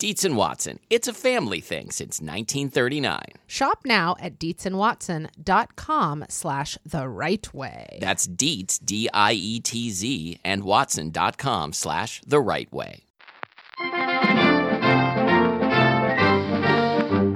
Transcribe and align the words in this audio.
Dietz 0.00 0.24
and 0.24 0.34
Watson. 0.34 0.80
It's 0.88 1.08
a 1.08 1.12
family 1.12 1.60
thing 1.60 1.90
since 1.90 2.22
1939. 2.22 3.20
Shop 3.46 3.80
now 3.84 4.16
at 4.18 4.38
dietzandwatson.com 4.38 6.24
slash 6.30 6.78
the 6.86 7.06
right 7.06 7.52
way. 7.52 7.98
That's 8.00 8.26
Dietz, 8.26 8.78
D 8.78 9.10
I 9.12 9.34
E 9.34 9.60
T 9.60 9.90
Z, 9.90 10.40
and 10.42 10.64
Watson.com 10.64 11.74
slash 11.74 12.22
the 12.26 12.40
right 12.40 12.72
way. 12.72 13.04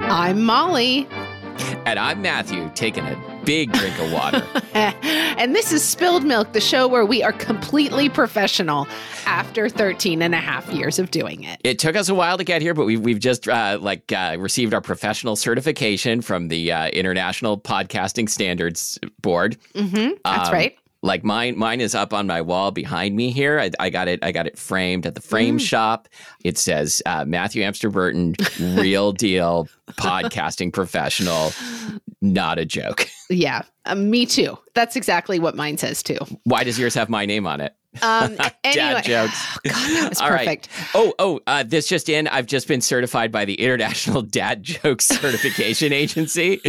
I'm 0.09 0.41
Molly. 0.43 1.07
And 1.85 1.99
I'm 1.99 2.23
Matthew, 2.23 2.71
taking 2.73 3.05
a 3.05 3.34
big 3.45 3.71
drink 3.71 3.97
of 3.99 4.11
water. 4.11 4.43
and 4.73 5.55
this 5.55 5.71
is 5.71 5.83
Spilled 5.83 6.23
Milk, 6.23 6.53
the 6.53 6.61
show 6.61 6.87
where 6.87 7.05
we 7.05 7.23
are 7.23 7.33
completely 7.33 8.09
professional 8.09 8.87
after 9.25 9.69
13 9.69 10.21
and 10.21 10.33
a 10.33 10.37
half 10.39 10.67
years 10.69 10.99
of 10.99 11.11
doing 11.11 11.43
it. 11.43 11.59
It 11.63 11.79
took 11.79 11.95
us 11.95 12.09
a 12.09 12.15
while 12.15 12.37
to 12.37 12.43
get 12.43 12.61
here, 12.61 12.73
but 12.73 12.85
we've, 12.85 12.99
we've 13.01 13.19
just 13.19 13.47
uh, 13.47 13.77
like 13.81 14.11
uh, 14.11 14.35
received 14.39 14.73
our 14.73 14.81
professional 14.81 15.35
certification 15.35 16.21
from 16.21 16.47
the 16.47 16.71
uh, 16.71 16.87
International 16.89 17.59
Podcasting 17.59 18.29
Standards 18.29 18.99
Board. 19.21 19.57
Mm-hmm, 19.73 20.13
that's 20.23 20.49
Um, 20.49 20.53
right. 20.53 20.77
Like 21.01 21.23
mine, 21.23 21.55
mine 21.55 21.81
is 21.81 21.93
up 21.93 22.13
on 22.13 22.25
my 22.25 22.41
wall 22.41 22.71
behind 22.71 23.15
me 23.15 23.29
here. 23.31 23.59
I, 23.59 23.69
I 23.79 23.91
got 23.91 24.07
it. 24.07 24.23
I 24.23 24.31
got 24.31 24.47
it 24.47 24.57
framed 24.57 25.05
at 25.05 25.13
the 25.13 25.21
frame 25.21 25.59
shop. 25.59 26.07
It 26.43 26.57
says 26.57 26.99
uh, 27.05 27.25
Matthew 27.25 27.61
Amster 27.61 27.91
Burton, 27.91 28.33
real 28.59 29.11
deal 29.25 29.67
podcasting 29.91 30.73
professional, 30.73 31.51
not 32.33 32.59
a 32.59 32.65
joke. 32.65 33.07
Yeah, 33.27 33.63
uh, 33.85 33.95
me 33.95 34.27
too. 34.27 34.55
That's 34.75 34.95
exactly 34.95 35.39
what 35.39 35.55
mine 35.55 35.79
says 35.79 36.03
too. 36.03 36.19
Why 36.43 36.63
does 36.63 36.77
yours 36.77 36.93
have 36.93 37.09
my 37.09 37.25
name 37.25 37.47
on 37.47 37.59
it? 37.59 37.75
Um, 38.03 38.35
Dad 38.35 38.53
anyway, 38.63 39.01
jokes. 39.01 39.57
God, 39.63 39.73
that 39.73 40.09
was 40.09 40.21
All 40.21 40.29
right. 40.29 40.45
perfect. 40.45 40.69
Oh, 40.93 41.11
oh, 41.17 41.39
uh, 41.47 41.63
this 41.63 41.87
just 41.87 42.07
in. 42.07 42.27
I've 42.27 42.45
just 42.45 42.67
been 42.67 42.81
certified 42.81 43.31
by 43.31 43.43
the 43.45 43.55
International 43.55 44.21
Dad 44.21 44.61
Jokes 44.61 45.07
Certification 45.07 45.91
Agency. 45.91 46.61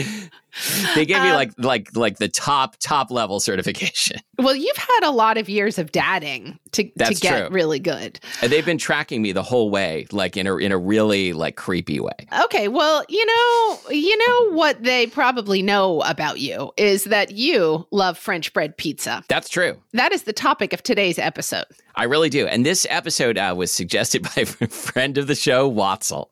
They 0.94 1.05
gave 1.05 1.22
me 1.22 1.28
Um, 1.28 1.34
like 1.34 1.53
like 1.59 1.97
like 1.97 2.19
the 2.19 2.28
top 2.28 2.77
top 2.81 3.11
level 3.11 3.41
certification. 3.41 4.21
Well, 4.39 4.55
you've 4.55 4.77
had 4.77 5.00
a 5.03 5.11
lot 5.12 5.39
of 5.39 5.49
years 5.49 5.78
of 5.78 5.93
dadding 5.93 6.59
to, 6.72 6.83
to 6.84 7.15
get 7.15 7.47
true. 7.47 7.49
really 7.50 7.78
good. 7.78 8.21
And 8.43 8.53
they've 8.53 8.67
been 8.67 8.77
tracking 8.77 9.22
me 9.22 9.33
the 9.33 9.43
whole 9.43 9.71
way, 9.71 10.06
like 10.12 10.37
in 10.37 10.47
a 10.47 10.56
in 10.59 10.72
a 10.72 10.77
really 10.78 11.33
like 11.33 11.56
creepy 11.56 12.00
way. 12.00 12.12
Okay, 12.44 12.69
well, 12.69 13.03
you 13.09 13.25
know, 13.25 13.78
you 13.91 14.15
know 14.28 14.50
what 14.50 14.83
they 14.83 15.06
probably 15.06 15.62
know 15.62 16.03
about 16.03 16.39
you 16.39 16.71
is 16.77 17.05
that 17.05 17.31
you 17.31 17.87
love 17.93 18.19
French 18.19 18.53
bread 18.53 18.77
pizza. 18.77 19.25
That's 19.28 19.49
true. 19.49 19.81
That 19.94 20.12
is 20.12 20.25
the 20.25 20.34
topic 20.34 20.75
of 20.75 20.83
today's 20.83 21.19
episode. 21.19 21.65
I 21.94 22.05
really 22.05 22.28
do. 22.28 22.47
And 22.47 22.67
this 22.67 22.87
episode 22.91 23.38
uh, 23.38 23.55
was 23.56 23.73
suggested 23.73 24.23
by 24.37 24.43
a 24.43 24.44
friend 24.44 25.17
of 25.17 25.28
the 25.28 25.34
show, 25.34 25.71
Watzel. 25.73 26.28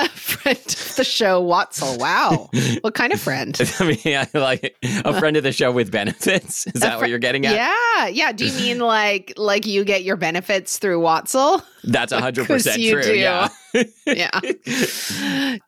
A 0.04 0.08
friend 0.08 0.58
of 0.58 0.96
the 0.96 1.04
show, 1.04 1.42
Watzel. 1.42 1.98
Wow. 1.98 2.48
what 2.80 2.94
kind 2.94 3.12
of 3.12 3.20
friend? 3.20 3.58
I 3.80 3.84
mean, 3.88 4.16
I 4.16 4.26
like 4.38 4.76
a 4.82 5.18
friend 5.18 5.36
of 5.36 5.42
the 5.42 5.52
show 5.52 5.70
with 5.72 5.90
benefits. 5.90 6.66
Is 6.74 6.80
that 6.80 6.94
fr- 6.94 7.00
what 7.02 7.10
you're 7.10 7.18
getting 7.18 7.44
at? 7.46 7.54
Yeah, 7.54 8.06
yeah. 8.06 8.32
Do 8.32 8.46
you 8.46 8.52
mean 8.54 8.78
like 8.78 9.34
like 9.36 9.66
you 9.66 9.84
get 9.84 10.02
your 10.04 10.16
benefits 10.16 10.78
through 10.78 11.00
Watzel? 11.00 11.62
That's 11.84 12.12
100% 12.12 12.46
'Cause 12.46 12.76
you 12.76 12.92
true. 12.92 13.02
do. 13.02 13.14
Yeah. 13.16 13.48
yeah. 14.06 14.30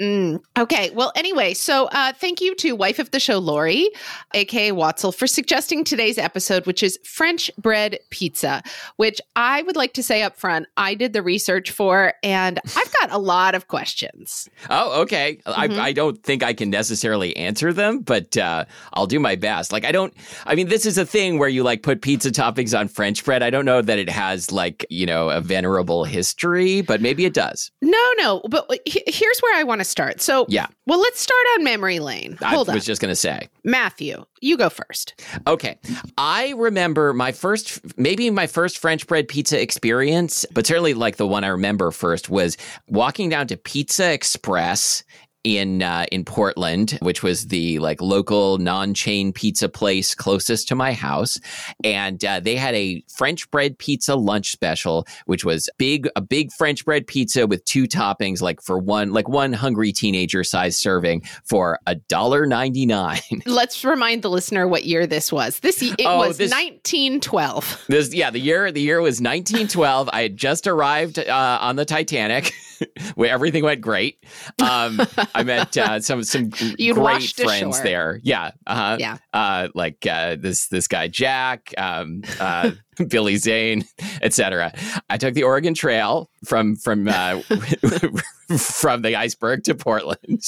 Mm. 0.01 0.41
Okay. 0.59 0.91
Well, 0.91 1.13
anyway, 1.17 1.55
so 1.55 1.87
uh, 1.87 2.13
thank 2.13 2.41
you 2.41 2.55
to 2.57 2.73
wife 2.77 2.99
of 2.99 3.11
the 3.13 3.21
show, 3.21 3.39
Lori, 3.39 3.89
aka 4.35 4.71
Watzel, 4.73 5.15
for 5.15 5.27
suggesting 5.27 5.85
today's 5.85 6.19
episode, 6.19 6.67
which 6.67 6.83
is 6.83 6.99
French 7.05 7.51
bread 7.59 7.99
pizza, 8.11 8.63
which 8.97 9.21
I 9.37 9.63
would 9.63 9.77
like 9.77 9.95
to 9.95 10.03
say 10.03 10.23
up 10.23 10.37
front, 10.37 10.67
I 10.77 10.95
did 10.95 11.13
the 11.13 11.23
research 11.23 11.71
for, 11.71 12.15
and 12.23 12.59
I've 12.77 12.93
got 13.01 13.11
a 13.11 13.19
lot 13.19 13.55
of 13.55 13.69
questions. 13.69 14.22
Oh, 14.71 15.03
okay. 15.03 15.39
Mhm. 15.47 15.79
I, 15.79 15.87
I 15.89 15.93
don't 15.93 16.23
think 16.23 16.43
I 16.43 16.53
can 16.53 16.71
necessarily 16.71 17.37
answer 17.37 17.73
them, 17.73 18.01
but 18.01 18.37
uh, 18.37 18.65
I'll 18.93 19.07
do 19.07 19.19
my 19.21 19.37
best. 19.37 19.73
Like, 19.73 19.85
I 19.85 19.93
don't, 19.93 20.13
I 20.47 20.55
mean, 20.55 20.69
this 20.69 20.87
is 20.87 20.99
a 20.99 21.07
thing 21.07 21.39
where 21.39 21.49
you 21.49 21.63
like 21.63 21.83
put 21.83 22.03
pizza 22.03 22.31
toppings 22.31 22.79
on 22.79 22.89
French 22.89 23.25
bread. 23.25 23.43
I 23.43 23.51
don't 23.51 23.65
know 23.65 23.83
that 23.83 23.99
it 23.99 24.09
has 24.11 24.53
like, 24.53 24.87
you 24.91 25.07
know, 25.07 25.31
a 25.31 25.41
venerable 25.41 26.05
history, 26.05 26.81
but 26.83 27.01
maybe 27.01 27.25
it 27.25 27.35
does. 27.35 27.71
No, 27.81 28.13
no, 28.19 28.43
but 28.49 28.69
here's 28.87 29.39
where 29.41 29.57
I 29.59 29.63
want 29.65 29.81
to 29.81 29.85
start. 29.85 30.21
So, 30.21 30.47
Yeah. 30.49 30.67
Well, 30.87 31.01
let's 31.01 31.21
start 31.21 31.45
on 31.55 31.65
memory 31.65 32.01
lane. 32.01 32.37
Hold 32.43 32.69
I 32.69 32.73
on. 32.73 32.77
was 32.77 32.85
just 32.85 33.01
going 33.01 33.11
to 33.11 33.17
say. 33.17 33.49
Matthew, 33.65 34.25
you 34.41 34.57
go 34.57 34.69
first. 34.69 35.15
Okay. 35.47 35.79
I 36.19 36.51
remember 36.57 37.13
my 37.13 37.31
first, 37.31 37.81
maybe 37.97 38.29
my 38.31 38.49
first 38.49 38.79
French 38.79 39.07
bread 39.07 39.29
pizza 39.29 39.61
experience, 39.61 40.45
but 40.53 40.67
certainly 40.67 40.95
like 40.95 41.17
the 41.17 41.27
one 41.27 41.45
I 41.45 41.49
remember 41.49 41.93
first 41.93 42.29
was 42.29 42.57
walking 42.89 43.29
down 43.29 43.47
to 43.49 43.57
Pizza 43.57 44.13
Express 44.13 45.05
in 45.45 45.83
uh, 45.83 46.07
in 46.13 46.25
Portland, 46.25 46.99
which 47.03 47.23
was 47.23 47.49
the 47.49 47.79
like 47.81 48.01
local 48.01 48.59
non-chain 48.59 49.33
pizza 49.33 49.69
place 49.69 50.15
closest 50.15 50.69
to 50.69 50.75
my 50.75 50.93
house, 50.93 51.39
and 51.83 52.25
uh, 52.25 52.41
they 52.41 52.57
had 52.57 52.75
a 52.75 53.03
French 53.09 53.51
bread 53.51 53.79
pizza 53.79 54.15
lunch 54.15 54.53
special, 54.53 55.07
which 55.27 55.45
was 55.45 55.69
big 55.79 56.09
a 56.17 56.21
big 56.21 56.53
French 56.53 56.85
bread 56.85 57.07
pizza 57.07 57.47
with 57.47 57.65
two 57.65 57.85
toppings, 57.85 58.41
like 58.41 58.63
for 58.63 58.79
one 58.79 59.13
like 59.13 59.29
one 59.29 59.53
hungry 59.53 59.93
teenager 59.93 60.45
size 60.45 60.77
serving 60.79 61.23
for 61.45 61.79
a 61.87 61.95
dollar 61.95 62.47
ninety 62.47 62.87
nine. 62.87 63.21
Let's 63.47 63.85
remind 63.85 64.23
the 64.23 64.31
listener 64.31 64.69
what 64.69 64.85
year 64.85 65.07
this 65.07 65.33
was. 65.33 65.59
This 65.61 65.83
it 65.83 65.97
Oh, 66.07 66.19
was 66.19 66.39
1912. 66.39 67.85
This 67.89 68.15
yeah, 68.15 68.31
the 68.31 68.39
year 68.39 68.71
the 68.71 68.81
year 68.81 69.01
was 69.01 69.21
1912. 69.21 70.09
I 70.13 70.23
had 70.23 70.37
just 70.37 70.67
arrived 70.67 71.19
uh, 71.19 71.59
on 71.61 71.77
the 71.77 71.85
Titanic, 71.85 72.53
where 73.15 73.31
everything 73.31 73.65
went 73.65 73.81
great. 73.81 74.19
Um, 74.63 75.01
I 75.35 75.43
met 75.43 75.77
uh, 75.77 76.01
some 76.01 76.23
some 76.25 76.49
great 76.51 77.33
friends 77.33 77.77
ashore. 77.77 77.85
there. 77.85 78.21
Yeah, 78.23 78.53
uh-huh. 78.67 78.97
Yeah. 79.01 79.19
uh, 79.33 79.69
like 79.75 80.07
uh, 80.07 80.37
this 80.39 80.69
this 80.69 80.89
guy 80.89 81.09
Jack, 81.09 81.73
um, 81.79 82.23
uh, 82.41 82.73
Billy 83.09 83.37
Zane, 83.37 83.85
etc. 84.23 84.73
I 85.09 85.17
took 85.17 85.35
the 85.35 85.45
Oregon 85.45 85.75
Trail 85.75 86.31
from 86.45 86.77
from 86.77 87.09
uh, 87.09 87.41
from 88.59 89.03
the 89.03 89.17
iceberg 89.17 89.65
to 89.65 89.75
Portland. 89.75 90.43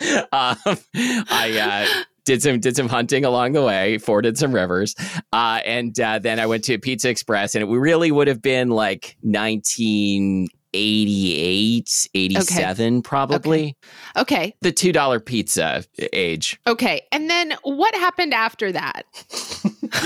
Um, 0.00 0.56
I 0.94 1.86
uh, 1.90 2.04
did 2.24 2.42
some 2.42 2.60
did 2.60 2.76
some 2.76 2.88
hunting 2.88 3.24
along 3.24 3.52
the 3.52 3.64
way, 3.64 3.98
forded 3.98 4.38
some 4.38 4.52
rivers, 4.52 4.94
uh, 5.32 5.60
and 5.64 5.98
uh, 5.98 6.18
then 6.18 6.38
I 6.38 6.46
went 6.46 6.64
to 6.64 6.78
Pizza 6.78 7.08
Express, 7.08 7.54
and 7.54 7.64
it 7.64 7.66
really 7.66 8.12
would 8.12 8.28
have 8.28 8.42
been 8.42 8.68
like 8.68 9.16
1988, 10.74 12.08
87, 12.14 13.02
probably 13.02 13.76
Okay. 14.16 14.54
the 14.60 14.72
two 14.72 14.92
dollar 14.92 15.20
pizza 15.20 15.84
age. 16.12 16.58
Okay. 16.66 17.02
And 17.12 17.30
then 17.30 17.54
what 17.62 17.94
happened 17.94 18.34
after 18.34 18.72
that? 18.72 19.04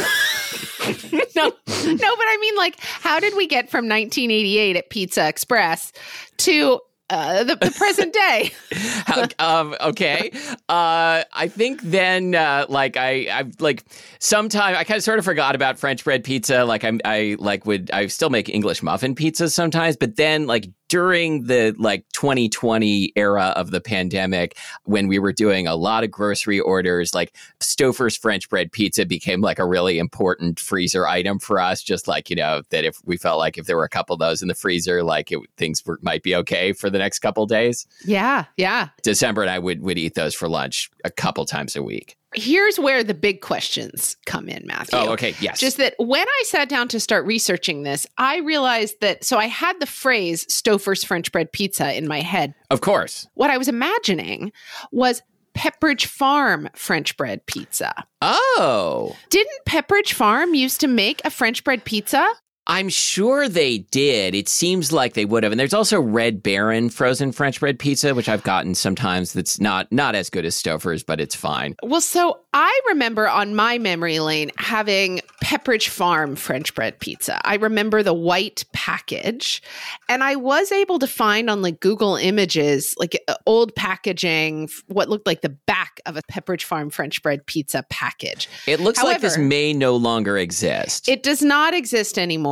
no, 1.12 1.44
no, 1.44 1.52
but 1.66 1.68
I 1.68 2.38
mean, 2.40 2.56
like, 2.56 2.76
how 2.80 3.20
did 3.20 3.34
we 3.36 3.46
get 3.46 3.70
from 3.70 3.88
1988 3.88 4.76
at 4.76 4.90
Pizza 4.90 5.28
Express 5.28 5.92
to 6.38 6.80
uh, 7.10 7.44
the, 7.44 7.56
the 7.56 7.70
present 7.70 8.12
day. 8.12 8.52
Um, 9.38 9.74
okay. 9.80 10.30
Uh, 10.68 11.24
I 11.32 11.48
think 11.48 11.82
then, 11.82 12.34
uh, 12.34 12.66
like 12.68 12.96
I, 12.96 13.26
I 13.30 13.44
like 13.58 13.84
sometime 14.18 14.76
I 14.76 14.84
kind 14.84 14.98
of 14.98 15.04
sort 15.04 15.18
of 15.18 15.24
forgot 15.24 15.54
about 15.54 15.78
French 15.78 16.04
bread 16.04 16.24
pizza. 16.24 16.64
Like 16.64 16.84
I'm, 16.84 17.00
I 17.04 17.36
like 17.38 17.66
would 17.66 17.90
I 17.90 18.06
still 18.06 18.30
make 18.30 18.48
English 18.48 18.82
muffin 18.82 19.14
pizzas 19.14 19.52
sometimes, 19.52 19.96
but 19.96 20.16
then 20.16 20.46
like 20.46 20.70
during 20.92 21.44
the 21.44 21.74
like 21.78 22.04
2020 22.12 23.14
era 23.16 23.54
of 23.56 23.70
the 23.70 23.80
pandemic, 23.80 24.58
when 24.84 25.08
we 25.08 25.18
were 25.18 25.32
doing 25.32 25.66
a 25.66 25.74
lot 25.74 26.04
of 26.04 26.10
grocery 26.10 26.60
orders, 26.60 27.14
like 27.14 27.34
Stouffer's 27.60 28.14
French 28.14 28.46
bread 28.50 28.70
pizza 28.70 29.06
became 29.06 29.40
like 29.40 29.58
a 29.58 29.64
really 29.64 29.98
important 29.98 30.60
freezer 30.60 31.06
item 31.06 31.38
for 31.38 31.58
us. 31.58 31.82
Just 31.82 32.08
like 32.08 32.28
you 32.28 32.36
know 32.36 32.60
that 32.68 32.84
if 32.84 32.98
we 33.06 33.16
felt 33.16 33.38
like 33.38 33.56
if 33.56 33.64
there 33.64 33.78
were 33.78 33.84
a 33.84 33.88
couple 33.88 34.12
of 34.12 34.20
those 34.20 34.42
in 34.42 34.48
the 34.48 34.54
freezer, 34.54 35.02
like 35.02 35.32
it, 35.32 35.38
things 35.56 35.82
were, 35.86 35.98
might 36.02 36.22
be 36.22 36.36
okay 36.36 36.74
for 36.74 36.90
the 36.90 36.98
next 36.98 37.20
couple 37.20 37.46
days. 37.46 37.86
yeah, 38.04 38.44
yeah. 38.58 38.90
December 39.02 39.40
and 39.40 39.50
I 39.50 39.58
would 39.58 39.80
would 39.80 39.96
eat 39.96 40.12
those 40.12 40.34
for 40.34 40.46
lunch 40.46 40.90
a 41.06 41.10
couple 41.10 41.46
times 41.46 41.74
a 41.74 41.82
week. 41.82 42.18
Here's 42.34 42.78
where 42.78 43.04
the 43.04 43.14
big 43.14 43.40
questions 43.40 44.16
come 44.26 44.48
in, 44.48 44.66
Matthew. 44.66 44.98
Oh, 44.98 45.12
okay, 45.12 45.34
yes. 45.40 45.60
Just 45.60 45.76
that 45.76 45.94
when 45.98 46.26
I 46.26 46.42
sat 46.46 46.68
down 46.68 46.88
to 46.88 47.00
start 47.00 47.26
researching 47.26 47.82
this, 47.82 48.06
I 48.18 48.38
realized 48.38 49.00
that 49.00 49.24
so 49.24 49.38
I 49.38 49.46
had 49.46 49.78
the 49.80 49.86
phrase 49.86 50.46
Stouffer's 50.46 51.04
French 51.04 51.30
bread 51.32 51.52
pizza 51.52 51.96
in 51.96 52.08
my 52.08 52.20
head. 52.20 52.54
of 52.70 52.80
course. 52.80 53.26
What 53.34 53.50
I 53.50 53.58
was 53.58 53.68
imagining 53.68 54.52
was 54.90 55.22
Pepperidge 55.54 56.06
Farm 56.06 56.68
French 56.74 57.16
bread 57.16 57.44
pizza. 57.46 57.92
Oh, 58.22 59.14
Didn't 59.28 59.64
Pepperidge 59.66 60.12
Farm 60.14 60.54
used 60.54 60.80
to 60.80 60.86
make 60.88 61.20
a 61.24 61.30
French 61.30 61.62
bread 61.64 61.84
pizza? 61.84 62.26
I'm 62.66 62.88
sure 62.88 63.48
they 63.48 63.78
did. 63.78 64.36
It 64.36 64.48
seems 64.48 64.92
like 64.92 65.14
they 65.14 65.24
would 65.24 65.42
have. 65.42 65.52
And 65.52 65.58
there's 65.58 65.74
also 65.74 66.00
Red 66.00 66.42
Baron 66.42 66.90
frozen 66.90 67.32
French 67.32 67.58
bread 67.58 67.78
pizza, 67.78 68.14
which 68.14 68.28
I've 68.28 68.44
gotten 68.44 68.76
sometimes. 68.76 69.32
That's 69.32 69.60
not 69.60 69.90
not 69.90 70.14
as 70.14 70.30
good 70.30 70.44
as 70.44 70.54
Stouffer's, 70.54 71.02
but 71.02 71.20
it's 71.20 71.34
fine. 71.34 71.74
Well, 71.82 72.00
so 72.00 72.40
I 72.54 72.80
remember 72.88 73.28
on 73.28 73.56
my 73.56 73.78
memory 73.78 74.20
lane 74.20 74.52
having 74.58 75.22
Pepperidge 75.42 75.88
Farm 75.88 76.36
French 76.36 76.72
bread 76.74 77.00
pizza. 77.00 77.40
I 77.44 77.56
remember 77.56 78.04
the 78.04 78.14
white 78.14 78.64
package, 78.72 79.60
and 80.08 80.22
I 80.22 80.36
was 80.36 80.70
able 80.70 81.00
to 81.00 81.08
find 81.08 81.50
on 81.50 81.62
like 81.62 81.80
Google 81.80 82.14
Images 82.14 82.94
like 82.96 83.20
uh, 83.26 83.34
old 83.44 83.74
packaging, 83.74 84.68
what 84.86 85.08
looked 85.08 85.26
like 85.26 85.40
the 85.40 85.48
back 85.48 86.00
of 86.06 86.16
a 86.16 86.22
Pepperidge 86.30 86.62
Farm 86.62 86.90
French 86.90 87.22
bread 87.22 87.44
pizza 87.44 87.84
package. 87.90 88.48
It 88.68 88.78
looks 88.78 89.02
like 89.02 89.20
this 89.20 89.36
may 89.36 89.72
no 89.72 89.96
longer 89.96 90.38
exist. 90.38 91.08
It 91.08 91.24
does 91.24 91.42
not 91.42 91.74
exist 91.74 92.18
anymore. 92.18 92.51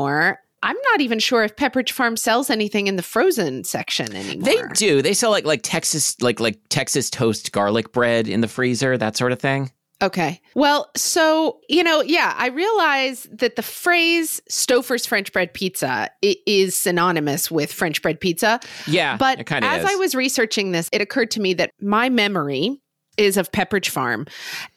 I'm 0.63 0.77
not 0.91 1.01
even 1.01 1.19
sure 1.19 1.43
if 1.43 1.57
Pepperidge 1.57 1.93
Farm 1.93 2.17
sells 2.17 2.51
anything 2.51 2.87
in 2.87 2.97
the 2.97 3.03
frozen 3.03 3.65
section 3.65 4.15
anymore. 4.15 4.45
they 4.45 4.63
do. 4.75 5.01
They 5.01 5.15
sell 5.15 5.31
like 5.31 5.45
like 5.45 5.61
Texas 5.63 6.21
like 6.21 6.39
like 6.39 6.59
Texas 6.69 7.09
toast 7.09 7.53
garlic 7.53 7.93
bread 7.93 8.29
in 8.29 8.43
the 8.43 8.49
freezer, 8.49 8.99
that 8.99 9.17
sort 9.17 9.33
of 9.33 9.39
thing. 9.39 9.71
Okay. 10.03 10.41
Well, 10.55 10.91
so, 10.97 11.61
you 11.69 11.83
know, 11.83 12.01
yeah, 12.01 12.35
I 12.39 12.49
realize 12.49 13.29
that 13.33 13.57
the 13.57 13.63
phrase 13.63 14.41
Stouffer's 14.51 15.05
French 15.05 15.31
bread 15.31 15.53
pizza 15.53 16.09
is 16.23 16.75
synonymous 16.75 17.51
with 17.51 17.71
French 17.71 18.01
bread 18.01 18.19
pizza. 18.19 18.61
Yeah, 18.87 19.19
But 19.19 19.41
as 19.53 19.85
is. 19.85 19.91
I 19.91 19.97
was 19.97 20.15
researching 20.15 20.73
this, 20.73 20.89
it 20.93 21.03
occurred 21.03 21.31
to 21.33 21.41
me 21.41 21.53
that 21.55 21.71
my 21.83 22.09
memory 22.09 22.81
is 23.21 23.37
of 23.37 23.53
Pepperidge 23.53 23.91
Farm. 23.91 24.27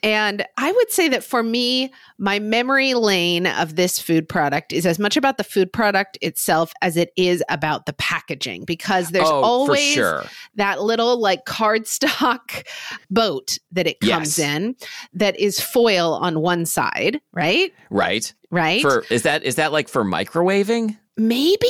And 0.03 0.45
I 0.57 0.71
would 0.71 0.91
say 0.91 1.07
that 1.07 1.23
for 1.23 1.41
me, 1.41 1.93
my 2.17 2.39
memory 2.39 2.93
lane 2.93 3.47
of 3.47 3.77
this 3.77 3.97
food 3.99 4.27
product 4.27 4.73
is 4.73 4.85
as 4.85 4.99
much 4.99 5.15
about 5.15 5.37
the 5.37 5.45
food 5.45 5.71
product 5.71 6.17
itself 6.21 6.73
as 6.81 6.97
it 6.97 7.13
is 7.15 7.41
about 7.47 7.85
the 7.85 7.93
packaging 7.93 8.65
because 8.65 9.09
there's 9.09 9.29
oh, 9.29 9.41
always 9.41 9.93
sure. 9.93 10.25
that 10.55 10.81
little 10.81 11.17
like 11.17 11.45
cardstock 11.45 12.67
boat 13.09 13.59
that 13.71 13.87
it 13.87 14.01
comes 14.01 14.37
Yes. 14.37 14.39
in 14.39 14.75
that 15.13 15.39
is 15.39 15.61
foil 15.61 16.13
on 16.15 16.41
one 16.41 16.65
side, 16.65 17.21
right? 17.31 17.73
Right. 17.89 18.33
Right? 18.51 18.81
For 18.81 19.05
is 19.09 19.23
that 19.23 19.43
is 19.43 19.55
that 19.55 19.71
like 19.71 19.87
for 19.87 20.03
microwaving? 20.03 20.97
Maybe. 21.15 21.67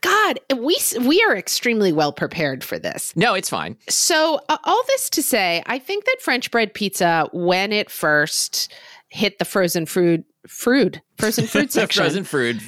God, 0.00 0.40
we 0.56 0.76
we 1.00 1.22
are 1.22 1.36
extremely 1.36 1.92
well 1.92 2.12
prepared 2.12 2.62
for 2.62 2.78
this. 2.78 3.14
No, 3.16 3.34
it's 3.34 3.48
fine. 3.48 3.76
So, 3.88 4.40
uh, 4.48 4.58
all 4.64 4.82
this 4.88 5.10
to 5.10 5.22
say, 5.22 5.62
I 5.66 5.78
think 5.78 6.04
that 6.04 6.16
French 6.20 6.50
bread 6.50 6.74
pizza, 6.74 7.28
when 7.32 7.72
it 7.72 7.90
first 7.90 8.72
hit 9.08 9.38
the 9.38 9.44
frozen 9.44 9.86
food, 9.86 10.24
fruit, 10.46 11.00
frozen 11.18 11.46
fruit 11.46 11.72
section, 11.72 12.02
frozen 12.02 12.24
fruit 12.24 12.62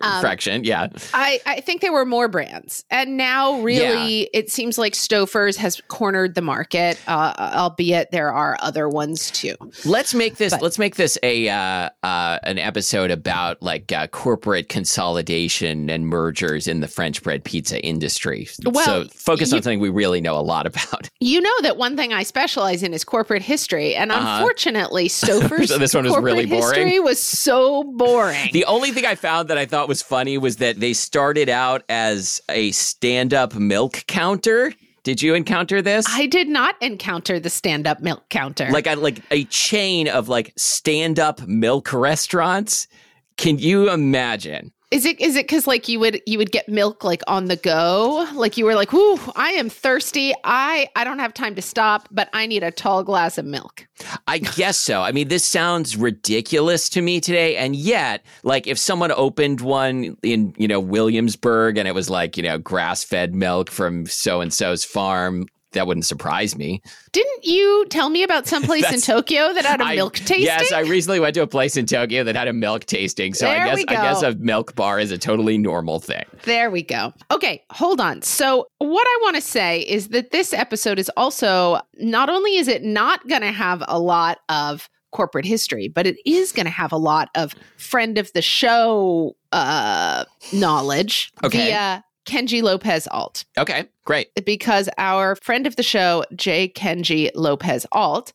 Um, 0.00 0.20
fraction. 0.20 0.64
Yeah. 0.64 0.88
I, 1.12 1.38
I 1.44 1.60
think 1.60 1.80
there 1.82 1.92
were 1.92 2.06
more 2.06 2.28
brands. 2.28 2.84
And 2.90 3.16
now, 3.16 3.60
really, 3.60 4.30
it 4.32 4.50
seems 4.50 4.78
like 4.78 4.94
Stouffer's 4.94 5.56
has 5.58 5.82
cornered 5.88 6.34
the 6.34 6.40
market, 6.42 6.98
uh, 7.06 7.34
albeit 7.54 8.10
there 8.10 8.32
are 8.32 8.56
other 8.60 8.88
ones 8.88 9.30
too. 9.30 9.54
Let's 9.84 10.14
make 10.14 10.36
this. 10.36 10.52
But- 10.54 10.62
let's 10.62 10.78
make 10.78 10.96
this 10.96 11.18
a 11.22 11.48
uh, 11.48 11.90
uh, 12.02 12.38
an 12.44 12.58
episode 12.58 13.10
about 13.10 13.60
like 13.62 13.92
uh, 13.92 14.06
corporate 14.08 14.68
consolidation 14.70 15.90
and 15.90 16.06
mergers 16.06 16.66
in 16.66 16.80
the 16.80 16.88
French 16.88 17.22
bread 17.22 17.44
pizza 17.44 17.80
industry. 17.84 18.48
Well, 18.64 18.84
so 18.84 19.08
focus 19.14 19.50
you- 19.50 19.56
on 19.58 19.62
something 19.62 19.80
we 19.80 19.88
really 19.90 20.20
know 20.20 20.38
a 20.38 20.42
lot 20.42 20.66
about. 20.66 21.10
You 21.18 21.40
know 21.40 21.60
that 21.62 21.76
one 21.76 21.96
thing 21.96 22.12
I 22.12 22.22
specialize 22.22 22.82
in 22.84 22.92
is 22.94 23.02
corporate 23.02 23.42
history. 23.42 23.94
And 23.96 24.12
Uh-huh. 24.12 24.36
unfortunately, 24.38 25.08
Stouffer's 25.08 25.68
So 25.70 25.78
this 25.78 25.92
one 25.94 26.04
was 26.04 26.16
really 26.18 26.46
boring? 26.46 26.62
history 26.86 27.00
was 27.00 27.20
so 27.20 27.82
boring. 27.96 28.50
The 28.52 28.64
only 28.66 28.92
thing 28.92 29.06
I 29.06 29.14
found 29.14 29.48
that 29.48 29.58
I 29.58 29.66
thought 29.66 29.88
was 29.88 30.02
funny 30.02 30.38
was 30.38 30.56
that 30.56 30.80
they 30.80 30.92
started 30.92 31.48
out 31.48 31.82
as 31.88 32.40
a 32.48 32.70
stand-up 32.72 33.54
milk 33.54 34.04
counter. 34.06 34.72
Did 35.02 35.22
you 35.22 35.34
encounter 35.34 35.82
this? 35.82 36.04
I 36.08 36.26
did 36.26 36.48
not 36.48 36.74
encounter 36.82 37.38
the 37.38 37.50
stand 37.50 37.86
up 37.86 38.00
milk 38.00 38.28
counter. 38.28 38.68
like 38.70 38.86
a 38.88 38.96
like 38.96 39.20
a 39.30 39.44
chain 39.44 40.08
of 40.08 40.28
like 40.28 40.52
stand-up 40.56 41.46
milk 41.46 41.92
restaurants. 41.92 42.88
Can 43.36 43.58
you 43.58 43.90
imagine? 43.90 44.72
Is 44.92 45.04
it 45.04 45.20
is 45.20 45.34
it 45.34 45.46
because 45.46 45.66
like 45.66 45.88
you 45.88 45.98
would 45.98 46.22
you 46.26 46.38
would 46.38 46.52
get 46.52 46.68
milk 46.68 47.02
like 47.02 47.22
on 47.26 47.46
the 47.46 47.56
go? 47.56 48.24
Like 48.34 48.56
you 48.56 48.64
were 48.64 48.76
like, 48.76 48.94
"Ooh, 48.94 49.18
I 49.34 49.50
am 49.50 49.68
thirsty. 49.68 50.32
I 50.44 50.88
I 50.94 51.02
don't 51.02 51.18
have 51.18 51.34
time 51.34 51.56
to 51.56 51.62
stop, 51.62 52.08
but 52.12 52.28
I 52.32 52.46
need 52.46 52.62
a 52.62 52.70
tall 52.70 53.02
glass 53.02 53.36
of 53.36 53.46
milk." 53.46 53.84
I 54.28 54.38
guess 54.38 54.78
so. 54.78 55.02
I 55.02 55.10
mean, 55.10 55.26
this 55.26 55.44
sounds 55.44 55.96
ridiculous 55.96 56.88
to 56.90 57.02
me 57.02 57.20
today, 57.20 57.56
and 57.56 57.74
yet, 57.74 58.24
like, 58.44 58.68
if 58.68 58.78
someone 58.78 59.10
opened 59.10 59.60
one 59.60 60.16
in 60.22 60.54
you 60.56 60.68
know 60.68 60.78
Williamsburg 60.78 61.78
and 61.78 61.88
it 61.88 61.94
was 61.94 62.08
like 62.08 62.36
you 62.36 62.44
know 62.44 62.56
grass-fed 62.56 63.34
milk 63.34 63.72
from 63.72 64.06
so 64.06 64.40
and 64.40 64.54
so's 64.54 64.84
farm, 64.84 65.46
that 65.76 65.86
wouldn't 65.86 66.04
surprise 66.06 66.56
me. 66.56 66.82
Didn't 67.12 67.44
you 67.44 67.86
tell 67.88 68.10
me 68.10 68.22
about 68.22 68.46
some 68.46 68.62
place 68.70 68.90
in 68.92 69.00
Tokyo 69.00 69.52
that 69.54 69.64
had 69.64 69.80
a 69.80 69.84
I- 69.84 69.94
milk 69.96 70.14
tasting? 70.14 70.42
Yes, 70.42 70.72
I 70.72 70.80
recently 70.80 71.20
went 71.20 71.34
to 71.34 71.42
a 71.42 71.46
place 71.46 71.76
in 71.76 71.86
Tokyo 71.86 72.24
that 72.24 72.34
had 72.36 72.48
a 72.48 72.52
milk 72.52 72.84
tasting, 72.86 73.32
so 73.34 73.46
There 73.46 73.60
I 73.62 73.74
guess 73.76 73.84
I 73.88 73.92
guess 73.92 74.22
a 74.22 74.34
milk 74.34 74.74
bar 74.74 74.98
is 74.98 75.10
a 75.12 75.18
totally 75.18 75.56
normal 75.58 76.00
thing. 76.00 76.24
There 76.44 76.70
we 76.70 76.82
go. 76.82 77.12
Okay, 77.30 77.62
hold 77.70 78.00
on. 78.00 78.22
So, 78.22 78.66
what 78.78 79.06
I 79.06 79.18
want 79.22 79.36
to 79.36 79.42
say 79.42 79.80
is 79.80 80.08
that 80.08 80.32
this 80.32 80.52
episode 80.52 80.98
is 80.98 81.10
also 81.16 81.80
not 81.98 82.28
only 82.28 82.56
is 82.56 82.68
it 82.68 82.82
not 82.82 83.26
going 83.28 83.42
to 83.42 83.52
have 83.52 83.82
a 83.88 83.98
lot 83.98 84.38
of 84.48 84.88
corporate 85.12 85.46
history, 85.46 85.88
but 85.88 86.06
it 86.06 86.16
is 86.26 86.52
going 86.52 86.66
to 86.66 86.70
have 86.72 86.92
a 86.92 86.96
lot 86.98 87.30
of 87.34 87.54
friend 87.78 88.18
of 88.18 88.30
the 88.34 88.42
show 88.42 89.34
uh, 89.52 90.24
knowledge 90.52 91.32
Okay. 91.44 91.68
via 91.68 92.02
Kenji 92.26 92.62
Lopez 92.62 93.06
Alt. 93.08 93.44
Okay, 93.56 93.86
great. 94.04 94.28
Because 94.44 94.88
our 94.98 95.36
friend 95.36 95.66
of 95.66 95.76
the 95.76 95.82
show, 95.82 96.24
J. 96.34 96.68
Kenji 96.68 97.30
Lopez 97.34 97.86
Alt, 97.92 98.32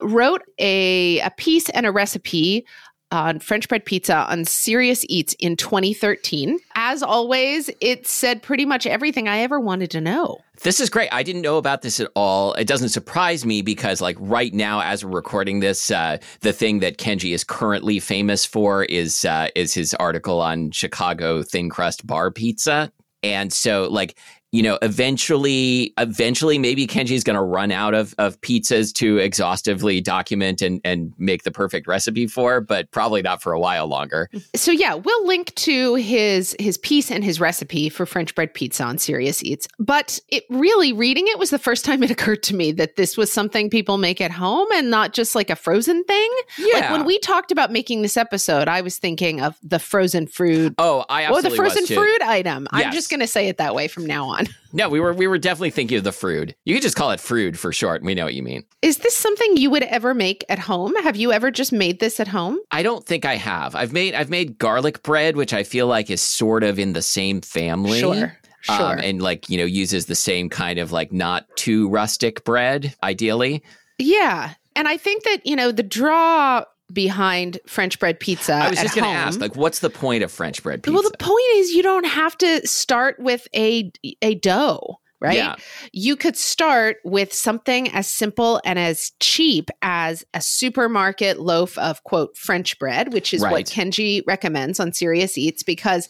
wrote 0.00 0.42
a, 0.58 1.20
a 1.20 1.30
piece 1.30 1.68
and 1.70 1.86
a 1.86 1.92
recipe 1.92 2.66
on 3.14 3.38
French 3.38 3.68
bread 3.68 3.84
pizza 3.84 4.16
on 4.28 4.44
Serious 4.44 5.04
Eats 5.08 5.34
in 5.34 5.56
2013. 5.56 6.58
As 6.74 7.02
always, 7.02 7.70
it 7.80 8.06
said 8.06 8.42
pretty 8.42 8.64
much 8.64 8.86
everything 8.86 9.28
I 9.28 9.38
ever 9.38 9.60
wanted 9.60 9.90
to 9.92 10.00
know. 10.00 10.38
This 10.62 10.80
is 10.80 10.90
great. 10.90 11.08
I 11.12 11.22
didn't 11.22 11.42
know 11.42 11.56
about 11.56 11.82
this 11.82 12.00
at 12.00 12.10
all. 12.16 12.54
It 12.54 12.66
doesn't 12.66 12.88
surprise 12.88 13.44
me 13.44 13.62
because, 13.62 14.00
like, 14.00 14.16
right 14.18 14.52
now, 14.52 14.80
as 14.80 15.04
we're 15.04 15.12
recording 15.12 15.60
this, 15.60 15.90
uh, 15.90 16.18
the 16.40 16.52
thing 16.52 16.80
that 16.80 16.98
Kenji 16.98 17.34
is 17.34 17.44
currently 17.44 18.00
famous 18.00 18.44
for 18.44 18.84
is 18.84 19.24
uh, 19.24 19.48
is 19.54 19.74
his 19.74 19.94
article 19.94 20.40
on 20.40 20.70
Chicago 20.72 21.42
thin 21.42 21.70
crust 21.70 22.06
bar 22.06 22.30
pizza. 22.30 22.92
And 23.24 23.52
so, 23.52 23.88
like, 23.90 24.18
you 24.54 24.62
know, 24.62 24.78
eventually, 24.82 25.92
eventually, 25.98 26.60
maybe 26.60 26.86
Kenji's 26.86 27.24
going 27.24 27.34
to 27.34 27.42
run 27.42 27.72
out 27.72 27.92
of, 27.92 28.14
of 28.18 28.40
pizzas 28.40 28.94
to 28.94 29.18
exhaustively 29.18 30.00
document 30.00 30.62
and, 30.62 30.80
and 30.84 31.12
make 31.18 31.42
the 31.42 31.50
perfect 31.50 31.88
recipe 31.88 32.28
for, 32.28 32.60
but 32.60 32.88
probably 32.92 33.20
not 33.20 33.42
for 33.42 33.52
a 33.52 33.58
while 33.58 33.88
longer. 33.88 34.30
So 34.54 34.70
yeah, 34.70 34.94
we'll 34.94 35.26
link 35.26 35.52
to 35.56 35.96
his 35.96 36.54
his 36.60 36.78
piece 36.78 37.10
and 37.10 37.24
his 37.24 37.40
recipe 37.40 37.88
for 37.88 38.06
French 38.06 38.32
bread 38.36 38.54
pizza 38.54 38.84
on 38.84 38.98
Serious 38.98 39.42
Eats. 39.42 39.66
But 39.80 40.20
it 40.28 40.44
really 40.48 40.92
reading 40.92 41.24
it 41.26 41.36
was 41.40 41.50
the 41.50 41.58
first 41.58 41.84
time 41.84 42.04
it 42.04 42.12
occurred 42.12 42.44
to 42.44 42.54
me 42.54 42.70
that 42.70 42.94
this 42.94 43.16
was 43.16 43.32
something 43.32 43.68
people 43.68 43.98
make 43.98 44.20
at 44.20 44.30
home 44.30 44.68
and 44.72 44.88
not 44.88 45.14
just 45.14 45.34
like 45.34 45.50
a 45.50 45.56
frozen 45.56 46.04
thing. 46.04 46.30
Like 46.74 46.92
when 46.92 47.04
we 47.04 47.18
talked 47.18 47.50
about 47.50 47.72
making 47.72 48.02
this 48.02 48.16
episode, 48.16 48.68
I 48.68 48.82
was 48.82 48.98
thinking 48.98 49.40
of 49.40 49.58
the 49.64 49.80
frozen 49.80 50.28
fruit 50.28 50.76
oh, 50.78 51.04
I 51.08 51.28
or 51.28 51.42
the 51.42 51.50
frozen 51.50 51.86
fruit 51.86 52.22
item. 52.22 52.68
I'm 52.70 52.92
just 52.92 53.10
going 53.10 53.18
to 53.18 53.26
say 53.26 53.48
it 53.48 53.58
that 53.58 53.74
way 53.74 53.88
from 53.88 54.06
now 54.06 54.26
on. 54.26 54.43
On. 54.46 54.54
No, 54.74 54.88
we 54.88 54.98
were 54.98 55.12
we 55.14 55.28
were 55.28 55.38
definitely 55.38 55.70
thinking 55.70 55.98
of 55.98 56.02
the 56.02 56.10
frood. 56.10 56.52
You 56.64 56.74
could 56.74 56.82
just 56.82 56.96
call 56.96 57.12
it 57.12 57.20
frood 57.20 57.56
for 57.56 57.72
short. 57.72 58.02
We 58.02 58.12
know 58.12 58.24
what 58.24 58.34
you 58.34 58.42
mean. 58.42 58.64
Is 58.82 58.98
this 58.98 59.14
something 59.14 59.56
you 59.56 59.70
would 59.70 59.84
ever 59.84 60.14
make 60.14 60.44
at 60.48 60.58
home? 60.58 60.96
Have 60.96 61.14
you 61.14 61.30
ever 61.30 61.52
just 61.52 61.72
made 61.72 62.00
this 62.00 62.18
at 62.18 62.26
home? 62.26 62.58
I 62.72 62.82
don't 62.82 63.06
think 63.06 63.24
I 63.24 63.36
have. 63.36 63.76
I've 63.76 63.92
made 63.92 64.14
I've 64.14 64.30
made 64.30 64.58
garlic 64.58 65.04
bread, 65.04 65.36
which 65.36 65.52
I 65.54 65.62
feel 65.62 65.86
like 65.86 66.10
is 66.10 66.20
sort 66.20 66.64
of 66.64 66.80
in 66.80 66.92
the 66.92 67.02
same 67.02 67.40
family. 67.40 68.00
Sure. 68.00 68.36
Sure. 68.62 68.94
Um, 68.94 68.98
and 68.98 69.22
like, 69.22 69.48
you 69.48 69.58
know, 69.58 69.64
uses 69.64 70.06
the 70.06 70.16
same 70.16 70.48
kind 70.48 70.80
of 70.80 70.90
like 70.90 71.12
not 71.12 71.46
too 71.56 71.88
rustic 71.88 72.42
bread, 72.44 72.94
ideally. 73.02 73.62
yeah. 73.98 74.54
And 74.74 74.88
I 74.88 74.96
think 74.96 75.22
that, 75.22 75.46
you 75.46 75.54
know, 75.54 75.70
the 75.70 75.84
draw 75.84 76.64
behind 76.92 77.58
French 77.66 77.98
bread 77.98 78.20
pizza. 78.20 78.54
I 78.54 78.70
was 78.70 78.80
just 78.80 78.94
going 78.94 79.04
to 79.04 79.10
ask, 79.10 79.40
like, 79.40 79.56
what's 79.56 79.80
the 79.80 79.90
point 79.90 80.22
of 80.22 80.30
French 80.30 80.62
bread 80.62 80.82
pizza? 80.82 80.92
Well, 80.92 81.02
the 81.02 81.16
point 81.18 81.46
is 81.54 81.72
you 81.72 81.82
don't 81.82 82.06
have 82.06 82.36
to 82.38 82.66
start 82.66 83.16
with 83.18 83.48
a 83.54 83.90
a 84.22 84.34
dough, 84.36 85.00
right? 85.20 85.36
Yeah. 85.36 85.56
You 85.92 86.16
could 86.16 86.36
start 86.36 86.98
with 87.04 87.32
something 87.32 87.88
as 87.92 88.06
simple 88.06 88.60
and 88.64 88.78
as 88.78 89.12
cheap 89.20 89.70
as 89.82 90.24
a 90.34 90.40
supermarket 90.40 91.40
loaf 91.40 91.78
of 91.78 92.04
quote 92.04 92.36
French 92.36 92.78
bread, 92.78 93.12
which 93.12 93.32
is 93.32 93.42
what 93.42 93.64
Kenji 93.64 94.22
recommends 94.26 94.78
on 94.78 94.92
Serious 94.92 95.38
Eats 95.38 95.62
because 95.62 96.08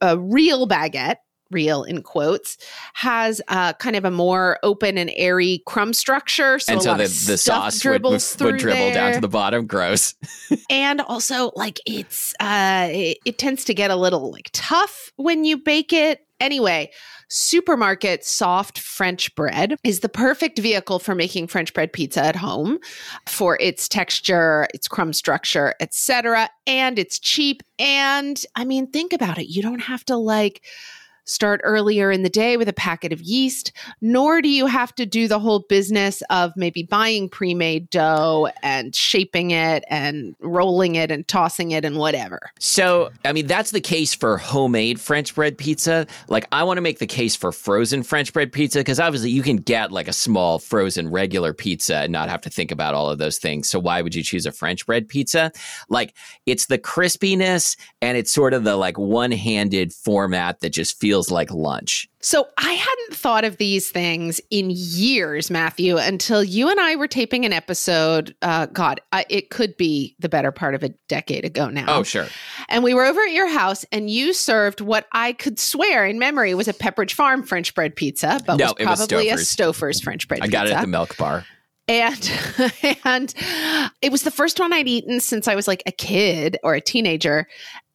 a 0.00 0.18
real 0.18 0.66
baguette 0.66 1.16
real 1.54 1.84
in 1.84 2.02
quotes 2.02 2.58
has 2.92 3.40
uh, 3.48 3.72
kind 3.74 3.96
of 3.96 4.04
a 4.04 4.10
more 4.10 4.58
open 4.62 4.98
and 4.98 5.10
airy 5.16 5.62
crumb 5.66 5.94
structure. 5.94 6.58
So 6.58 6.74
and 6.74 6.82
so 6.82 6.92
the, 6.94 7.04
the 7.04 7.08
stuff 7.08 7.38
sauce 7.38 7.84
would, 7.84 7.90
would, 7.90 8.02
dribbles 8.02 8.36
would 8.40 8.58
dribble 8.58 8.92
down 8.92 9.14
to 9.14 9.20
the 9.20 9.28
bottom. 9.28 9.66
Gross. 9.66 10.14
and 10.70 11.00
also 11.00 11.52
like 11.54 11.80
it's 11.86 12.34
uh 12.40 12.88
it, 12.90 13.18
it 13.24 13.38
tends 13.38 13.64
to 13.64 13.74
get 13.74 13.90
a 13.90 13.96
little 13.96 14.30
like 14.30 14.50
tough 14.52 15.10
when 15.16 15.44
you 15.44 15.56
bake 15.56 15.92
it. 15.92 16.20
Anyway 16.40 16.90
supermarket 17.28 18.24
soft 18.24 18.78
french 18.78 19.34
bread 19.34 19.76
is 19.82 20.00
the 20.00 20.08
perfect 20.08 20.58
vehicle 20.58 20.98
for 20.98 21.14
making 21.14 21.46
french 21.46 21.72
bread 21.72 21.92
pizza 21.92 22.22
at 22.24 22.36
home 22.36 22.78
for 23.26 23.56
its 23.60 23.88
texture 23.88 24.66
its 24.74 24.86
crumb 24.86 25.12
structure 25.12 25.74
etc 25.80 26.48
and 26.66 26.98
it's 26.98 27.18
cheap. 27.18 27.62
And 27.78 28.42
i 28.56 28.64
mean 28.64 28.86
think 28.88 29.12
about 29.12 29.38
it. 29.38 29.46
You 29.48 29.62
don't 29.62 29.80
have 29.80 30.04
to 30.06 30.16
like 30.16 30.62
start 31.24 31.60
earlier 31.64 32.10
in 32.10 32.22
the 32.22 32.28
day 32.28 32.56
with 32.56 32.68
a 32.68 32.72
packet 32.72 33.12
of 33.12 33.20
yeast, 33.20 33.72
nor 34.00 34.40
do 34.42 34.48
you 34.48 34.66
have 34.66 34.94
to 34.94 35.06
do 35.06 35.28
the 35.28 35.38
whole 35.38 35.60
business 35.60 36.22
of 36.30 36.52
maybe 36.56 36.82
buying 36.82 37.28
pre 37.28 37.54
made 37.54 37.90
dough 37.90 38.48
and 38.62 38.94
shaping 38.94 39.50
it 39.50 39.84
and 39.88 40.34
rolling 40.40 40.94
it 40.94 41.10
and 41.10 41.26
tossing 41.28 41.70
it 41.70 41.84
and 41.84 41.96
whatever. 41.96 42.40
So, 42.58 43.10
I 43.24 43.32
mean, 43.32 43.46
that's 43.46 43.70
the 43.70 43.80
case 43.80 44.14
for 44.14 44.38
homemade 44.38 45.00
French 45.00 45.34
bread 45.34 45.58
pizza. 45.58 46.06
Like, 46.28 46.46
I 46.52 46.62
want 46.64 46.78
to 46.78 46.82
make 46.82 46.98
the 46.98 47.06
case 47.06 47.36
for 47.36 47.52
frozen 47.52 48.02
French 48.02 48.32
bread 48.32 48.52
pizza 48.52 48.80
because 48.80 49.00
obviously 49.00 49.30
you 49.30 49.42
can 49.42 49.56
get 49.56 49.92
like 49.92 50.08
a 50.08 50.12
small 50.12 50.58
frozen 50.58 51.10
regular 51.10 51.52
pizza 51.52 51.96
and 51.96 52.12
not 52.12 52.28
have 52.28 52.40
to 52.42 52.50
think 52.50 52.70
about 52.70 52.94
all 52.94 53.10
of 53.10 53.18
those 53.18 53.38
things. 53.38 53.68
So, 53.68 53.78
why 53.78 54.02
would 54.02 54.14
you 54.14 54.22
choose 54.22 54.46
a 54.46 54.52
French 54.52 54.86
bread 54.86 55.08
pizza? 55.08 55.52
Like, 55.88 56.14
it's 56.46 56.66
the 56.66 56.78
crispiness 56.78 57.76
and 58.02 58.16
it's 58.16 58.32
sort 58.32 58.54
of 58.54 58.64
the 58.64 58.76
like 58.76 58.98
one 58.98 59.32
handed 59.32 59.92
format 59.92 60.60
that 60.60 60.70
just 60.70 61.00
feels 61.00 61.13
like 61.30 61.50
lunch. 61.52 62.08
So 62.20 62.46
I 62.58 62.72
hadn't 62.72 63.14
thought 63.16 63.44
of 63.44 63.58
these 63.58 63.90
things 63.90 64.40
in 64.50 64.70
years, 64.70 65.50
Matthew, 65.50 65.98
until 65.98 66.42
you 66.42 66.70
and 66.70 66.80
I 66.80 66.96
were 66.96 67.06
taping 67.08 67.44
an 67.44 67.52
episode. 67.52 68.34
Uh, 68.42 68.66
God, 68.66 69.00
I, 69.12 69.26
it 69.28 69.50
could 69.50 69.76
be 69.76 70.16
the 70.18 70.28
better 70.28 70.50
part 70.52 70.74
of 70.74 70.82
a 70.82 70.88
decade 71.08 71.44
ago 71.44 71.68
now. 71.68 71.84
Oh, 71.88 72.02
sure. 72.02 72.26
And 72.68 72.82
we 72.82 72.94
were 72.94 73.04
over 73.04 73.20
at 73.20 73.32
your 73.32 73.48
house, 73.48 73.84
and 73.92 74.08
you 74.08 74.32
served 74.32 74.80
what 74.80 75.06
I 75.12 75.34
could 75.34 75.58
swear 75.58 76.06
in 76.06 76.18
memory 76.18 76.54
was 76.54 76.68
a 76.68 76.72
Pepperidge 76.72 77.12
Farm 77.12 77.42
French 77.42 77.74
bread 77.74 77.94
pizza, 77.94 78.40
but 78.46 78.56
No, 78.56 78.66
was 78.66 78.74
it 78.78 78.86
was 78.86 79.06
probably 79.06 79.28
a 79.28 79.34
Stouffer's. 79.36 80.00
French 80.00 80.26
bread 80.26 80.40
pizza. 80.40 80.56
I 80.58 80.62
pizza. 80.62 80.72
got 80.72 80.78
it 80.78 80.78
at 80.78 80.80
the 80.82 80.86
milk 80.88 81.16
bar. 81.16 81.44
and 81.86 82.32
and 83.04 83.34
it 84.00 84.10
was 84.10 84.22
the 84.22 84.30
first 84.30 84.58
one 84.58 84.72
I'd 84.72 84.88
eaten 84.88 85.20
since 85.20 85.46
I 85.46 85.54
was 85.54 85.68
like 85.68 85.82
a 85.84 85.92
kid 85.92 86.56
or 86.64 86.74
a 86.74 86.80
teenager, 86.80 87.46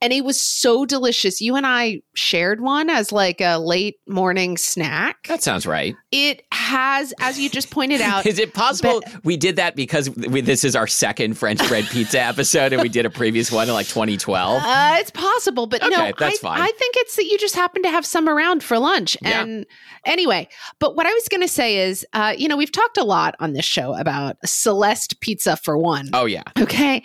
and 0.01 0.13
it 0.13 0.23
was 0.23 0.39
so 0.39 0.85
delicious. 0.85 1.41
You 1.41 1.55
and 1.55 1.65
I 1.67 2.01
shared 2.15 2.61
one 2.61 2.89
as 2.89 3.11
like 3.11 3.41
a 3.41 3.57
late 3.57 3.97
morning 4.07 4.57
snack. 4.57 5.27
That 5.27 5.43
sounds 5.43 5.65
right. 5.65 5.95
It 6.11 6.43
has, 6.53 7.13
as 7.19 7.39
you 7.39 7.49
just 7.49 7.69
pointed 7.69 7.99
out, 7.99 8.25
Is 8.29 8.39
it 8.39 8.53
possible 8.53 9.01
we 9.23 9.35
did 9.35 9.57
that 9.57 9.75
because 9.75 10.09
we, 10.09 10.41
this 10.41 10.63
is 10.63 10.75
our 10.75 10.87
second 10.87 11.37
French 11.37 11.65
bread 11.67 11.85
pizza 11.85 12.19
episode 12.21 12.71
and 12.71 12.81
we 12.81 12.89
did 12.89 13.05
a 13.05 13.09
previous 13.09 13.51
one 13.51 13.67
in 13.67 13.73
like 13.73 13.87
2012? 13.87 14.61
Uh, 14.63 14.95
it's 14.99 15.11
possible, 15.11 15.67
but 15.67 15.81
no, 15.81 16.11
that's 16.17 16.21
I, 16.21 16.31
fine. 16.37 16.61
I 16.61 16.71
think 16.71 16.95
it's 16.97 17.15
that 17.17 17.25
you 17.25 17.37
just 17.37 17.55
happen 17.55 17.83
to 17.83 17.89
have 17.89 18.05
some 18.05 18.29
around 18.29 18.63
for 18.63 18.79
lunch. 18.79 19.17
Yeah. 19.21 19.41
And 19.41 19.65
anyway, 20.05 20.47
but 20.79 20.95
what 20.95 21.07
I 21.07 21.13
was 21.13 21.27
going 21.27 21.41
to 21.41 21.47
say 21.47 21.77
is, 21.77 22.05
uh, 22.13 22.33
you 22.37 22.47
know, 22.47 22.55
we've 22.55 22.71
talked 22.71 22.97
a 22.97 23.03
lot 23.03 23.35
on 23.39 23.53
this 23.53 23.65
show 23.65 23.95
about 23.95 24.37
Celeste 24.45 25.19
pizza 25.19 25.57
for 25.57 25.77
one. 25.77 26.09
Oh, 26.13 26.25
yeah. 26.25 26.43
Okay. 26.57 27.03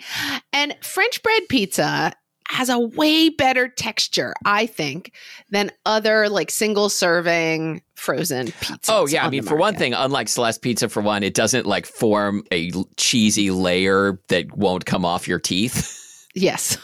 And 0.53 0.75
French 0.81 1.21
bread 1.21 1.43
pizza 1.49 2.13
has 2.47 2.69
a 2.69 2.79
way 2.79 3.29
better 3.29 3.67
texture, 3.67 4.33
I 4.45 4.65
think, 4.65 5.13
than 5.49 5.71
other 5.85 6.29
like 6.29 6.51
single 6.51 6.89
serving 6.89 7.81
frozen 7.95 8.47
pizza. 8.61 8.91
Oh 8.93 9.07
yeah, 9.07 9.25
I 9.25 9.29
mean 9.29 9.43
for 9.43 9.55
one 9.55 9.75
thing, 9.75 9.93
unlike 9.93 10.27
Celeste 10.27 10.61
Pizza, 10.61 10.89
for 10.89 11.01
one, 11.01 11.23
it 11.23 11.33
doesn't 11.33 11.65
like 11.65 11.85
form 11.85 12.43
a 12.51 12.71
cheesy 12.97 13.51
layer 13.51 14.19
that 14.27 14.55
won't 14.55 14.85
come 14.85 15.05
off 15.05 15.27
your 15.27 15.39
teeth. 15.39 15.91
Yes. 16.37 16.77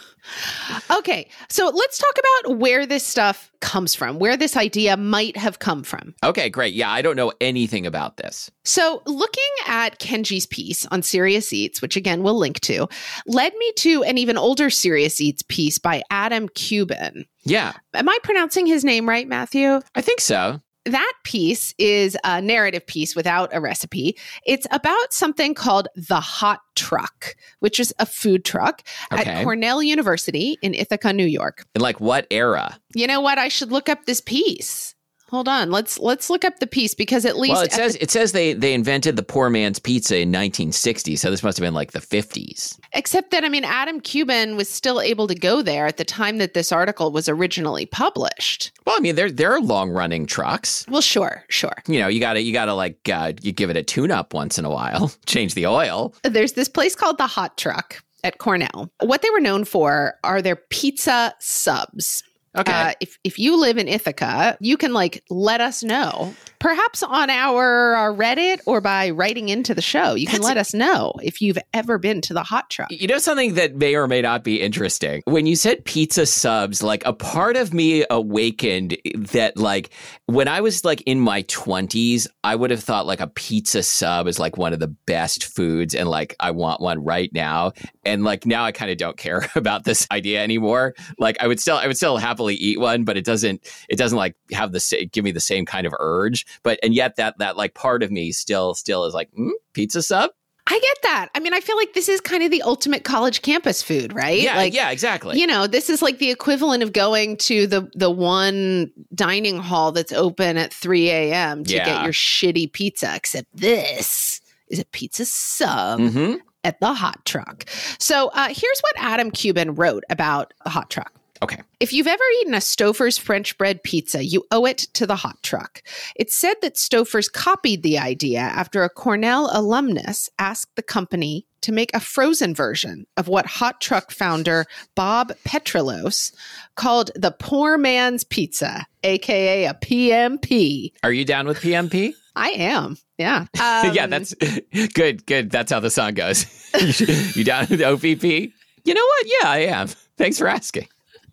Okay. 0.89 1.27
So 1.49 1.67
let's 1.69 1.97
talk 1.97 2.15
about 2.17 2.57
where 2.57 2.85
this 2.85 3.05
stuff 3.05 3.51
comes 3.61 3.93
from, 3.95 4.19
where 4.19 4.35
this 4.37 4.57
idea 4.57 4.97
might 4.97 5.37
have 5.37 5.59
come 5.59 5.83
from. 5.83 6.15
okay, 6.23 6.49
great. 6.49 6.73
Yeah, 6.73 6.89
I 6.91 7.01
don't 7.01 7.15
know 7.15 7.31
anything 7.39 7.85
about 7.85 8.17
this. 8.17 8.49
So, 8.63 9.01
looking 9.05 9.43
at 9.67 9.99
Kenji's 9.99 10.45
piece 10.45 10.85
on 10.87 11.01
Serious 11.03 11.51
Eats, 11.53 11.81
which 11.81 11.95
again 11.95 12.23
we'll 12.23 12.37
link 12.37 12.59
to, 12.61 12.87
led 13.27 13.53
me 13.55 13.71
to 13.77 14.03
an 14.03 14.17
even 14.17 14.37
older 14.37 14.69
Serious 14.69 15.21
Eats 15.21 15.43
piece 15.43 15.77
by 15.77 16.01
Adam 16.09 16.49
Kuban. 16.49 17.25
Yeah, 17.43 17.73
Am 17.93 18.07
I 18.09 18.17
pronouncing 18.23 18.65
his 18.65 18.83
name 18.83 19.07
right, 19.09 19.27
Matthew? 19.27 19.79
I 19.95 20.01
think 20.01 20.21
so. 20.21 20.61
That 20.85 21.13
piece 21.23 21.75
is 21.77 22.17
a 22.23 22.41
narrative 22.41 22.87
piece 22.87 23.15
without 23.15 23.49
a 23.53 23.61
recipe. 23.61 24.17
It's 24.45 24.65
about 24.71 25.13
something 25.13 25.53
called 25.53 25.87
the 25.95 26.19
Hot 26.19 26.61
Truck, 26.75 27.35
which 27.59 27.79
is 27.79 27.93
a 27.99 28.05
food 28.05 28.43
truck 28.43 28.81
Okay. 29.13 29.29
at 29.29 29.43
Cornell 29.43 29.83
University 29.83 30.57
in 30.63 30.73
Ithaca, 30.73 31.13
New 31.13 31.25
York. 31.27 31.65
In 31.75 31.81
like 31.81 31.99
what 31.99 32.25
era? 32.31 32.79
You 32.95 33.05
know 33.05 33.21
what? 33.21 33.37
I 33.37 33.47
should 33.47 33.71
look 33.71 33.89
up 33.89 34.05
this 34.05 34.21
piece. 34.21 34.95
Hold 35.31 35.47
on. 35.47 35.71
Let's 35.71 35.97
let's 35.97 36.29
look 36.29 36.43
up 36.43 36.59
the 36.59 36.67
piece 36.67 36.93
because 36.93 37.25
at 37.25 37.37
least 37.37 37.53
Well, 37.53 37.61
it 37.63 37.71
says 37.71 37.95
it 38.01 38.11
says 38.11 38.33
they 38.33 38.51
they 38.51 38.73
invented 38.73 39.15
the 39.15 39.23
poor 39.23 39.49
man's 39.49 39.79
pizza 39.79 40.15
in 40.15 40.27
1960, 40.27 41.15
so 41.15 41.31
this 41.31 41.41
must 41.41 41.57
have 41.57 41.65
been 41.65 41.73
like 41.73 41.93
the 41.93 41.99
50s. 41.99 42.77
Except 42.91 43.31
that, 43.31 43.45
I 43.45 43.49
mean, 43.49 43.63
Adam 43.63 44.01
Kuban 44.01 44.57
was 44.57 44.67
still 44.67 44.99
able 44.99 45.27
to 45.27 45.35
go 45.35 45.61
there 45.61 45.87
at 45.87 45.95
the 45.95 46.03
time 46.03 46.37
that 46.39 46.53
this 46.53 46.73
article 46.73 47.13
was 47.13 47.29
originally 47.29 47.85
published. 47.85 48.73
Well, 48.85 48.97
I 48.97 48.99
mean, 48.99 49.15
there 49.15 49.31
there 49.31 49.53
are 49.53 49.61
long 49.61 49.89
running 49.91 50.25
trucks. 50.25 50.85
Well, 50.89 50.99
sure, 50.99 51.45
sure. 51.47 51.75
You 51.87 51.99
know, 52.01 52.09
you 52.09 52.19
gotta 52.19 52.41
you 52.41 52.51
gotta 52.51 52.73
like 52.73 53.07
uh, 53.07 53.31
you 53.41 53.53
give 53.53 53.69
it 53.69 53.77
a 53.77 53.83
tune 53.83 54.11
up 54.11 54.33
once 54.33 54.59
in 54.59 54.65
a 54.65 54.69
while, 54.69 55.13
change 55.27 55.53
the 55.53 55.65
oil. 55.65 56.13
There's 56.23 56.53
this 56.53 56.67
place 56.67 56.93
called 56.93 57.17
the 57.17 57.27
Hot 57.27 57.57
Truck 57.57 58.03
at 58.25 58.37
Cornell. 58.37 58.91
What 58.99 59.21
they 59.21 59.29
were 59.29 59.39
known 59.39 59.63
for 59.63 60.15
are 60.25 60.41
their 60.41 60.57
pizza 60.57 61.33
subs. 61.39 62.21
Okay. 62.57 62.71
Uh, 62.71 62.91
if 62.99 63.17
if 63.23 63.39
you 63.39 63.57
live 63.59 63.77
in 63.77 63.87
Ithaca, 63.87 64.57
you 64.59 64.77
can 64.77 64.93
like 64.93 65.23
let 65.29 65.61
us 65.61 65.83
know, 65.83 66.33
perhaps 66.61 67.01
on 67.01 67.29
our, 67.29 67.95
our 67.95 68.13
Reddit 68.13 68.59
or 68.67 68.81
by 68.81 69.09
writing 69.09 69.49
into 69.49 69.73
the 69.73 69.81
show. 69.81 70.13
You 70.13 70.27
can 70.27 70.41
That's- 70.41 70.47
let 70.47 70.57
us 70.57 70.73
know 70.73 71.13
if 71.21 71.41
you've 71.41 71.57
ever 71.73 71.97
been 71.97 72.21
to 72.21 72.33
the 72.33 72.43
Hot 72.43 72.69
Truck. 72.69 72.89
You 72.91 73.07
know 73.07 73.17
something 73.17 73.55
that 73.55 73.75
may 73.75 73.95
or 73.95 74.07
may 74.07 74.21
not 74.21 74.43
be 74.43 74.61
interesting? 74.61 75.23
When 75.25 75.47
you 75.47 75.55
said 75.55 75.83
pizza 75.85 76.25
subs, 76.25 76.83
like 76.83 77.03
a 77.05 77.13
part 77.13 77.57
of 77.57 77.73
me 77.73 78.05
awakened 78.09 78.95
that 79.15 79.57
like 79.57 79.89
when 80.27 80.47
I 80.47 80.61
was 80.61 80.85
like 80.85 81.01
in 81.01 81.19
my 81.19 81.43
20s, 81.43 82.27
I 82.43 82.55
would 82.55 82.69
have 82.69 82.83
thought 82.83 83.07
like 83.07 83.21
a 83.21 83.27
pizza 83.27 83.81
sub 83.81 84.27
is 84.27 84.39
like 84.39 84.55
one 84.55 84.71
of 84.71 84.79
the 84.79 84.87
best 84.87 85.43
foods 85.43 85.95
and 85.95 86.07
like 86.07 86.35
I 86.39 86.51
want 86.51 86.79
one 86.79 87.03
right 87.03 87.31
now. 87.33 87.71
And 88.05 88.23
like 88.23 88.45
now 88.45 88.63
I 88.63 88.71
kind 88.71 88.91
of 88.91 88.97
don't 88.97 89.17
care 89.17 89.47
about 89.55 89.83
this 89.83 90.07
idea 90.11 90.43
anymore. 90.43 90.93
Like 91.17 91.37
I 91.39 91.47
would 91.47 91.59
still 91.59 91.77
I 91.77 91.87
would 91.87 91.97
still 91.97 92.17
happily 92.17 92.53
eat 92.53 92.79
one, 92.79 93.03
but 93.03 93.17
it 93.17 93.25
doesn't 93.25 93.67
it 93.89 93.97
doesn't 93.97 94.17
like 94.17 94.35
have 94.51 94.71
the 94.71 94.79
sa- 94.79 94.97
give 95.11 95.23
me 95.23 95.31
the 95.31 95.39
same 95.39 95.65
kind 95.65 95.87
of 95.87 95.93
urge. 95.99 96.45
But 96.63 96.79
and 96.83 96.93
yet 96.93 97.15
that 97.17 97.37
that 97.39 97.57
like 97.57 97.73
part 97.73 98.03
of 98.03 98.11
me 98.11 98.31
still 98.31 98.73
still 98.73 99.05
is 99.05 99.13
like, 99.13 99.29
mm, 99.33 99.51
pizza 99.73 100.01
sub? 100.01 100.31
I 100.67 100.79
get 100.79 100.97
that. 101.03 101.29
I 101.33 101.39
mean, 101.39 101.53
I 101.55 101.59
feel 101.59 101.75
like 101.75 101.93
this 101.95 102.07
is 102.07 102.21
kind 102.21 102.43
of 102.43 102.51
the 102.51 102.61
ultimate 102.61 103.03
college 103.03 103.41
campus 103.41 103.81
food, 103.81 104.13
right? 104.13 104.39
Yeah, 104.39 104.55
like, 104.55 104.73
yeah, 104.75 104.91
exactly. 104.91 105.37
you 105.39 105.47
know, 105.47 105.65
this 105.65 105.89
is 105.89 106.03
like 106.03 106.19
the 106.19 106.29
equivalent 106.29 106.83
of 106.83 106.93
going 106.93 107.35
to 107.37 107.65
the 107.67 107.89
the 107.95 108.11
one 108.11 108.91
dining 109.13 109.57
hall 109.57 109.91
that's 109.91 110.13
open 110.13 110.57
at 110.57 110.71
3 110.71 111.09
a.m. 111.09 111.63
to 111.65 111.73
Yeah. 111.73 111.85
get 111.85 112.03
your 112.03 112.13
shitty 112.13 112.71
pizza, 112.71 113.11
except 113.15 113.47
this 113.55 114.39
is 114.67 114.79
a 114.79 114.85
pizza 114.85 115.25
sub 115.25 115.99
Mhm. 115.99 116.39
at 116.63 116.79
the 116.79 116.93
hot 116.93 117.25
truck. 117.25 117.65
So 117.99 118.27
uh, 118.29 118.47
here's 118.49 118.79
what 118.81 118.93
Adam 118.97 119.31
Kuban 119.31 119.75
wrote 119.75 120.03
about 120.11 120.53
the 120.63 120.69
hot 120.69 120.89
truck. 120.91 121.11
Okay. 121.43 121.61
If 121.79 121.91
you've 121.91 122.07
ever 122.07 122.23
eaten 122.41 122.53
a 122.53 122.57
Stouffer's 122.57 123.17
French 123.17 123.57
bread 123.57 123.81
pizza, 123.83 124.23
you 124.23 124.43
owe 124.51 124.65
it 124.65 124.77
to 124.93 125.07
the 125.07 125.15
hot 125.15 125.41
truck. 125.41 125.81
It's 126.15 126.35
said 126.35 126.53
that 126.61 126.75
Stouffer's 126.75 127.29
copied 127.29 127.81
the 127.81 127.97
idea 127.97 128.39
after 128.41 128.83
a 128.83 128.89
Cornell 128.89 129.49
alumnus 129.51 130.29
asked 130.37 130.75
the 130.75 130.83
company 130.83 131.47
to 131.61 131.71
make 131.71 131.93
a 131.95 131.99
frozen 131.99 132.53
version 132.53 133.05
of 133.17 133.27
what 133.27 133.45
hot 133.47 133.81
truck 133.81 134.11
founder 134.11 134.65
Bob 134.95 135.31
Petrillose 135.45 136.31
called 136.75 137.09
the 137.15 137.31
poor 137.31 137.77
man's 137.77 138.23
pizza, 138.23 138.85
aka 139.03 139.65
a 139.65 139.73
PMP. 139.73 140.91
Are 141.03 141.11
you 141.11 141.25
down 141.25 141.47
with 141.47 141.59
PMP? 141.59 142.13
I 142.35 142.49
am. 142.51 142.97
Yeah. 143.17 143.45
yeah, 143.55 144.03
Um, 144.03 144.09
that's 144.09 144.33
good. 144.93 145.25
Good. 145.25 145.49
That's 145.49 145.71
how 145.71 145.79
the 145.79 145.89
song 145.89 146.13
goes. 146.13 146.45
you 147.35 147.43
down 147.43 147.67
with 147.69 147.81
OPP? 147.81 148.23
You 148.23 148.93
know 148.93 149.05
what? 149.05 149.25
Yeah, 149.27 149.49
I 149.49 149.57
am. 149.69 149.87
Thanks 150.17 150.37
for 150.37 150.47
asking. 150.47 150.87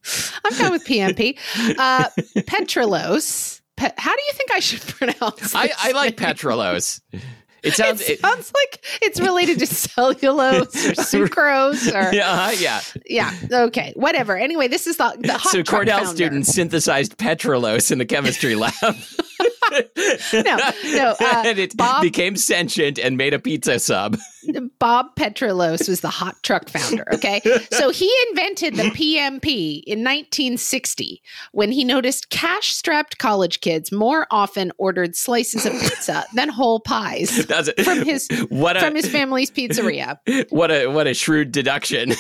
I'm 0.45 0.57
down 0.59 0.73
with 0.73 0.85
PMP. 0.85 1.39
Uh, 1.79 2.09
Petrillose. 2.39 3.61
Pe- 3.77 3.93
how 3.97 4.15
do 4.15 4.23
you 4.27 4.33
think 4.35 4.51
I 4.53 4.61
should 4.61 4.81
pronounce? 4.97 5.55
I, 5.55 5.69
this 5.69 5.77
I 5.79 5.93
like 5.93 6.19
name? 6.19 6.27
It 7.63 7.75
sounds. 7.75 8.01
It 8.03 8.21
It, 8.23 8.23
like 8.55 8.85
it's 9.03 9.21
related 9.21 9.59
to 9.61 9.67
cellulose 9.67 10.75
or 10.87 10.93
sucrose 10.93 11.93
or 11.93 12.13
yeah. 12.15 12.51
yeah, 12.53 12.81
yeah. 13.07 13.33
Okay, 13.51 13.93
whatever. 13.97 14.37
Anyway, 14.37 14.69
this 14.69 14.87
is 14.87 14.97
the 14.97 15.17
the 15.21 15.33
hot 15.35 15.53
So 15.53 15.63
Cornell 15.63 15.99
founder. 15.99 16.15
students 16.15 16.53
synthesized 16.55 17.17
Petrillose 17.19 17.91
in 17.91 17.99
the 17.99 18.07
chemistry 18.07 18.55
lab. 18.55 18.73
No, 20.33 20.57
no. 20.85 21.15
Uh, 21.21 21.43
and 21.45 21.59
it 21.59 21.77
Bob 21.77 22.01
became 22.01 22.37
sentient 22.37 22.99
and 22.99 23.19
made 23.19 23.35
a 23.35 23.39
pizza 23.39 23.79
sub. 23.79 24.17
Bob 24.79 25.15
Petrillose 25.15 25.89
was 25.89 26.01
the 26.01 26.09
hot 26.09 26.43
truck 26.43 26.71
founder. 26.71 27.05
Okay, 27.13 27.43
so 27.71 27.91
he 27.91 28.11
invented 28.31 28.77
the 28.77 28.85
PMP 28.85 29.83
in 29.87 29.99
1960 30.03 31.23
when 31.53 31.71
he 31.71 31.85
noticed 31.85 32.31
cash-strapped 32.31 33.19
college 33.19 33.61
kids 33.61 33.93
more 33.93 34.27
often 34.31 34.73
ordered 34.79 35.15
slices 35.15 35.67
of 35.67 35.73
pizza 35.73 36.25
than 36.35 36.49
whole 36.49 36.81
pies 36.81 37.47
That's 37.49 37.69
it. 37.69 37.83
from 37.83 38.05
his 38.05 38.29
what 38.49 38.77
a 38.77 38.81
from 38.81 38.95
his 38.95 39.09
family's 39.09 39.51
pizzeria. 39.51 40.19
what 40.51 40.71
a 40.71 40.87
what 40.87 41.07
a 41.07 41.15
shrewd 41.15 41.53
deduction. 41.53 42.13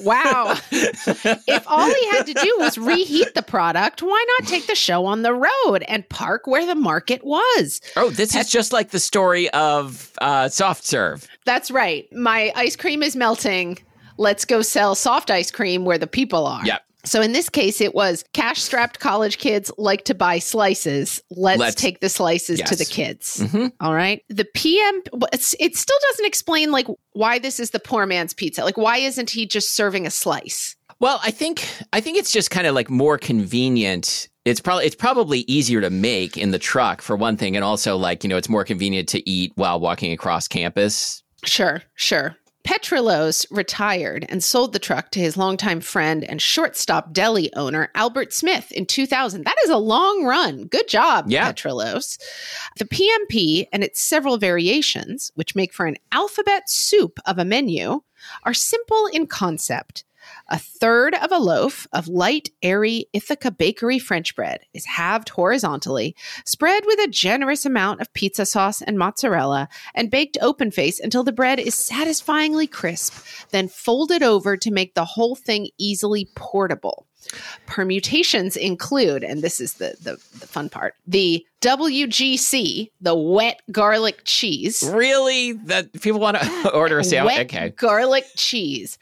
Wow. 0.00 0.56
if 0.70 1.64
all 1.66 1.92
he 1.92 2.10
had 2.10 2.24
to 2.26 2.34
do 2.34 2.56
was 2.60 2.78
reheat 2.78 3.34
the 3.34 3.42
product, 3.42 4.00
why 4.00 4.24
not 4.38 4.48
take 4.48 4.66
the 4.66 4.76
show 4.76 5.06
on 5.06 5.22
the 5.22 5.34
road 5.34 5.82
and 5.88 6.08
park 6.08 6.46
where 6.46 6.64
the 6.64 6.76
market 6.76 7.24
was? 7.24 7.80
Oh, 7.96 8.10
this 8.10 8.34
is 8.36 8.48
just 8.48 8.72
like 8.72 8.90
the 8.90 9.00
story 9.00 9.50
of 9.50 10.12
uh, 10.20 10.48
soft 10.50 10.84
serve. 10.84 11.26
That's 11.44 11.70
right. 11.70 12.06
My 12.12 12.52
ice 12.54 12.76
cream 12.76 13.02
is 13.02 13.16
melting. 13.16 13.78
Let's 14.18 14.44
go 14.44 14.62
sell 14.62 14.94
soft 14.94 15.30
ice 15.32 15.50
cream 15.50 15.84
where 15.84 15.98
the 15.98 16.06
people 16.06 16.46
are. 16.46 16.64
Yep. 16.64 16.82
So 17.08 17.20
in 17.22 17.32
this 17.32 17.48
case, 17.48 17.80
it 17.80 17.94
was 17.94 18.24
cash 18.32 18.60
strapped 18.60 19.00
college 19.00 19.38
kids 19.38 19.70
like 19.78 20.04
to 20.04 20.14
buy 20.14 20.38
slices. 20.38 21.22
Let's, 21.30 21.58
Let's- 21.60 21.74
take 21.74 22.00
the 22.00 22.08
slices 22.08 22.60
to 22.62 22.76
the 22.76 22.84
kids. 22.84 23.38
Mhm. 23.38 23.72
All 23.80 23.94
right. 23.94 24.22
The 24.28 24.44
PM, 24.44 25.02
it 25.32 25.76
still 25.76 25.98
doesn't 26.10 26.26
explain 26.26 26.70
like 26.70 26.86
why 27.12 27.38
this 27.38 27.58
is 27.58 27.70
the 27.70 27.80
poor 27.80 28.06
man's 28.06 28.34
pizza. 28.34 28.62
Like, 28.64 28.76
why 28.76 28.98
isn't 28.98 29.30
he 29.30 29.46
just 29.46 29.74
serving 29.74 30.06
a 30.06 30.10
slice? 30.10 30.76
Well, 31.00 31.20
I 31.22 31.30
think 31.30 31.64
I 31.92 32.00
think 32.00 32.18
it's 32.18 32.32
just 32.32 32.50
kind 32.50 32.66
of 32.66 32.74
like 32.74 32.90
more 32.90 33.18
convenient. 33.18 34.28
It's 34.44 34.60
probably 34.60 34.86
it's 34.86 34.96
probably 34.96 35.40
easier 35.40 35.80
to 35.80 35.90
make 35.90 36.36
in 36.36 36.50
the 36.50 36.58
truck 36.58 37.02
for 37.02 37.16
one 37.16 37.36
thing, 37.36 37.54
and 37.54 37.64
also 37.64 37.96
like 37.96 38.24
you 38.24 38.28
know 38.30 38.36
it's 38.36 38.48
more 38.48 38.64
convenient 38.64 39.08
to 39.10 39.28
eat 39.30 39.52
while 39.54 39.78
walking 39.78 40.10
across 40.12 40.48
campus. 40.48 41.22
Sure, 41.44 41.82
sure. 41.94 42.36
Petrillose 42.68 43.46
retired 43.50 44.26
and 44.28 44.44
sold 44.44 44.74
the 44.74 44.78
truck 44.78 45.10
to 45.12 45.20
his 45.20 45.38
longtime 45.38 45.80
friend 45.80 46.22
and 46.22 46.42
shortstop 46.42 47.14
deli 47.14 47.50
owner, 47.54 47.90
Albert 47.94 48.34
Smith, 48.34 48.70
in 48.72 48.84
2000. 48.84 49.44
That 49.44 49.56
is 49.64 49.70
a 49.70 49.78
long 49.78 50.22
run. 50.24 50.66
Good 50.66 50.86
job, 50.86 51.30
Yeah. 51.30 51.50
Petrillose. 51.50 52.18
The 52.78 52.84
PMP 52.84 53.68
and 53.72 53.82
its 53.82 54.02
several 54.02 54.36
variations, 54.36 55.32
which 55.34 55.54
make 55.54 55.72
for 55.72 55.86
an 55.86 55.96
alphabet 56.12 56.68
soup 56.68 57.18
of 57.24 57.38
a 57.38 57.44
menu, 57.46 58.02
are 58.42 58.52
simple 58.52 59.06
in 59.06 59.26
concept. 59.26 60.04
A 60.50 60.58
third 60.58 61.14
of 61.14 61.30
a 61.30 61.38
loaf 61.38 61.86
of 61.92 62.08
light, 62.08 62.48
airy 62.62 63.06
Ithaca 63.12 63.50
bakery 63.50 63.98
French 63.98 64.34
bread 64.34 64.60
is 64.72 64.86
halved 64.86 65.28
horizontally, 65.28 66.16
spread 66.46 66.84
with 66.86 66.98
a 67.00 67.10
generous 67.10 67.66
amount 67.66 68.00
of 68.00 68.12
pizza 68.14 68.46
sauce 68.46 68.80
and 68.80 68.98
mozzarella, 68.98 69.68
and 69.94 70.10
baked 70.10 70.38
open 70.40 70.70
face 70.70 71.00
until 71.00 71.22
the 71.22 71.32
bread 71.32 71.60
is 71.60 71.74
satisfyingly 71.74 72.66
crisp, 72.66 73.12
then 73.50 73.68
folded 73.68 74.22
over 74.22 74.56
to 74.56 74.70
make 74.70 74.94
the 74.94 75.04
whole 75.04 75.36
thing 75.36 75.68
easily 75.76 76.30
portable. 76.34 77.06
Permutations 77.66 78.56
include, 78.56 79.22
and 79.24 79.42
this 79.42 79.60
is 79.60 79.74
the, 79.74 79.96
the, 80.02 80.12
the 80.38 80.46
fun 80.46 80.68
part, 80.68 80.94
the 81.06 81.44
WGC, 81.60 82.90
the 83.00 83.14
wet 83.14 83.60
garlic 83.72 84.22
cheese. 84.24 84.82
Really, 84.92 85.52
that 85.52 85.92
people 86.00 86.20
want 86.20 86.36
to 86.38 86.70
order 86.74 86.98
a 86.98 87.04
sandwich? 87.04 87.36
Wet 87.36 87.46
Okay, 87.46 87.70
garlic 87.70 88.24
cheese. 88.36 88.98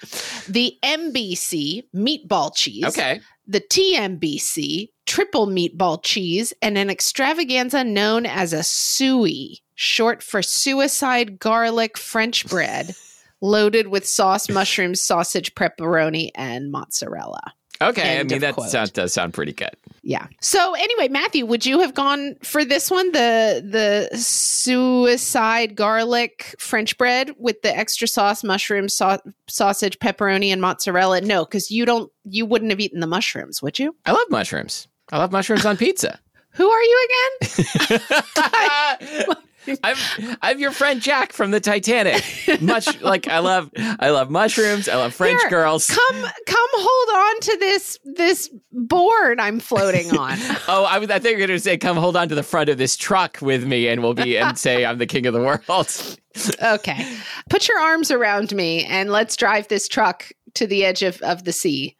The 0.49 0.77
MBC, 0.83 1.85
meatball 1.95 2.55
cheese. 2.55 2.85
okay. 2.85 3.21
The 3.49 3.61
TMBC, 3.61 4.89
triple 5.07 5.47
meatball 5.47 6.03
cheese, 6.03 6.53
and 6.61 6.77
an 6.77 6.91
extravaganza 6.91 7.85
known 7.85 8.27
as 8.27 8.53
a 8.53 8.65
suey, 8.65 9.61
short 9.77 10.23
for 10.23 10.43
suicide 10.43 11.39
garlic 11.39 11.97
French 11.97 12.49
bread, 12.49 12.97
loaded 13.41 13.87
with 13.89 14.09
sauce, 14.09 14.49
mushrooms, 14.51 15.01
sausage, 15.01 15.55
pepperoni, 15.55 16.31
and 16.35 16.73
mozzarella. 16.73 17.53
Okay, 17.81 18.19
I 18.19 18.23
mean 18.23 18.41
that 18.41 18.61
sound, 18.63 18.93
does 18.93 19.13
sound 19.13 19.35
pretty 19.35 19.53
good. 19.53 19.71
Yeah. 20.03 20.27
So 20.41 20.75
anyway, 20.75 21.09
Matthew, 21.09 21.45
would 21.47 21.67
you 21.67 21.81
have 21.81 21.95
gone 21.95 22.37
for 22.43 22.65
this 22.65 22.91
one, 22.91 23.13
the 23.13 24.09
the 24.11 24.17
suicide 24.17 25.77
garlic 25.77 26.55
French 26.59 26.97
bread 26.97 27.33
with 27.39 27.63
the 27.63 27.77
extra 27.77 28.09
sauce, 28.09 28.43
mushrooms, 28.45 28.95
sau- 28.95 29.21
sausage, 29.49 29.99
pepperoni, 29.99 30.49
and 30.49 30.61
mozzarella? 30.61 31.21
No, 31.21 31.45
because 31.45 31.71
you 31.71 31.85
don't. 31.85 32.11
You 32.25 32.47
wouldn't 32.47 32.71
have 32.71 32.81
eaten 32.81 33.01
the 33.01 33.07
mushrooms, 33.07 33.63
would 33.63 33.79
you? 33.79 33.95
I 34.07 34.13
love 34.13 34.27
mushrooms. 34.31 34.89
I 35.13 35.19
love 35.19 35.33
mushrooms 35.33 35.67
on 35.67 35.77
pizza. 35.77 36.19
Who 36.53 36.69
are 36.69 36.83
you 36.83 37.09
again? 37.41 39.37
I'm 39.83 39.97
I'm 40.43 40.59
your 40.59 40.71
friend 40.71 41.01
Jack 41.01 41.33
from 41.33 41.51
the 41.51 41.61
Titanic. 41.61 42.23
Much 42.61 43.01
like 43.01 43.29
I 43.29 43.39
love 43.39 43.71
I 43.77 44.11
love 44.11 44.31
mushrooms. 44.31 44.89
I 44.89 44.97
love 44.97 45.15
French 45.15 45.41
Here, 45.43 45.51
girls. 45.51 45.89
Come, 45.89 46.23
come, 46.47 46.69
hold 46.75 47.17
on 47.17 47.41
to 47.41 47.57
this 47.59 47.99
this 48.05 48.51
board 48.73 49.41
I'm 49.41 49.61
floating 49.61 50.11
on. 50.19 50.39
Oh, 50.69 50.85
I 50.85 50.99
was 50.99 51.11
I 51.11 51.19
think 51.19 51.39
you're 51.39 51.47
gonna 51.47 51.59
say 51.59 51.77
come 51.77 51.97
hold 51.97 52.17
on 52.17 52.29
to 52.29 52.35
the 52.35 52.43
front 52.43 52.69
of 52.69 52.79
this 52.79 52.97
truck 52.97 53.39
with 53.41 53.65
me 53.65 53.89
and 53.89 54.03
we'll 54.03 54.15
be 54.15 54.37
and 54.39 54.59
say 54.67 54.85
I'm 54.85 54.99
the 54.99 55.07
king 55.07 55.27
of 55.27 55.35
the 55.35 55.41
world. 55.41 56.19
okay, 56.63 57.17
put 57.49 57.69
your 57.69 57.79
arms 57.81 58.11
around 58.11 58.55
me 58.55 58.85
and 58.85 59.11
let's 59.11 59.37
drive 59.37 59.69
this 59.69 59.89
truck 59.89 60.31
to 60.55 60.67
the 60.67 60.85
edge 60.85 61.03
of, 61.03 61.21
of 61.23 61.45
the 61.45 61.53
sea. 61.53 61.96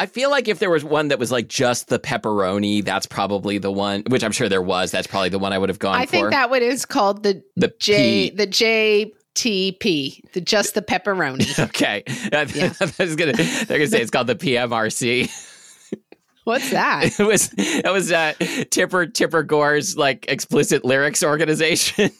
I 0.00 0.06
feel 0.06 0.30
like 0.30 0.48
if 0.48 0.58
there 0.58 0.70
was 0.70 0.82
one 0.82 1.08
that 1.08 1.18
was 1.18 1.30
like 1.30 1.46
just 1.46 1.88
the 1.88 1.98
pepperoni, 1.98 2.82
that's 2.82 3.04
probably 3.04 3.58
the 3.58 3.70
one 3.70 4.02
which 4.08 4.24
I'm 4.24 4.32
sure 4.32 4.48
there 4.48 4.62
was. 4.62 4.90
That's 4.90 5.06
probably 5.06 5.28
the 5.28 5.38
one 5.38 5.52
I 5.52 5.58
would 5.58 5.68
have 5.68 5.78
gone 5.78 5.96
for. 5.96 6.00
I 6.00 6.06
for. 6.06 6.10
think 6.12 6.30
that 6.30 6.48
one 6.48 6.62
is 6.62 6.86
called 6.86 7.22
the 7.22 7.42
the 7.56 7.70
J 7.78 8.30
P. 8.30 8.34
the 8.34 8.46
JTP, 8.46 10.32
the 10.32 10.40
just 10.40 10.74
the 10.74 10.80
pepperoni. 10.80 11.46
Okay. 11.68 12.02
I 12.32 13.02
was 13.04 13.14
gonna 13.14 13.34
they're 13.34 13.66
gonna 13.78 13.86
say 13.88 14.00
it's 14.00 14.10
called 14.10 14.26
the 14.26 14.36
PMRC. 14.36 15.30
What's 16.44 16.70
that? 16.70 17.10
It 17.20 17.22
was 17.22 17.50
it 17.58 17.92
was 17.92 18.10
uh 18.10 18.32
Tipper 18.70 19.06
Tipper 19.06 19.42
Gore's 19.42 19.98
like 19.98 20.24
explicit 20.30 20.82
lyrics 20.82 21.22
organization. 21.22 22.10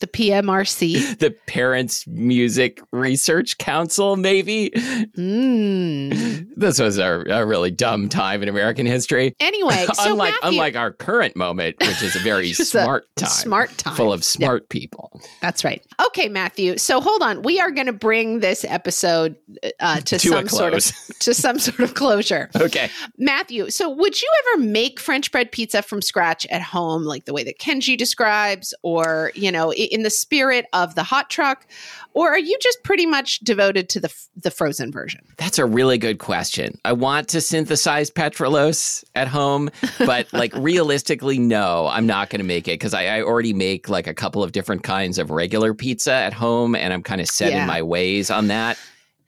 The 0.00 0.06
PMRC. 0.06 1.18
the 1.18 1.30
Parents 1.46 2.06
Music 2.06 2.80
Research 2.92 3.58
Council, 3.58 4.16
maybe. 4.16 4.70
Mm. 4.70 6.48
This 6.56 6.78
was 6.78 6.98
a, 6.98 7.24
a 7.28 7.46
really 7.46 7.70
dumb 7.70 8.08
time 8.08 8.42
in 8.42 8.48
American 8.48 8.86
history. 8.86 9.34
Anyway, 9.40 9.86
so 9.94 10.12
unlike 10.12 10.34
Matthew, 10.34 10.48
unlike 10.48 10.76
our 10.76 10.92
current 10.92 11.36
moment, 11.36 11.76
which 11.80 12.02
is 12.02 12.16
a 12.16 12.18
very 12.20 12.48
Just 12.56 12.60
a 12.74 12.82
smart 12.82 13.06
time, 13.16 13.28
smart 13.28 13.78
time. 13.78 13.94
full 13.96 14.12
of 14.12 14.24
smart 14.24 14.68
people. 14.68 15.20
That's 15.40 15.64
right. 15.64 15.84
Okay, 16.06 16.28
Matthew. 16.28 16.78
So 16.78 17.00
hold 17.00 17.22
on. 17.22 17.42
We 17.42 17.60
are 17.60 17.70
going 17.70 17.86
to 17.86 17.92
bring 17.92 18.40
this 18.40 18.64
episode 18.64 19.36
uh, 19.80 20.00
to, 20.00 20.18
To 20.18 20.28
some 20.28 20.48
sort 20.48 20.74
of 20.74 20.84
to 21.20 21.34
some 21.34 21.58
sort 21.58 21.80
of 21.80 21.94
closure. 21.94 22.50
Okay. 22.56 22.90
Matthew, 23.18 23.70
so 23.70 23.90
would 23.90 24.20
you 24.20 24.28
ever 24.54 24.64
make 24.64 25.00
French 25.00 25.30
bread 25.32 25.52
pizza 25.52 25.82
from 25.82 26.02
scratch 26.02 26.46
at 26.46 26.62
home, 26.62 27.04
like 27.04 27.24
the 27.24 27.32
way 27.32 27.44
that 27.44 27.58
Kenji 27.58 27.96
describes, 27.96 28.74
or 28.82 29.32
you 29.34 29.50
know, 29.52 29.72
in 29.76 30.02
the 30.02 30.10
spirit 30.10 30.66
of 30.72 30.94
the 30.94 31.02
hot 31.02 31.30
truck, 31.30 31.66
or 32.14 32.30
are 32.30 32.38
you 32.38 32.56
just 32.60 32.82
pretty 32.82 33.06
much 33.06 33.40
devoted 33.40 33.88
to 33.90 34.00
the 34.00 34.14
the 34.36 34.50
frozen 34.50 34.90
version? 34.90 35.20
That's 35.36 35.58
a 35.58 35.66
really 35.66 35.98
good 35.98 36.18
question. 36.18 36.78
I 36.84 36.92
want 36.92 37.28
to 37.28 37.40
synthesize 37.40 38.10
Petrillose 38.10 39.04
at 39.14 39.28
home, 39.28 39.70
but 39.98 40.26
like 40.32 40.54
realistically, 40.54 41.38
no, 41.38 41.88
I'm 41.88 42.06
not 42.06 42.30
going 42.30 42.40
to 42.40 42.46
make 42.46 42.68
it 42.68 42.72
because 42.72 42.94
I, 42.94 43.18
I, 43.18 43.22
already 43.22 43.52
make 43.52 43.88
like 43.88 44.06
a 44.06 44.14
couple 44.14 44.42
of 44.42 44.52
different 44.52 44.82
kinds 44.82 45.18
of 45.18 45.30
regular 45.30 45.74
pizza 45.74 46.12
at 46.12 46.32
home, 46.32 46.74
and 46.74 46.92
I'm 46.92 47.02
kind 47.02 47.20
of 47.20 47.28
set 47.28 47.52
yeah. 47.52 47.62
in 47.62 47.66
my 47.66 47.82
ways 47.82 48.30
on 48.30 48.48
that. 48.48 48.78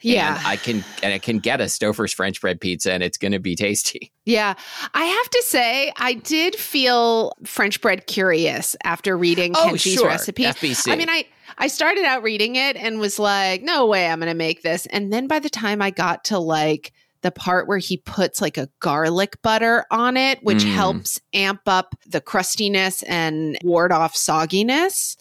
Yeah, 0.00 0.40
I 0.44 0.56
can 0.56 0.84
and 1.02 1.12
I 1.12 1.18
can 1.18 1.38
get 1.38 1.60
a 1.60 1.64
Stouffer's 1.64 2.12
French 2.12 2.40
bread 2.40 2.60
pizza, 2.60 2.92
and 2.92 3.02
it's 3.02 3.18
going 3.18 3.32
to 3.32 3.38
be 3.38 3.54
tasty. 3.54 4.12
Yeah, 4.28 4.56
I 4.92 5.04
have 5.06 5.30
to 5.30 5.42
say, 5.46 5.90
I 5.96 6.12
did 6.12 6.54
feel 6.54 7.32
French 7.46 7.80
bread 7.80 8.06
curious 8.06 8.76
after 8.84 9.16
reading 9.16 9.54
oh, 9.56 9.70
Kenji's 9.70 9.94
sure. 9.94 10.06
recipe. 10.06 10.42
FBC. 10.42 10.92
I 10.92 10.96
mean, 10.96 11.08
I 11.08 11.24
I 11.56 11.68
started 11.68 12.04
out 12.04 12.22
reading 12.22 12.56
it 12.56 12.76
and 12.76 12.98
was 12.98 13.18
like, 13.18 13.62
no 13.62 13.86
way, 13.86 14.06
I'm 14.06 14.20
going 14.20 14.28
to 14.30 14.34
make 14.34 14.60
this. 14.60 14.84
And 14.86 15.10
then 15.10 15.28
by 15.28 15.38
the 15.38 15.48
time 15.48 15.80
I 15.80 15.90
got 15.90 16.24
to 16.24 16.38
like 16.38 16.92
the 17.22 17.30
part 17.30 17.66
where 17.66 17.78
he 17.78 17.96
puts 17.96 18.40
like 18.40 18.56
a 18.56 18.68
garlic 18.80 19.40
butter 19.42 19.84
on 19.90 20.16
it, 20.16 20.42
which 20.42 20.58
mm. 20.58 20.72
helps 20.72 21.20
amp 21.32 21.62
up 21.66 21.94
the 22.06 22.20
crustiness 22.20 23.02
and 23.04 23.58
ward 23.64 23.92
off 23.92 24.14
sogginess. 24.14 25.16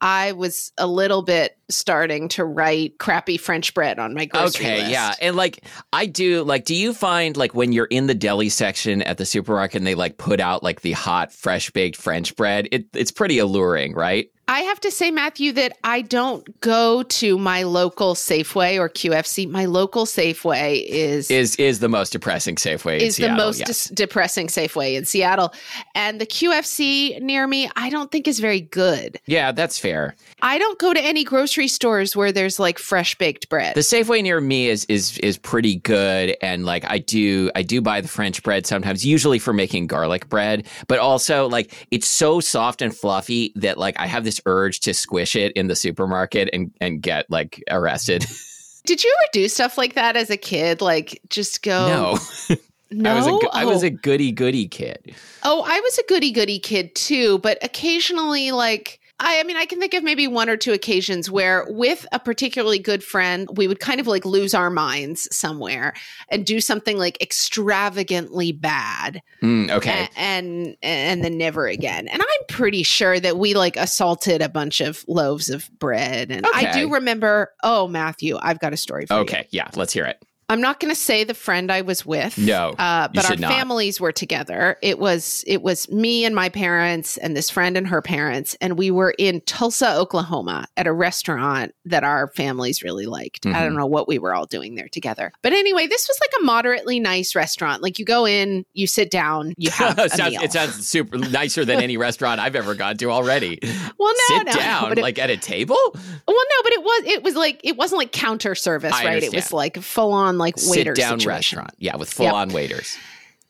I 0.00 0.32
was 0.32 0.72
a 0.78 0.86
little 0.86 1.22
bit 1.22 1.58
starting 1.74 2.28
to 2.28 2.44
write 2.44 2.98
crappy 2.98 3.36
French 3.36 3.74
bread 3.74 3.98
on 3.98 4.14
my 4.14 4.26
grocery 4.26 4.66
okay, 4.66 4.78
list. 4.78 4.90
yeah. 4.90 5.14
And 5.20 5.36
like 5.36 5.64
I 5.92 6.06
do 6.06 6.42
like 6.44 6.64
do 6.64 6.74
you 6.74 6.94
find 6.94 7.36
like 7.36 7.54
when 7.54 7.72
you're 7.72 7.86
in 7.86 8.06
the 8.06 8.14
deli 8.14 8.48
section 8.48 9.02
at 9.02 9.18
the 9.18 9.26
supermarket 9.26 9.76
and 9.76 9.86
they 9.86 9.94
like 9.94 10.18
put 10.18 10.40
out 10.40 10.62
like 10.62 10.82
the 10.82 10.92
hot 10.92 11.32
fresh 11.32 11.70
baked 11.70 11.96
French 11.96 12.36
bread, 12.36 12.68
it, 12.72 12.86
it's 12.94 13.10
pretty 13.10 13.38
alluring, 13.38 13.94
right? 13.94 14.30
I 14.48 14.60
have 14.60 14.80
to 14.80 14.90
say, 14.90 15.10
Matthew, 15.10 15.52
that 15.52 15.78
I 15.84 16.02
don't 16.02 16.60
go 16.60 17.04
to 17.04 17.38
my 17.38 17.62
local 17.62 18.14
Safeway 18.14 18.78
or 18.78 18.88
QFC. 18.88 19.48
My 19.48 19.66
local 19.66 20.04
Safeway 20.04 20.84
is 20.84 21.30
is 21.30 21.56
is 21.56 21.78
the 21.78 21.88
most 21.88 22.10
depressing 22.10 22.56
Safeway. 22.56 22.98
Is 22.98 23.16
Seattle, 23.16 23.36
the 23.36 23.42
most 23.42 23.60
yes. 23.60 23.88
de- 23.88 23.94
depressing 23.94 24.48
Safeway 24.48 24.96
in 24.96 25.04
Seattle, 25.04 25.54
and 25.94 26.20
the 26.20 26.26
QFC 26.26 27.20
near 27.22 27.46
me, 27.46 27.70
I 27.76 27.88
don't 27.88 28.10
think 28.10 28.26
is 28.26 28.40
very 28.40 28.60
good. 28.60 29.18
Yeah, 29.26 29.52
that's 29.52 29.78
fair. 29.78 30.16
I 30.42 30.58
don't 30.58 30.78
go 30.78 30.92
to 30.92 31.00
any 31.00 31.22
grocery 31.24 31.61
stores 31.68 32.16
where 32.16 32.32
there's 32.32 32.58
like 32.58 32.78
fresh 32.78 33.16
baked 33.16 33.48
bread. 33.48 33.74
The 33.74 33.80
Safeway 33.80 34.22
near 34.22 34.40
me 34.40 34.68
is 34.68 34.84
is 34.86 35.18
is 35.18 35.38
pretty 35.38 35.76
good, 35.76 36.36
and 36.40 36.64
like 36.64 36.84
I 36.90 36.98
do 36.98 37.50
I 37.54 37.62
do 37.62 37.80
buy 37.80 38.00
the 38.00 38.08
French 38.08 38.42
bread 38.42 38.66
sometimes, 38.66 39.04
usually 39.04 39.38
for 39.38 39.52
making 39.52 39.86
garlic 39.86 40.28
bread, 40.28 40.66
but 40.88 40.98
also 40.98 41.48
like 41.48 41.86
it's 41.90 42.08
so 42.08 42.40
soft 42.40 42.82
and 42.82 42.94
fluffy 42.96 43.52
that 43.56 43.78
like 43.78 43.98
I 43.98 44.06
have 44.06 44.24
this 44.24 44.40
urge 44.46 44.80
to 44.80 44.94
squish 44.94 45.36
it 45.36 45.52
in 45.52 45.68
the 45.68 45.76
supermarket 45.76 46.48
and 46.52 46.72
and 46.80 47.02
get 47.02 47.30
like 47.30 47.62
arrested. 47.70 48.24
Did 48.84 49.04
you 49.04 49.14
ever 49.16 49.28
do 49.32 49.48
stuff 49.48 49.78
like 49.78 49.94
that 49.94 50.16
as 50.16 50.28
a 50.28 50.36
kid? 50.36 50.80
Like 50.80 51.20
just 51.28 51.62
go 51.62 52.18
No. 52.48 52.56
No, 52.94 53.10
I 53.10 53.14
was 53.14 53.26
a, 53.26 53.30
oh. 53.30 53.50
I 53.52 53.64
was 53.64 53.82
a 53.82 53.90
goody 53.90 54.32
goody 54.32 54.68
kid. 54.68 55.14
Oh, 55.42 55.64
I 55.66 55.80
was 55.80 55.98
a 55.98 56.02
goody 56.08 56.30
goody 56.30 56.58
kid 56.58 56.94
too, 56.94 57.38
but 57.38 57.58
occasionally 57.62 58.52
like 58.52 59.00
I, 59.22 59.40
I 59.40 59.44
mean, 59.44 59.56
I 59.56 59.66
can 59.66 59.78
think 59.78 59.94
of 59.94 60.02
maybe 60.02 60.26
one 60.26 60.48
or 60.48 60.56
two 60.56 60.72
occasions 60.72 61.30
where, 61.30 61.64
with 61.68 62.06
a 62.12 62.18
particularly 62.18 62.80
good 62.80 63.04
friend, 63.04 63.48
we 63.56 63.68
would 63.68 63.78
kind 63.78 64.00
of 64.00 64.06
like 64.06 64.24
lose 64.24 64.52
our 64.52 64.68
minds 64.68 65.28
somewhere 65.34 65.94
and 66.28 66.44
do 66.44 66.60
something 66.60 66.98
like 66.98 67.22
extravagantly 67.22 68.50
bad. 68.50 69.22
Mm, 69.42 69.70
okay, 69.70 70.08
and, 70.16 70.76
and 70.82 71.12
and 71.12 71.24
then 71.24 71.38
never 71.38 71.66
again. 71.66 72.08
And 72.08 72.20
I'm 72.20 72.46
pretty 72.48 72.82
sure 72.82 73.20
that 73.20 73.38
we 73.38 73.54
like 73.54 73.76
assaulted 73.76 74.42
a 74.42 74.48
bunch 74.48 74.80
of 74.80 75.04
loaves 75.06 75.50
of 75.50 75.70
bread. 75.78 76.30
And 76.30 76.44
okay. 76.44 76.66
I 76.66 76.72
do 76.72 76.92
remember. 76.92 77.52
Oh, 77.62 77.86
Matthew, 77.86 78.38
I've 78.42 78.58
got 78.58 78.72
a 78.72 78.76
story 78.76 79.06
for 79.06 79.14
okay, 79.14 79.20
you. 79.20 79.38
Okay, 79.40 79.48
yeah, 79.50 79.68
let's 79.76 79.92
hear 79.92 80.04
it. 80.04 80.22
I'm 80.52 80.60
not 80.60 80.80
going 80.80 80.90
to 80.90 81.00
say 81.00 81.24
the 81.24 81.32
friend 81.32 81.72
I 81.72 81.80
was 81.80 82.04
with. 82.04 82.36
No, 82.36 82.74
uh, 82.78 83.08
but 83.08 83.30
our 83.30 83.36
not. 83.36 83.50
families 83.50 83.98
were 83.98 84.12
together. 84.12 84.76
It 84.82 84.98
was 84.98 85.42
it 85.46 85.62
was 85.62 85.90
me 85.90 86.26
and 86.26 86.34
my 86.34 86.50
parents 86.50 87.16
and 87.16 87.34
this 87.34 87.48
friend 87.48 87.74
and 87.74 87.86
her 87.88 88.02
parents, 88.02 88.54
and 88.60 88.76
we 88.76 88.90
were 88.90 89.14
in 89.18 89.40
Tulsa, 89.46 89.96
Oklahoma, 89.96 90.68
at 90.76 90.86
a 90.86 90.92
restaurant 90.92 91.74
that 91.86 92.04
our 92.04 92.28
families 92.28 92.82
really 92.82 93.06
liked. 93.06 93.44
Mm-hmm. 93.44 93.56
I 93.56 93.60
don't 93.60 93.70
mm-hmm. 93.70 93.78
know 93.78 93.86
what 93.86 94.06
we 94.06 94.18
were 94.18 94.34
all 94.34 94.44
doing 94.44 94.74
there 94.74 94.88
together, 94.88 95.32
but 95.40 95.54
anyway, 95.54 95.86
this 95.86 96.06
was 96.06 96.18
like 96.20 96.42
a 96.42 96.44
moderately 96.44 97.00
nice 97.00 97.34
restaurant. 97.34 97.82
Like 97.82 97.98
you 97.98 98.04
go 98.04 98.26
in, 98.26 98.66
you 98.74 98.86
sit 98.86 99.10
down, 99.10 99.54
you 99.56 99.70
have 99.72 99.98
it, 99.98 100.12
sounds, 100.12 100.34
it 100.34 100.52
sounds 100.52 100.86
super 100.86 101.16
nicer 101.16 101.64
than 101.64 101.80
any 101.80 101.96
restaurant 101.96 102.40
I've 102.40 102.56
ever 102.56 102.74
gone 102.74 102.98
to 102.98 103.10
already. 103.10 103.58
Well, 103.98 104.14
no, 104.30 104.38
sit 104.38 104.46
no, 104.46 104.52
down, 104.52 104.82
no, 104.84 104.92
it, 104.92 104.98
like 104.98 105.18
at 105.18 105.30
a 105.30 105.36
table. 105.36 105.76
Well, 105.94 106.00
no, 106.26 106.62
but 106.62 106.72
it 106.72 106.82
was 106.82 107.04
it 107.06 107.22
was 107.22 107.36
like 107.36 107.60
it 107.62 107.76
wasn't 107.76 107.98
like 107.98 108.10
counter 108.10 108.54
service, 108.54 108.92
I 108.92 109.04
right? 109.04 109.06
Understand. 109.14 109.34
It 109.34 109.36
was 109.36 109.52
like 109.52 109.76
full 109.78 110.12
on 110.12 110.38
like 110.42 110.56
waiter 110.66 110.94
sit 110.94 111.00
down 111.00 111.20
situation. 111.20 111.58
restaurant. 111.58 111.74
Yeah, 111.78 111.96
with 111.96 112.12
full 112.12 112.26
yep. 112.26 112.34
on 112.34 112.48
waiters. 112.50 112.96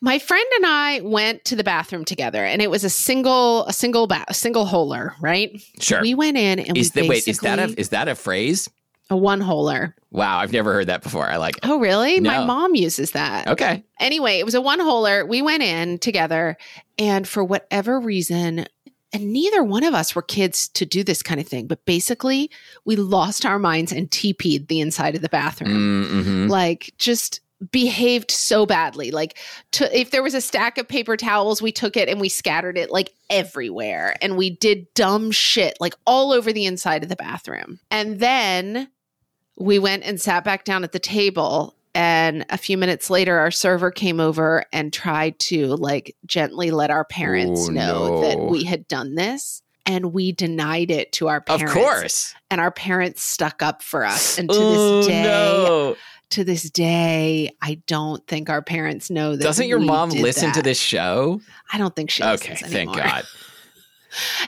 My 0.00 0.18
friend 0.18 0.46
and 0.56 0.66
I 0.66 1.00
went 1.00 1.44
to 1.44 1.56
the 1.56 1.62
bathroom 1.62 2.04
together, 2.04 2.44
and 2.44 2.60
it 2.60 2.70
was 2.70 2.82
a 2.82 2.90
single, 2.90 3.64
a 3.66 3.72
single, 3.72 4.08
ba- 4.08 4.24
a 4.26 4.34
single 4.34 4.66
holer, 4.66 5.12
right? 5.20 5.62
Sure. 5.78 6.02
We 6.02 6.14
went 6.14 6.36
in 6.36 6.58
and 6.58 6.76
is 6.76 6.92
we 6.92 7.02
the, 7.02 7.08
wait 7.08 7.28
is 7.28 7.38
that 7.38 7.58
a 7.58 7.72
is 7.78 7.90
that 7.90 8.08
a 8.08 8.16
phrase? 8.16 8.68
A 9.10 9.16
one 9.16 9.40
holer. 9.40 9.94
Wow, 10.10 10.38
I've 10.38 10.52
never 10.52 10.72
heard 10.72 10.88
that 10.88 11.02
before. 11.02 11.28
I 11.28 11.36
like 11.36 11.58
it. 11.58 11.66
Oh, 11.66 11.78
really? 11.78 12.18
No. 12.18 12.30
My 12.30 12.44
mom 12.44 12.74
uses 12.74 13.12
that. 13.12 13.46
Okay. 13.46 13.84
Anyway, 14.00 14.38
it 14.38 14.44
was 14.44 14.54
a 14.54 14.60
one 14.60 14.80
holer. 14.80 15.28
We 15.28 15.40
went 15.40 15.62
in 15.62 15.98
together, 15.98 16.56
and 16.98 17.28
for 17.28 17.44
whatever 17.44 18.00
reason, 18.00 18.66
and 19.12 19.32
neither 19.32 19.62
one 19.62 19.84
of 19.84 19.94
us 19.94 20.14
were 20.14 20.22
kids 20.22 20.68
to 20.68 20.86
do 20.86 21.04
this 21.04 21.22
kind 21.22 21.40
of 21.40 21.46
thing, 21.46 21.66
but 21.66 21.84
basically, 21.84 22.50
we 22.84 22.96
lost 22.96 23.44
our 23.44 23.58
minds 23.58 23.92
and 23.92 24.10
TP'd 24.10 24.68
the 24.68 24.80
inside 24.80 25.14
of 25.14 25.22
the 25.22 25.28
bathroom. 25.28 26.06
Mm-hmm. 26.06 26.46
Like, 26.48 26.92
just 26.98 27.40
behaved 27.70 28.30
so 28.30 28.66
badly. 28.66 29.10
Like, 29.10 29.38
to, 29.72 29.98
if 29.98 30.10
there 30.10 30.22
was 30.22 30.34
a 30.34 30.40
stack 30.40 30.78
of 30.78 30.88
paper 30.88 31.16
towels, 31.16 31.60
we 31.60 31.72
took 31.72 31.96
it 31.96 32.08
and 32.08 32.20
we 32.20 32.28
scattered 32.28 32.78
it 32.78 32.90
like 32.90 33.12
everywhere. 33.28 34.16
And 34.22 34.36
we 34.36 34.50
did 34.50 34.92
dumb 34.94 35.30
shit 35.30 35.76
like 35.78 35.94
all 36.06 36.32
over 36.32 36.52
the 36.52 36.66
inside 36.66 37.02
of 37.02 37.08
the 37.08 37.16
bathroom. 37.16 37.80
And 37.90 38.18
then 38.18 38.88
we 39.56 39.78
went 39.78 40.04
and 40.04 40.20
sat 40.20 40.44
back 40.44 40.64
down 40.64 40.84
at 40.84 40.92
the 40.92 40.98
table. 40.98 41.76
And 41.94 42.46
a 42.48 42.56
few 42.56 42.78
minutes 42.78 43.10
later, 43.10 43.38
our 43.38 43.50
server 43.50 43.90
came 43.90 44.18
over 44.18 44.64
and 44.72 44.92
tried 44.92 45.38
to 45.40 45.76
like 45.76 46.16
gently 46.24 46.70
let 46.70 46.90
our 46.90 47.04
parents 47.04 47.68
oh, 47.68 47.72
know 47.72 48.08
no. 48.08 48.20
that 48.22 48.38
we 48.38 48.64
had 48.64 48.88
done 48.88 49.14
this 49.14 49.62
and 49.84 50.12
we 50.12 50.32
denied 50.32 50.90
it 50.90 51.12
to 51.12 51.28
our 51.28 51.40
parents. 51.40 51.64
Of 51.64 51.82
course. 51.82 52.34
And 52.50 52.60
our 52.60 52.70
parents 52.70 53.22
stuck 53.22 53.62
up 53.62 53.82
for 53.82 54.04
us. 54.04 54.38
And 54.38 54.48
to 54.48 54.56
oh, 54.56 54.96
this 54.98 55.06
day, 55.06 55.22
no. 55.22 55.96
to 56.30 56.44
this 56.44 56.70
day, 56.70 57.50
I 57.60 57.74
don't 57.86 58.26
think 58.26 58.48
our 58.48 58.62
parents 58.62 59.10
know 59.10 59.36
that. 59.36 59.42
Doesn't 59.42 59.68
your 59.68 59.80
mom 59.80 60.10
listen 60.10 60.48
that. 60.48 60.54
to 60.54 60.62
this 60.62 60.78
show? 60.78 61.40
I 61.72 61.78
don't 61.78 61.94
think 61.94 62.10
she. 62.10 62.22
Okay, 62.24 62.54
thank 62.54 62.94
God. 62.94 63.24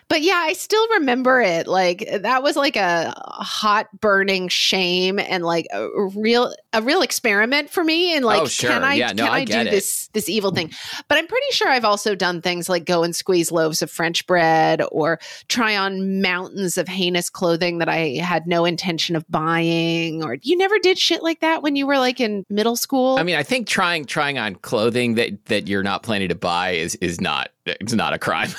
but 0.09 0.23
yeah, 0.23 0.43
I 0.47 0.53
still 0.53 0.87
remember 0.91 1.41
it. 1.41 1.67
Like 1.67 2.09
that 2.23 2.43
was 2.43 2.57
like 2.57 2.77
a 2.77 3.13
hot 3.17 3.89
burning 4.01 4.49
shame 4.49 5.19
and 5.19 5.45
like 5.45 5.67
a 5.73 5.89
real 6.15 6.55
a 6.73 6.83
real 6.83 7.03
experiment 7.03 7.71
for 7.71 7.85
me. 7.85 8.15
And 8.15 8.25
like, 8.25 8.43
oh, 8.43 8.47
sure. 8.47 8.71
can 8.71 8.83
I 8.83 8.95
yeah, 8.95 9.13
no, 9.13 9.25
can 9.25 9.33
I, 9.33 9.39
I, 9.39 9.45
do 9.45 9.59
it. 9.59 9.71
this 9.71 10.09
this 10.09 10.29
evil 10.29 10.51
thing? 10.51 10.69
Mm. 10.69 11.03
But 11.09 11.19
I'm 11.19 11.27
pretty 11.27 11.47
sure 11.51 11.69
I've 11.69 11.85
also 11.85 12.15
done 12.15 12.43
things 12.43 12.69
like 12.69 12.85
go 12.85 13.03
and 13.03 13.15
squeeze 13.15 13.51
loaves 13.51 13.83
of 13.83 13.91
French 13.91 14.27
bread 14.27 14.83
or 14.93 15.19
try 15.49 15.77
on 15.77 16.21
mountains 16.21 16.79
of 16.79 16.89
heinous 16.89 17.31
clothing 17.31 17.79
that 17.79 17.89
I 17.89 18.21
had 18.23 18.47
no 18.47 18.65
intention 18.65 19.17
of 19.17 19.25
buying. 19.31 20.23
Or 20.23 20.39
you 20.43 20.57
never 20.57 20.79
did 20.79 20.99
shit 20.99 21.23
like 21.23 21.41
that 21.41 21.63
when 21.63 21.77
you 21.77 21.87
were 21.87 21.99
like 21.99 22.21
in 22.21 22.45
middle 22.49 22.77
school. 22.77 23.19
I 23.19 23.23
mean, 23.23 23.37
I 23.37 23.43
think 23.43 23.67
trying 23.67 24.05
trying 24.05 24.39
on 24.39 24.57
clothing 24.57 25.15
that 25.15 25.45
that 25.47 25.69
you're 25.69 25.83
not 25.83 26.03
planning 26.03 26.29
to 26.29 26.35
buy 26.35 26.71
is 26.71 26.95
is 26.97 27.21
not 27.21 27.51
it's 27.67 27.95
not 27.95 28.13
a 28.13 28.19
crime. 28.19 28.51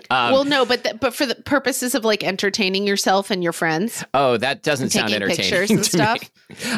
Um, 0.10 0.32
well, 0.32 0.44
no, 0.44 0.64
but 0.64 0.84
th- 0.84 1.00
but 1.00 1.14
for 1.14 1.26
the 1.26 1.34
purposes 1.34 1.94
of 1.94 2.04
like 2.04 2.22
entertaining 2.22 2.86
yourself 2.86 3.30
and 3.30 3.42
your 3.42 3.52
friends. 3.52 4.04
Oh, 4.14 4.36
that 4.36 4.62
doesn't 4.62 4.90
sound 4.90 5.12
entertaining. 5.12 5.36
Pictures 5.36 5.70
and 5.72 5.84
stuff. 5.84 6.30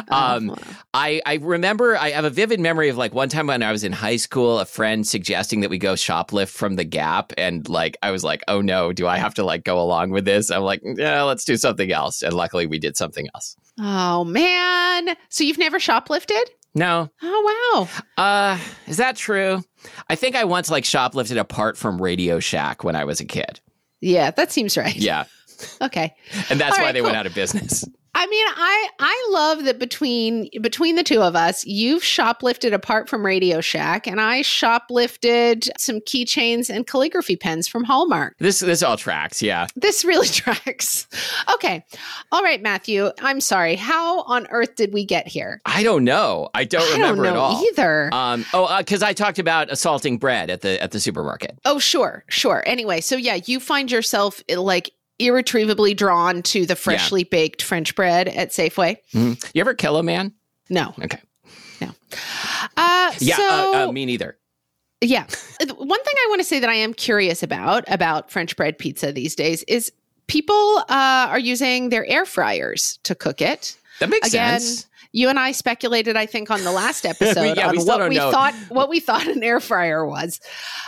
um, 0.09 0.51
oh. 0.51 0.57
I 0.93 1.21
I 1.25 1.35
remember 1.35 1.95
I 1.95 2.09
have 2.11 2.25
a 2.25 2.29
vivid 2.29 2.59
memory 2.59 2.89
of 2.89 2.97
like 2.97 3.13
one 3.13 3.29
time 3.29 3.47
when 3.47 3.61
I 3.61 3.71
was 3.71 3.83
in 3.83 3.91
high 3.91 4.15
school, 4.15 4.59
a 4.59 4.65
friend 4.65 5.05
suggesting 5.05 5.61
that 5.61 5.69
we 5.69 5.77
go 5.77 5.93
shoplift 5.93 6.49
from 6.49 6.75
the 6.75 6.83
Gap, 6.83 7.33
and 7.37 7.67
like 7.69 7.97
I 8.01 8.11
was 8.11 8.23
like, 8.23 8.41
oh 8.47 8.61
no, 8.61 8.93
do 8.93 9.05
I 9.05 9.17
have 9.17 9.35
to 9.35 9.43
like 9.43 9.63
go 9.63 9.79
along 9.79 10.09
with 10.09 10.25
this? 10.25 10.49
I'm 10.49 10.63
like, 10.63 10.81
yeah, 10.83 11.21
let's 11.23 11.45
do 11.45 11.55
something 11.55 11.91
else, 11.91 12.23
and 12.23 12.33
luckily 12.33 12.65
we 12.65 12.79
did 12.79 12.97
something 12.97 13.27
else. 13.35 13.55
Oh 13.77 14.23
man! 14.23 15.15
So 15.29 15.43
you've 15.43 15.59
never 15.59 15.77
shoplifted? 15.77 16.43
No. 16.75 17.09
Oh 17.21 17.87
wow. 18.17 18.23
Uh, 18.23 18.59
is 18.87 18.97
that 18.97 19.15
true? 19.15 19.63
I 20.07 20.15
think 20.15 20.35
I 20.35 20.43
once 20.43 20.69
like 20.69 20.83
shoplifted 20.83 21.37
apart 21.39 21.77
from 21.77 22.01
Radio 22.01 22.39
Shack 22.39 22.83
when 22.83 22.95
I 22.95 23.05
was 23.05 23.19
a 23.19 23.25
kid. 23.25 23.59
Yeah, 24.01 24.31
that 24.31 24.51
seems 24.51 24.77
right. 24.77 24.95
Yeah. 24.95 25.25
okay. 25.81 26.15
And 26.49 26.59
that's 26.59 26.73
All 26.77 26.81
why 26.81 26.87
right, 26.87 26.91
they 26.93 26.99
cool. 26.99 27.05
went 27.07 27.17
out 27.17 27.25
of 27.25 27.33
business. 27.35 27.85
I 28.15 28.27
mean, 28.27 28.45
I 28.47 28.89
I 28.99 29.27
love 29.31 29.65
that 29.65 29.79
between 29.79 30.49
between 30.61 30.95
the 30.95 31.03
two 31.03 31.21
of 31.21 31.35
us, 31.35 31.65
you've 31.65 32.03
shoplifted 32.03 32.73
apart 32.73 33.07
from 33.07 33.25
Radio 33.25 33.61
Shack, 33.61 34.07
and 34.07 34.19
I 34.19 34.41
shoplifted 34.41 35.69
some 35.77 35.97
keychains 36.01 36.69
and 36.69 36.85
calligraphy 36.87 37.35
pens 37.35 37.67
from 37.67 37.83
Hallmark. 37.83 38.35
This 38.39 38.59
this 38.59 38.83
all 38.83 38.97
tracks, 38.97 39.41
yeah. 39.41 39.67
This 39.75 40.03
really 40.03 40.27
tracks. 40.43 41.07
Okay, 41.53 41.85
all 42.31 42.41
right, 42.43 42.61
Matthew. 42.61 43.09
I'm 43.21 43.41
sorry. 43.41 43.75
How 43.75 44.23
on 44.23 44.47
earth 44.49 44.75
did 44.75 44.93
we 44.93 45.05
get 45.05 45.27
here? 45.27 45.61
I 45.65 45.83
don't 45.83 46.03
know. 46.03 46.49
I 46.53 46.63
don't 46.65 46.81
I 46.81 46.93
remember 46.93 47.23
don't 47.23 47.33
at 47.33 47.39
all. 47.39 47.63
either. 47.67 48.09
Um, 48.13 48.45
oh, 48.53 48.77
because 48.79 49.03
I 49.03 49.13
talked 49.13 49.39
about 49.39 49.71
assaulting 49.71 50.17
bread 50.17 50.49
at 50.49 50.61
the 50.61 50.81
at 50.81 50.91
the 50.91 50.99
supermarket. 50.99 51.57
Oh, 51.65 51.79
sure, 51.79 52.23
sure. 52.29 52.63
Anyway, 52.65 53.01
so 53.01 53.15
yeah, 53.15 53.39
you 53.45 53.59
find 53.59 53.91
yourself 53.91 54.43
eh, 54.49 54.57
like 54.57 54.91
irretrievably 55.19 55.93
drawn 55.93 56.41
to 56.43 56.65
the 56.65 56.75
freshly 56.75 57.23
baked 57.23 57.61
French 57.61 57.95
bread 57.95 58.27
at 58.27 58.49
Safeway. 58.49 58.97
Mhm. 59.13 59.51
You 59.53 59.61
ever 59.61 59.73
kill 59.73 59.97
a 59.97 60.03
man? 60.03 60.33
No, 60.69 60.93
Okay. 61.01 61.19
uh, 62.77 63.13
Yeah, 63.19 63.35
so 63.35 63.73
uh, 63.73 63.87
uh, 63.87 63.91
me 63.91 64.05
neither. 64.05 64.37
yeah. 65.01 65.25
Uh, 65.61 65.73
One 65.75 66.03
thing 66.03 66.13
I 66.17 66.25
want 66.29 66.39
to 66.41 66.45
say 66.45 66.59
that 66.59 66.69
I 66.69 66.75
am 66.75 66.93
curious 66.93 67.43
about 67.43 67.83
about 67.87 68.31
French 68.31 68.55
bread 68.55 68.77
pizza 68.77 69.11
these 69.11 69.35
days 69.35 69.63
is 69.67 69.91
people 70.27 70.77
uh, 70.89 71.27
are 71.29 71.39
using 71.39 71.89
their 71.89 72.05
air 72.05 72.25
fryers 72.25 72.99
to 73.03 73.15
cook 73.15 73.41
it. 73.41 73.75
That 73.99 74.09
makes 74.09 74.27
Again, 74.29 74.59
sense. 74.59 74.85
You 75.11 75.27
and 75.29 75.39
I 75.39 75.51
speculated, 75.53 76.15
I 76.15 76.25
think, 76.27 76.51
on 76.51 76.63
the 76.63 76.71
last 76.71 77.05
episode 77.13 77.57
Yeah, 77.57 77.67
on 77.69 77.77
we 77.77 77.83
what 77.83 78.07
we 78.09 78.15
know. 78.15 78.31
thought 78.31 78.53
what 78.69 78.89
we 78.89 78.99
thought 78.99 79.27
an 79.27 79.43
air 79.43 79.59
fryer 79.59 80.05
was. 80.05 80.39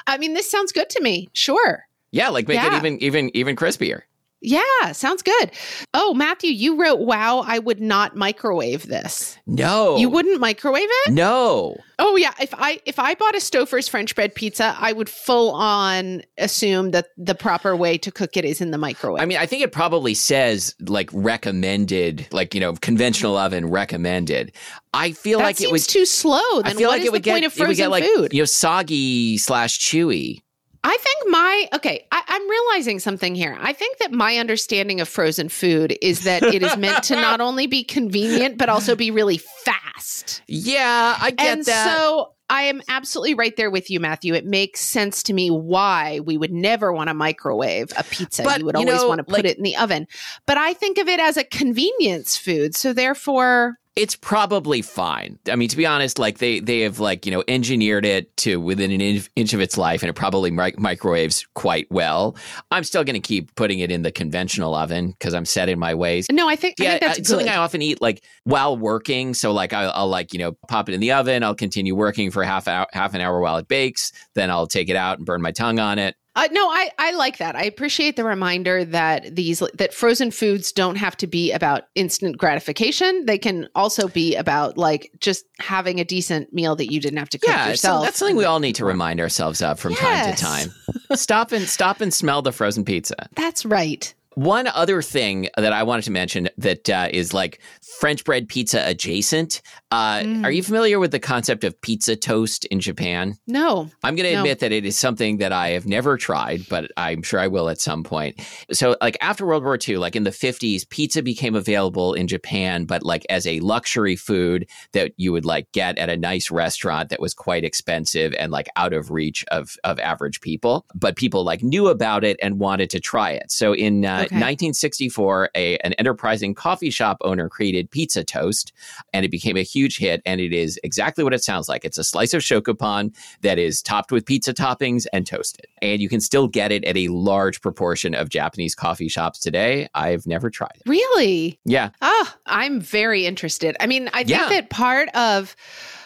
I 0.08 0.18
mean, 0.18 0.34
this 0.34 0.50
sounds 0.50 0.72
good 0.72 0.90
to 0.92 1.02
me. 1.02 1.30
Sure. 1.34 1.86
Yeah, 2.12 2.30
like 2.30 2.48
make 2.48 2.62
it 2.62 2.74
even 2.74 3.02
even 3.02 3.32
even 3.36 3.56
crispier. 3.56 4.02
Yeah, 4.42 4.92
sounds 4.92 5.22
good. 5.22 5.52
Oh, 5.94 6.14
Matthew, 6.14 6.52
you 6.52 6.82
wrote, 6.82 7.00
"Wow, 7.00 7.44
I 7.46 7.60
would 7.60 7.80
not 7.80 8.16
microwave 8.16 8.88
this." 8.88 9.38
No, 9.46 9.98
You 9.98 10.10
wouldn't 10.10 10.40
microwave 10.40 10.88
it? 11.06 11.12
No, 11.14 11.78
Oh 12.04 12.16
yeah, 12.16 12.34
if 12.42 12.52
I 12.56 12.82
if 12.88 12.98
I 12.98 13.14
bought 13.14 13.36
a 13.36 13.38
Stouffer's 13.38 13.88
French 13.88 14.16
bread 14.16 14.34
pizza, 14.34 14.76
I 14.80 14.92
would 14.92 15.08
full 15.08 15.52
on 15.52 16.24
assume 16.40 16.92
that 16.92 17.10
the 17.16 17.36
proper 17.36 17.76
way 17.76 18.00
to 18.00 18.12
cook 18.12 18.36
it 18.36 18.44
is 18.44 18.60
in 18.60 18.72
the 18.72 18.80
microwave. 18.80 19.22
I 19.22 19.26
mean 19.28 19.38
I 19.38 19.46
think 19.46 19.62
it 19.62 19.72
probably 19.72 20.16
says 20.16 20.74
like 20.80 21.12
recommended, 21.14 22.28
like 22.32 22.56
you 22.56 22.60
know 22.60 22.74
conventional 22.74 23.38
oven 23.38 23.70
recommended. 23.70 24.52
I 24.96 25.12
feel 25.12 25.38
that 25.40 25.46
like 25.46 25.62
it 25.62 25.72
was 25.72 25.86
too 25.86 26.06
slow. 26.08 26.40
I 26.64 26.74
feel 26.74 26.90
like 26.90 27.04
it 27.04 27.12
would 27.12 27.24
the 27.24 27.30
point 27.30 27.44
get 27.44 27.54
of 27.54 27.60
it 27.60 27.68
would 27.68 27.78
get 27.78 27.92
like 27.92 28.04
food? 28.04 28.34
you 28.34 28.40
know 28.42 28.46
soggy 28.46 29.38
slash 29.38 29.78
chewy. 29.80 30.42
I 30.84 30.98
think 30.98 31.32
my 31.32 31.68
okay, 31.76 32.08
I, 32.12 32.24
I'm 32.28 32.50
realizing 32.50 33.00
something 33.00 33.36
here. 33.36 33.58
I 33.60 33.74
think 33.74 34.00
that 34.00 34.12
my 34.12 34.38
understanding 34.38 35.00
of 35.00 35.08
frozen 35.08 35.50
food 35.50 35.96
is 36.02 36.24
that 36.24 36.42
it 36.44 36.64
is 36.64 36.76
meant 36.78 37.04
to 37.06 37.16
not 37.16 37.40
only 37.42 37.68
be 37.68 37.84
convenient 37.84 38.58
but 38.58 38.70
also 38.70 38.96
be 38.96 39.12
really 39.12 39.38
fast. 39.38 40.42
Yeah, 40.48 41.16
I 41.20 41.32
get 41.32 41.58
and 41.58 41.66
that. 41.66 41.96
so 41.96 42.34
I 42.52 42.64
am 42.64 42.82
absolutely 42.90 43.36
right 43.36 43.56
there 43.56 43.72
with 43.72 43.90
you, 43.90 44.02
Matthew. 44.02 44.34
It 44.34 44.46
makes 44.46 44.82
sense 44.82 45.24
to 45.24 45.34
me 45.34 45.50
why 45.50 46.20
we 46.20 46.38
would 46.38 46.52
never 46.52 46.92
want 46.92 47.08
to 47.08 47.14
microwave 47.14 47.94
a 47.98 48.04
pizza. 48.04 48.44
But, 48.44 48.60
you 48.60 48.66
would 48.66 48.76
you 48.76 48.82
always 48.82 49.02
know, 49.02 49.08
want 49.08 49.20
to 49.20 49.24
put 49.24 49.34
like- 49.34 49.46
it 49.46 49.58
in 49.58 49.64
the 49.64 49.78
oven. 49.78 50.06
But 50.46 50.58
I 50.58 50.74
think 50.74 50.98
of 50.98 51.08
it 51.08 51.22
as 51.22 51.38
a 51.38 51.46
convenience 51.46 52.36
food. 52.36 52.76
So 52.76 52.92
therefore, 52.92 53.78
it's 53.96 54.16
probably 54.16 54.82
fine. 54.82 55.38
I 55.52 55.56
mean, 55.58 55.68
to 55.68 55.76
be 55.76 55.86
honest, 55.86 56.18
like 56.18 56.38
they 56.38 56.60
they 56.62 56.80
have 56.82 57.00
like 57.00 57.26
you 57.26 57.32
know 57.32 57.44
engineered 57.48 58.06
it 58.06 58.36
to 58.38 58.60
within 58.60 58.90
an 58.92 59.02
inch, 59.02 59.54
of 59.54 59.60
its 59.60 59.78
life, 59.78 60.02
and 60.02 60.10
it 60.10 60.14
probably 60.14 60.50
mi- 60.50 60.74
microwaves 60.78 61.46
quite 61.56 61.88
well. 61.92 62.38
I'm 62.72 62.86
still 62.86 63.04
going 63.04 63.16
to 63.16 63.28
keep 63.28 63.54
putting 63.56 63.80
it 63.80 63.92
in 63.92 64.02
the 64.02 64.12
conventional 64.12 64.74
oven 64.76 65.12
because 65.12 65.34
I'm 65.34 65.46
set 65.46 65.68
in 65.68 65.78
my 65.78 65.94
ways. 65.94 66.28
no, 66.32 66.48
I 66.48 66.56
think, 66.56 66.76
I 66.80 66.84
Yeah, 66.84 66.90
think 66.92 67.02
that's 67.02 67.28
something 67.28 67.48
good. 67.48 67.54
I 67.54 67.58
often 67.58 67.82
eat 67.82 68.02
like 68.02 68.24
while 68.46 68.78
working. 68.78 69.34
So 69.34 69.52
like 69.52 69.74
I'll, 69.74 69.92
I'll 69.94 70.08
like 70.08 70.32
you 70.32 70.40
know 70.40 70.54
pop 70.70 70.88
it 70.88 70.94
in 70.94 71.02
the 71.02 71.12
oven. 71.12 71.44
I'll 71.44 71.54
continue 71.56 71.94
working 71.94 72.32
for 72.32 72.44
half 72.44 72.70
hour, 72.70 72.88
half 72.94 73.14
an 73.14 73.20
hour 73.20 73.42
while 73.42 73.58
it 73.58 73.68
bakes. 73.68 74.14
Then 74.36 74.50
I'll 74.50 74.68
take 74.68 74.90
it 74.90 74.96
out 74.96 75.18
and 75.18 75.26
burn 75.26 75.42
my 75.42 75.52
tongue 75.52 75.80
on 75.80 76.00
it. 76.00 76.16
Uh, 76.36 76.48
no, 76.52 76.66
I, 76.70 76.90
I 76.98 77.12
like 77.12 77.40
that. 77.40 77.56
I 77.58 77.64
appreciate 77.64 78.16
the 78.16 78.24
reminder 78.24 78.86
that 78.86 79.36
these 79.36 79.62
that 79.74 79.94
frozen 79.94 80.32
foods 80.32 80.72
don't 80.72 80.96
have 80.96 81.18
to 81.18 81.28
be 81.28 81.52
about 81.52 81.84
instant 81.96 82.38
gratification. 82.38 83.26
They 83.26 83.38
can 83.38 83.68
also 83.76 84.08
be 84.08 84.36
about 84.36 84.78
like 84.78 85.12
just 85.20 85.44
having 85.60 86.00
a 86.00 86.06
decent 86.06 86.54
meal 86.54 86.76
that 86.78 86.90
you 86.92 87.02
didn't 87.02 87.20
have 87.20 87.30
to 87.30 87.38
cook 87.40 87.50
yeah, 87.50 87.64
so 87.66 87.70
yourself. 87.72 88.06
that's 88.06 88.18
something 88.18 88.38
we 88.38 88.46
all 88.46 88.60
need 88.60 88.76
to 88.76 88.86
remind 88.86 89.20
ourselves 89.20 89.62
of 89.62 89.78
from 89.80 89.92
Yes. 89.92 90.40
time 90.42 90.70
to 90.70 90.72
time. 90.72 91.18
stop 91.18 91.52
and 91.52 91.68
stop 91.68 92.00
and 92.00 92.14
smell 92.14 92.42
the 92.42 92.54
frozen 92.54 92.86
pizza. 92.86 93.28
That's 93.36 93.66
right. 93.66 94.14
One 94.36 94.68
other 94.68 95.02
thing 95.02 95.50
that 95.58 95.74
I 95.74 95.84
wanted 95.84 96.04
to 96.06 96.12
mention 96.12 96.50
that 96.58 96.90
uh, 96.90 97.10
is 97.12 97.34
like 97.34 97.60
French 98.00 98.24
bread 98.24 98.48
pizza 98.48 98.82
adjacent. 98.86 99.62
Uh, 99.92 100.20
Mm. 100.22 100.46
Are 100.46 100.52
you 100.52 100.64
familiar 100.64 101.00
with 101.00 101.12
the 101.12 101.20
concept 101.20 101.64
of 101.64 101.80
pizza 101.82 102.16
toast 102.16 102.64
in 102.66 102.80
Japan? 102.80 103.38
No. 103.48 103.90
I'm 104.04 104.16
going 104.16 104.28
to 104.30 104.34
No. 104.36 104.40
admit 104.42 104.60
that 104.60 104.72
it 104.72 104.86
is 104.86 104.98
something 104.98 105.38
that 105.40 105.52
I 105.52 105.70
have 105.70 105.86
never 105.86 106.16
tried, 106.18 106.66
but 106.70 106.90
I'm 106.96 107.22
sure 107.24 107.40
I 107.40 107.48
will 107.48 107.68
at 107.70 107.82
some 107.82 108.04
point. 108.04 108.40
So, 108.72 108.96
like 109.02 109.18
after 109.20 109.46
World 109.46 109.64
War 109.64 109.78
II, 109.86 109.98
like 109.98 110.16
in 110.16 110.24
the 110.24 110.30
50s, 110.32 110.88
pizza 110.90 111.22
became 111.22 111.56
available 111.56 112.14
in 112.14 112.28
Japan, 112.28 112.86
but 112.86 113.04
like 113.04 113.26
as 113.30 113.46
a 113.46 113.60
luxury 113.60 114.16
food 114.16 114.68
that 114.94 115.12
you 115.18 115.32
would 115.34 115.46
like 115.46 115.72
get 115.74 115.98
at 115.98 116.10
a 116.10 116.16
nice 116.18 116.50
restaurant 116.52 117.10
that 117.10 117.20
was 117.20 117.34
quite 117.34 117.64
expensive 117.66 118.34
and 118.40 118.52
like 118.52 118.68
out 118.78 118.94
of 118.94 119.12
reach 119.12 119.44
of 119.52 119.76
of 119.84 120.00
average 120.00 120.40
people. 120.42 120.86
But 120.96 121.16
people 121.18 121.44
like 121.44 121.64
knew 121.64 121.88
about 121.88 122.24
it 122.24 122.38
and 122.42 122.60
wanted 122.60 122.90
to 122.92 123.00
try 123.00 123.32
it. 123.32 123.52
So 123.52 123.74
in 123.74 124.06
uh, 124.06 124.21
Uh, 124.22 124.26
okay. 124.26 124.36
1964, 124.36 125.50
a 125.56 125.78
an 125.80 125.94
enterprising 125.94 126.54
coffee 126.54 126.90
shop 126.90 127.18
owner 127.22 127.50
created 127.50 127.90
pizza 127.92 128.24
toast, 128.24 128.72
and 129.14 129.26
it 129.26 129.30
became 129.32 129.58
a 129.58 129.64
huge 129.64 129.98
hit. 129.98 130.22
And 130.26 130.40
it 130.42 130.54
is 130.54 130.80
exactly 130.84 131.24
what 131.24 131.34
it 131.34 131.44
sounds 131.44 131.68
like. 131.70 131.86
It's 131.86 131.98
a 131.98 132.04
slice 132.04 132.34
of 132.34 132.42
shokupan 132.42 133.16
that 133.42 133.60
is 133.60 133.82
topped 133.82 134.12
with 134.12 134.26
pizza 134.26 134.54
toppings 134.54 135.06
and 135.14 135.26
toasted. 135.26 135.66
And 135.82 136.02
you 136.02 136.10
can 136.10 136.22
still 136.22 136.48
get 136.48 136.72
it 136.72 136.84
at 136.86 136.98
a 136.98 137.08
large 137.10 137.62
proportion 137.62 138.14
of 138.16 138.30
Japanese 138.30 138.76
coffee 138.76 139.10
shops 139.10 139.40
today. 139.40 139.88
I've 139.94 140.26
never 140.28 140.50
tried 140.50 140.72
it. 140.76 140.84
Really? 140.90 141.60
Yeah. 141.66 141.90
Oh, 142.02 142.34
I'm 142.46 142.80
very 142.82 143.26
interested. 143.26 143.76
I 143.80 143.88
mean, 143.88 144.08
I 144.14 144.20
think 144.20 144.30
Yeah. 144.30 144.50
that 144.50 144.70
part 144.70 145.10
of 145.16 145.56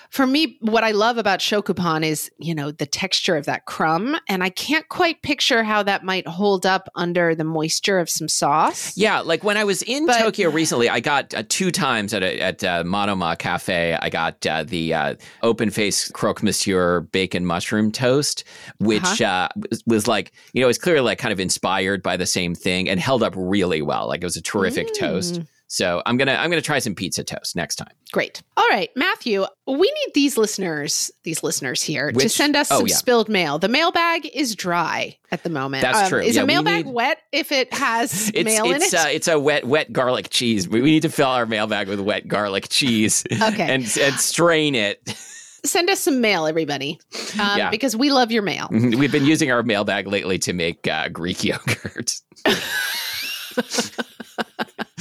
for 0.09 0.25
me, 0.27 0.57
what 0.61 0.83
I 0.83 0.91
love 0.91 1.17
about 1.17 1.39
shokupan 1.39 2.05
is, 2.05 2.31
you 2.37 2.55
know, 2.55 2.71
the 2.71 2.85
texture 2.85 3.35
of 3.35 3.45
that 3.45 3.65
crumb. 3.65 4.15
And 4.27 4.43
I 4.43 4.49
can't 4.49 4.87
quite 4.89 5.21
picture 5.21 5.63
how 5.63 5.83
that 5.83 6.03
might 6.03 6.27
hold 6.27 6.65
up 6.65 6.89
under 6.95 7.35
the 7.35 7.43
moisture 7.43 7.99
of 7.99 8.09
some 8.09 8.27
sauce. 8.27 8.95
Yeah, 8.97 9.19
like 9.19 9.43
when 9.43 9.57
I 9.57 9.63
was 9.63 9.81
in 9.83 10.05
But- 10.05 10.19
Tokyo 10.19 10.49
recently, 10.49 10.89
I 10.89 10.99
got 10.99 11.33
uh, 11.33 11.43
two 11.49 11.71
times 11.71 12.13
at 12.13 12.23
a, 12.23 12.39
at 12.39 12.63
uh, 12.63 12.83
Monoma 12.83 13.37
Cafe. 13.37 13.97
I 14.01 14.09
got 14.09 14.45
uh, 14.45 14.63
the 14.63 14.93
uh, 14.93 15.15
open 15.43 15.69
face 15.69 16.09
croque 16.09 16.43
monsieur 16.43 17.01
bacon 17.01 17.45
mushroom 17.45 17.91
toast, 17.91 18.43
which 18.79 19.21
uh 19.21 19.49
was, 19.69 19.83
was 19.85 20.07
like 20.07 20.31
you 20.53 20.61
know, 20.61 20.69
it's 20.69 20.77
clearly 20.79 21.01
like 21.01 21.17
kind 21.19 21.33
of 21.33 21.39
inspired 21.39 22.01
by 22.01 22.17
the 22.17 22.25
same 22.25 22.55
thing 22.55 22.89
and 22.89 22.99
held 22.99 23.23
up 23.23 23.33
really 23.35 23.81
well. 23.81 24.07
Like 24.07 24.21
it 24.21 24.25
was 24.25 24.37
a 24.37 24.41
terrific 24.41 24.93
toast. 24.93 25.41
So 25.75 26.01
I'm 26.05 26.15
gonna 26.15 26.35
I'm 26.35 26.49
gonna 26.49 26.61
try 26.61 26.79
some 26.79 26.95
pizza 26.95 27.21
toast 27.21 27.53
next 27.53 27.75
time. 27.75 27.89
Great. 28.13 28.41
All 28.55 28.65
right, 28.69 28.89
Matthew, 28.95 29.45
we 29.67 29.75
need 29.75 30.13
these 30.13 30.37
listeners, 30.37 31.11
these 31.23 31.43
listeners 31.43 31.81
here 31.81 32.13
to 32.13 32.29
send 32.29 32.55
us 32.55 32.71
oh, 32.71 32.77
some 32.77 32.87
yeah. 32.87 32.95
spilled 32.95 33.27
mail. 33.27 33.59
The 33.59 33.67
mailbag 33.67 34.25
is 34.33 34.55
dry 34.55 35.17
at 35.33 35.43
the 35.43 35.49
moment. 35.49 35.83
Um, 35.83 35.91
That's 35.91 36.07
true. 36.07 36.21
Is 36.21 36.37
Yeah, 36.37 36.43
a 36.43 36.45
mailbag 36.45 36.85
need- 36.85 36.93
wet 36.95 37.17
if 37.33 37.51
it 37.51 37.73
has 37.73 38.29
It's 38.33 38.45
mail 38.45 38.71
in 38.71 38.81
it? 38.81 38.93
uh, 38.93 39.07
it's 39.09 39.27
a 39.27 39.37
wet 39.37 39.65
wet 39.65 39.91
garlic 39.91 40.29
cheese. 40.29 40.65
We 40.69 40.81
we 40.81 40.91
need 40.91 41.01
to 41.01 41.09
fill 41.09 41.27
our 41.27 41.45
mailbag 41.45 41.89
with 41.89 41.99
wet 41.99 42.25
garlic 42.25 42.67
cheese. 42.69 43.25
Okay. 43.41 43.63
and 43.69 43.83
and 43.99 44.15
strain 44.15 44.75
it. 44.75 45.01
Send 45.65 45.89
us 45.89 45.99
some 45.99 46.21
mail, 46.21 46.45
everybody, 46.47 47.01
um, 47.37 47.57
Yeah. 47.57 47.69
because 47.69 47.97
we 47.97 48.11
love 48.11 48.31
your 48.31 48.43
mail. 48.43 48.69
We've 48.71 49.11
been 49.11 49.25
using 49.25 49.51
our 49.51 49.61
mailbag 49.61 50.07
lately 50.07 50.37
to 50.39 50.53
make 50.53 50.87
uh, 50.87 51.09
Greek 51.09 51.43
yogurt. 51.43 52.13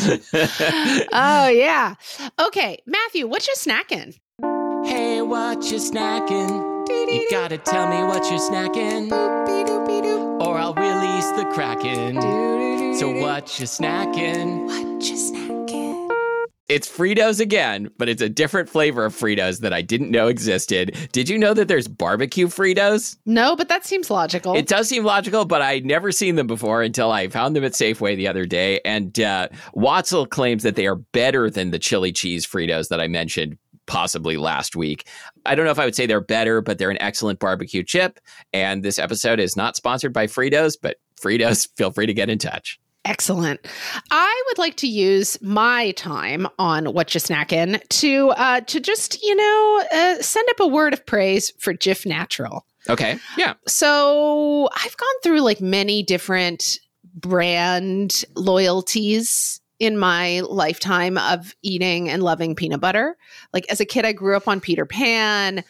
oh 1.12 1.48
yeah. 1.48 1.94
Okay, 2.38 2.78
Matthew, 2.86 3.26
what 3.26 3.46
you 3.46 3.54
snacking? 3.56 4.18
Hey, 4.86 5.22
what 5.22 5.64
you 5.70 5.78
snacking? 5.78 6.88
You 6.88 7.26
gotta 7.30 7.58
tell 7.58 7.88
me 7.88 8.02
what 8.04 8.28
you're 8.30 8.38
snacking, 8.38 9.10
or 10.40 10.58
I'll 10.58 10.74
release 10.74 11.30
the 11.32 11.44
kraken. 11.54 12.20
So 12.96 13.08
what 13.20 13.58
you 13.58 13.66
snacking? 13.66 14.66
What 14.66 15.02
you 15.08 15.16
snacking? 15.16 15.43
It's 16.66 16.88
Fritos 16.88 17.40
again, 17.40 17.90
but 17.98 18.08
it's 18.08 18.22
a 18.22 18.28
different 18.28 18.70
flavor 18.70 19.04
of 19.04 19.14
Fritos 19.14 19.60
that 19.60 19.74
I 19.74 19.82
didn't 19.82 20.10
know 20.10 20.28
existed. 20.28 20.96
Did 21.12 21.28
you 21.28 21.36
know 21.36 21.52
that 21.52 21.68
there's 21.68 21.86
barbecue 21.86 22.46
Fritos? 22.46 23.18
No, 23.26 23.54
but 23.54 23.68
that 23.68 23.84
seems 23.84 24.10
logical. 24.10 24.54
It 24.54 24.66
does 24.66 24.88
seem 24.88 25.04
logical, 25.04 25.44
but 25.44 25.60
I'd 25.60 25.84
never 25.84 26.10
seen 26.10 26.36
them 26.36 26.46
before 26.46 26.80
until 26.80 27.12
I 27.12 27.28
found 27.28 27.54
them 27.54 27.64
at 27.64 27.72
Safeway 27.72 28.16
the 28.16 28.28
other 28.28 28.46
day. 28.46 28.80
And 28.82 29.20
uh, 29.20 29.48
Watzel 29.76 30.26
claims 30.26 30.62
that 30.62 30.74
they 30.74 30.86
are 30.86 30.96
better 30.96 31.50
than 31.50 31.70
the 31.70 31.78
chili 31.78 32.12
cheese 32.12 32.46
Fritos 32.46 32.88
that 32.88 33.00
I 33.00 33.08
mentioned 33.08 33.58
possibly 33.84 34.38
last 34.38 34.74
week. 34.74 35.06
I 35.44 35.54
don't 35.54 35.66
know 35.66 35.70
if 35.70 35.78
I 35.78 35.84
would 35.84 35.94
say 35.94 36.06
they're 36.06 36.22
better, 36.22 36.62
but 36.62 36.78
they're 36.78 36.90
an 36.90 37.02
excellent 37.02 37.40
barbecue 37.40 37.82
chip. 37.82 38.20
And 38.54 38.82
this 38.82 38.98
episode 38.98 39.38
is 39.38 39.54
not 39.54 39.76
sponsored 39.76 40.14
by 40.14 40.28
Fritos, 40.28 40.76
but 40.80 40.96
Fritos, 41.20 41.68
feel 41.76 41.90
free 41.90 42.06
to 42.06 42.14
get 42.14 42.30
in 42.30 42.38
touch. 42.38 42.80
Excellent. 43.04 43.60
I 44.10 44.42
would 44.48 44.58
like 44.58 44.76
to 44.76 44.86
use 44.88 45.40
my 45.42 45.90
time 45.92 46.46
on 46.58 46.86
what 46.94 47.14
you 47.14 47.20
snacking 47.20 47.86
to 48.00 48.30
uh, 48.30 48.60
to 48.62 48.80
just 48.80 49.22
you 49.22 49.36
know 49.36 49.84
uh, 49.92 50.22
send 50.22 50.48
up 50.50 50.60
a 50.60 50.66
word 50.66 50.92
of 50.94 51.04
praise 51.04 51.50
for 51.58 51.74
Jif 51.74 52.06
Natural. 52.06 52.64
Okay. 52.88 53.18
Yeah. 53.36 53.54
So 53.66 54.68
I've 54.74 54.96
gone 54.96 55.20
through 55.22 55.40
like 55.40 55.60
many 55.60 56.02
different 56.02 56.78
brand 57.14 58.24
loyalties 58.36 59.60
in 59.78 59.98
my 59.98 60.40
lifetime 60.40 61.18
of 61.18 61.54
eating 61.62 62.08
and 62.08 62.22
loving 62.22 62.54
peanut 62.54 62.80
butter. 62.80 63.16
Like 63.52 63.66
as 63.70 63.80
a 63.80 63.84
kid, 63.84 64.04
I 64.04 64.12
grew 64.12 64.36
up 64.36 64.48
on 64.48 64.60
Peter 64.60 64.86
Pan. 64.86 65.64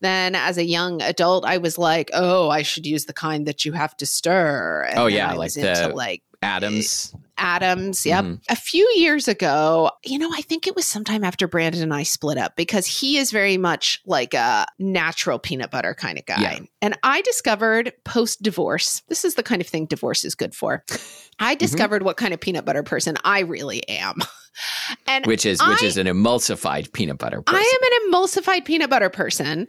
Then 0.00 0.34
as 0.34 0.56
a 0.56 0.64
young 0.64 1.02
adult, 1.02 1.44
I 1.44 1.58
was 1.58 1.76
like, 1.76 2.10
oh, 2.14 2.48
I 2.48 2.62
should 2.62 2.86
use 2.86 3.04
the 3.04 3.12
kind 3.12 3.46
that 3.46 3.64
you 3.64 3.72
have 3.72 3.94
to 3.98 4.06
stir. 4.06 4.86
And 4.88 4.98
Oh, 4.98 5.06
yeah, 5.06 5.26
I 5.26 5.30
like 5.30 5.38
was 5.38 5.56
into 5.58 5.88
the- 5.88 5.94
like 5.94 6.22
Adams. 6.42 7.14
Adams. 7.40 8.04
Yep. 8.06 8.24
Mhm. 8.24 8.40
A 8.48 8.54
few 8.56 8.88
years 8.94 9.26
ago, 9.26 9.90
you 10.04 10.18
know, 10.18 10.30
I 10.32 10.42
think 10.42 10.66
it 10.66 10.76
was 10.76 10.86
sometime 10.86 11.24
after 11.24 11.48
Brandon 11.48 11.82
and 11.82 11.92
I 11.94 12.02
split 12.04 12.38
up 12.38 12.54
because 12.54 12.86
he 12.86 13.16
is 13.16 13.30
very 13.32 13.56
much 13.56 14.00
like 14.06 14.34
a 14.34 14.66
natural 14.78 15.38
peanut 15.38 15.70
butter 15.70 15.94
kind 15.94 16.18
of 16.18 16.26
guy. 16.26 16.40
Yeah. 16.40 16.58
And 16.82 16.98
I 17.02 17.22
discovered 17.22 17.92
post 18.04 18.42
divorce, 18.42 19.02
this 19.08 19.24
is 19.24 19.34
the 19.34 19.42
kind 19.42 19.60
of 19.60 19.66
thing 19.66 19.86
divorce 19.86 20.24
is 20.24 20.34
good 20.34 20.54
for. 20.54 20.84
I 21.40 21.54
Mm-hmm. 21.54 21.58
discovered 21.58 22.02
what 22.02 22.18
kind 22.18 22.34
of 22.34 22.40
peanut 22.40 22.64
butter 22.66 22.82
person 22.82 23.16
I 23.24 23.40
really 23.40 23.88
am. 23.88 24.16
and 25.06 25.24
Which 25.26 25.46
is 25.46 25.60
which 25.66 25.82
is 25.82 25.96
an 25.96 26.06
emulsified 26.06 26.92
peanut 26.92 27.16
butter. 27.18 27.40
Person. 27.40 27.62
I 27.62 27.78
am 27.80 27.92
an 27.92 28.12
emulsified 28.12 28.64
peanut 28.66 28.90
butter 28.90 29.08
person. 29.08 29.66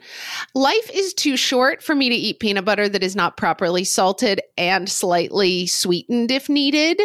Life 0.54 0.90
is 0.94 1.14
too 1.14 1.38
short 1.38 1.82
for 1.82 1.96
me 1.96 2.10
to 2.10 2.16
eat 2.16 2.40
peanut 2.42 2.66
butter 2.66 2.90
that 2.90 3.04
is 3.04 3.16
not 3.16 3.38
properly 3.38 3.84
salted 3.86 4.42
and 4.58 4.90
slightly 4.90 5.66
sweetened 5.68 6.30
if 6.32 6.50
needed. 6.50 7.02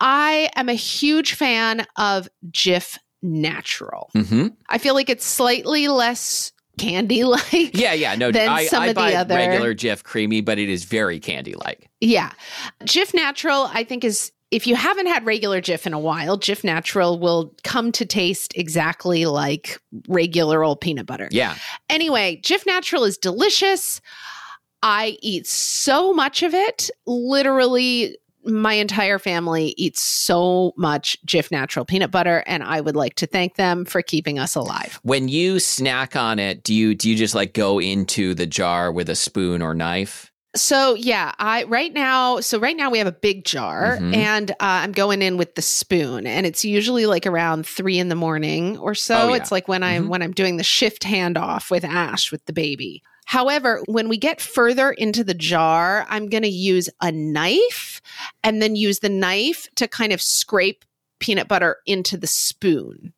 I 0.00 0.50
am 0.56 0.68
a 0.68 0.74
huge 0.74 1.34
fan 1.34 1.86
of 1.96 2.28
Jif 2.50 2.98
Natural. 3.22 4.10
hmm 4.12 4.48
I 4.68 4.78
feel 4.78 4.94
like 4.94 5.08
it's 5.10 5.24
slightly 5.24 5.88
less 5.88 6.52
candy 6.78 7.24
like. 7.24 7.76
Yeah, 7.76 7.94
yeah. 7.94 8.14
No, 8.14 8.30
Than 8.30 8.48
I, 8.48 8.66
some 8.66 8.82
I 8.82 8.86
of 8.88 8.94
the 8.94 9.00
buy 9.00 9.14
other- 9.14 9.34
regular 9.34 9.74
Jif 9.74 10.02
creamy, 10.04 10.40
but 10.42 10.58
it 10.58 10.68
is 10.68 10.84
very 10.84 11.18
candy 11.18 11.54
like. 11.54 11.88
Yeah. 12.00 12.32
Jif 12.84 13.14
Natural, 13.14 13.70
I 13.72 13.82
think, 13.84 14.04
is 14.04 14.30
if 14.50 14.66
you 14.66 14.76
haven't 14.76 15.06
had 15.06 15.24
regular 15.26 15.60
Jif 15.60 15.86
in 15.86 15.92
a 15.94 15.98
while, 15.98 16.38
Jif 16.38 16.62
Natural 16.62 17.18
will 17.18 17.54
come 17.64 17.90
to 17.92 18.04
taste 18.06 18.52
exactly 18.56 19.24
like 19.26 19.80
regular 20.08 20.62
old 20.62 20.80
peanut 20.80 21.06
butter. 21.06 21.28
Yeah. 21.32 21.56
Anyway, 21.88 22.40
Jif 22.44 22.64
Natural 22.66 23.04
is 23.04 23.16
delicious. 23.18 24.00
I 24.82 25.16
eat 25.20 25.46
so 25.46 26.12
much 26.12 26.42
of 26.44 26.54
it. 26.54 26.90
Literally, 27.06 28.16
my 28.46 28.74
entire 28.74 29.18
family 29.18 29.74
eats 29.76 30.00
so 30.00 30.72
much 30.76 31.16
Jif 31.26 31.50
Natural 31.50 31.84
peanut 31.84 32.10
butter, 32.10 32.42
and 32.46 32.62
I 32.62 32.80
would 32.80 32.96
like 32.96 33.14
to 33.16 33.26
thank 33.26 33.56
them 33.56 33.84
for 33.84 34.02
keeping 34.02 34.38
us 34.38 34.54
alive. 34.54 34.98
When 35.02 35.28
you 35.28 35.58
snack 35.58 36.16
on 36.16 36.38
it, 36.38 36.62
do 36.62 36.72
you 36.74 36.94
do 36.94 37.10
you 37.10 37.16
just 37.16 37.34
like 37.34 37.52
go 37.52 37.80
into 37.80 38.34
the 38.34 38.46
jar 38.46 38.90
with 38.92 39.08
a 39.08 39.14
spoon 39.16 39.62
or 39.62 39.74
knife? 39.74 40.30
So 40.54 40.94
yeah, 40.94 41.32
I 41.38 41.64
right 41.64 41.92
now. 41.92 42.40
So 42.40 42.58
right 42.58 42.76
now 42.76 42.88
we 42.90 42.96
have 42.96 43.06
a 43.06 43.12
big 43.12 43.44
jar, 43.44 43.98
Mhm. 43.98 44.16
and 44.16 44.50
uh, 44.52 44.54
I'm 44.60 44.92
going 44.92 45.20
in 45.20 45.36
with 45.36 45.54
the 45.54 45.60
spoon, 45.60 46.26
and 46.26 46.46
it's 46.46 46.64
usually 46.64 47.04
like 47.04 47.26
around 47.26 47.66
three 47.66 47.98
in 47.98 48.08
the 48.08 48.14
morning 48.14 48.78
or 48.78 48.94
so. 48.94 49.18
Oh, 49.18 49.28
yeah. 49.28 49.36
It's 49.36 49.52
like 49.52 49.68
when 49.68 49.82
I'm 49.82 50.06
Mhm. 50.06 50.08
when 50.08 50.22
I'm 50.22 50.32
doing 50.32 50.56
the 50.56 50.64
shift 50.64 51.02
handoff 51.02 51.70
with 51.70 51.84
Ash 51.84 52.32
with 52.32 52.44
the 52.46 52.54
baby. 52.54 53.02
However, 53.26 53.82
when 53.86 54.08
we 54.08 54.16
get 54.16 54.40
further 54.40 54.90
into 54.92 55.22
the 55.22 55.34
jar, 55.34 56.06
I'm 56.08 56.28
going 56.28 56.44
to 56.44 56.48
use 56.48 56.88
a 57.00 57.12
knife, 57.12 58.00
and 58.42 58.62
then 58.62 58.76
use 58.76 59.00
the 59.00 59.08
knife 59.08 59.68
to 59.74 59.86
kind 59.86 60.12
of 60.12 60.22
scrape 60.22 60.84
peanut 61.18 61.48
butter 61.48 61.78
into 61.86 62.16
the 62.16 62.26
spoon 62.26 63.12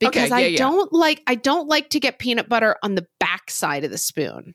because 0.00 0.32
Okay, 0.32 0.34
I 0.34 0.40
yeah, 0.40 0.46
yeah. 0.48 0.58
don't 0.58 0.92
like 0.92 1.22
I 1.26 1.36
don't 1.36 1.68
like 1.68 1.90
to 1.90 2.00
get 2.00 2.18
peanut 2.18 2.48
butter 2.48 2.76
on 2.82 2.94
the 2.96 3.06
back 3.20 3.50
side 3.50 3.84
of 3.84 3.90
the 3.90 3.98
spoon. 3.98 4.54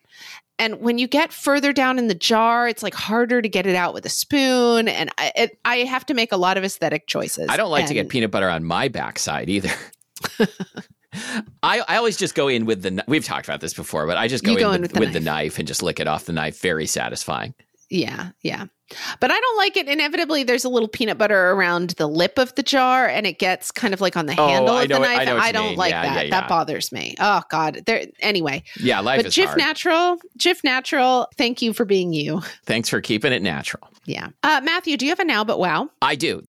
And 0.60 0.82
when 0.82 0.98
you 0.98 1.08
get 1.08 1.32
further 1.32 1.72
down 1.72 1.98
in 1.98 2.08
the 2.08 2.14
jar, 2.14 2.68
it's 2.68 2.84
like 2.84 2.94
harder 2.94 3.42
to 3.42 3.48
get 3.48 3.66
it 3.66 3.76
out 3.76 3.94
with 3.94 4.06
a 4.06 4.10
spoon. 4.10 4.90
And 4.90 5.10
I, 5.18 5.32
it, 5.36 5.58
I 5.64 5.78
have 5.78 6.06
to 6.08 6.14
make 6.14 6.34
a 6.34 6.38
lot 6.38 6.58
of 6.58 6.66
aesthetic 6.66 7.08
choices. 7.08 7.48
I 7.50 7.56
don't 7.56 7.72
like 7.72 7.86
to 7.86 7.94
get 7.94 8.10
peanut 8.10 8.30
butter 8.32 8.50
on 8.50 8.66
my 8.66 8.90
backside 8.90 9.50
either. 9.50 9.72
I, 11.64 11.82
I 11.88 11.98
always 11.98 12.18
just 12.18 12.36
go 12.36 12.48
in 12.48 12.66
with 12.66 12.82
the 12.84 13.04
we've 13.08 13.26
talked 13.26 13.48
about 13.48 13.62
this 13.62 13.74
before, 13.74 14.06
but 14.08 14.18
I 14.18 14.28
just 14.28 14.44
go, 14.44 14.52
You 14.52 14.58
in, 14.58 14.64
go 14.64 14.72
with, 14.72 14.82
with 14.82 14.92
the 14.94 15.00
with 15.00 15.14
the 15.14 15.20
knife. 15.20 15.26
knife 15.54 15.60
and 15.60 15.68
just 15.68 15.82
lick 15.84 16.00
it 16.00 16.08
off 16.08 16.26
the 16.26 16.34
knife. 16.34 16.60
Very 16.62 16.86
satisfying. 16.86 17.54
Yeah, 17.90 18.30
yeah. 18.44 18.66
But 19.20 19.32
I 19.32 19.40
don't 19.40 19.58
like 19.58 19.78
it. 19.78 19.88
Inevitably, 19.88 20.44
there's 20.44 20.64
a 20.64 20.70
little 20.70 20.88
peanut 20.88 21.18
butter 21.18 21.52
around 21.52 21.92
the 21.92 22.08
lip 22.08 22.38
of 22.38 22.54
the 22.56 22.62
jar, 22.64 23.08
and 23.08 23.26
it 23.26 23.40
gets 23.40 23.72
kind 23.72 23.94
of 23.96 24.02
like 24.02 24.16
on 24.16 24.28
the 24.28 24.36
Oh, 24.40 24.48
handle 24.48 24.76
I 24.76 24.84
of 24.84 24.90
the 24.90 24.96
I 24.96 25.00
knife. 25.26 25.38
what 25.38 25.48
you 25.48 25.54
don't 25.54 25.68
mean. 25.70 25.78
like 25.78 25.90
Yeah, 25.92 26.02
that. 26.04 26.16
yeah, 26.16 26.22
yeah. 26.24 26.30
That 26.30 26.50
bothers 26.50 26.92
me. 26.92 27.16
Oh 27.20 27.42
God. 27.50 27.82
There. 27.88 28.06
Anyway, 28.20 28.64
Yeah, 28.80 29.00
life 29.00 29.20
but 29.20 29.26
is 29.28 29.36
Jif 29.36 29.46
hard. 29.46 29.58
Natural, 29.58 30.18
Jif 30.38 30.64
Natural. 30.64 31.28
Thank 31.38 31.62
you 31.64 31.74
for 31.74 31.86
being 31.86 32.14
you. 32.14 32.42
Thanks 32.66 32.90
for 32.90 33.02
keeping 33.02 33.34
it 33.34 33.42
natural. 33.42 33.88
Yeah. 34.06 34.30
Uh, 34.44 34.62
Matthew, 34.64 34.96
do 34.98 35.06
you 35.06 35.12
have 35.12 35.20
a 35.20 35.26
now 35.26 35.44
but 35.44 35.60
wow? 35.60 35.90
I 36.02 36.14
do. 36.16 36.44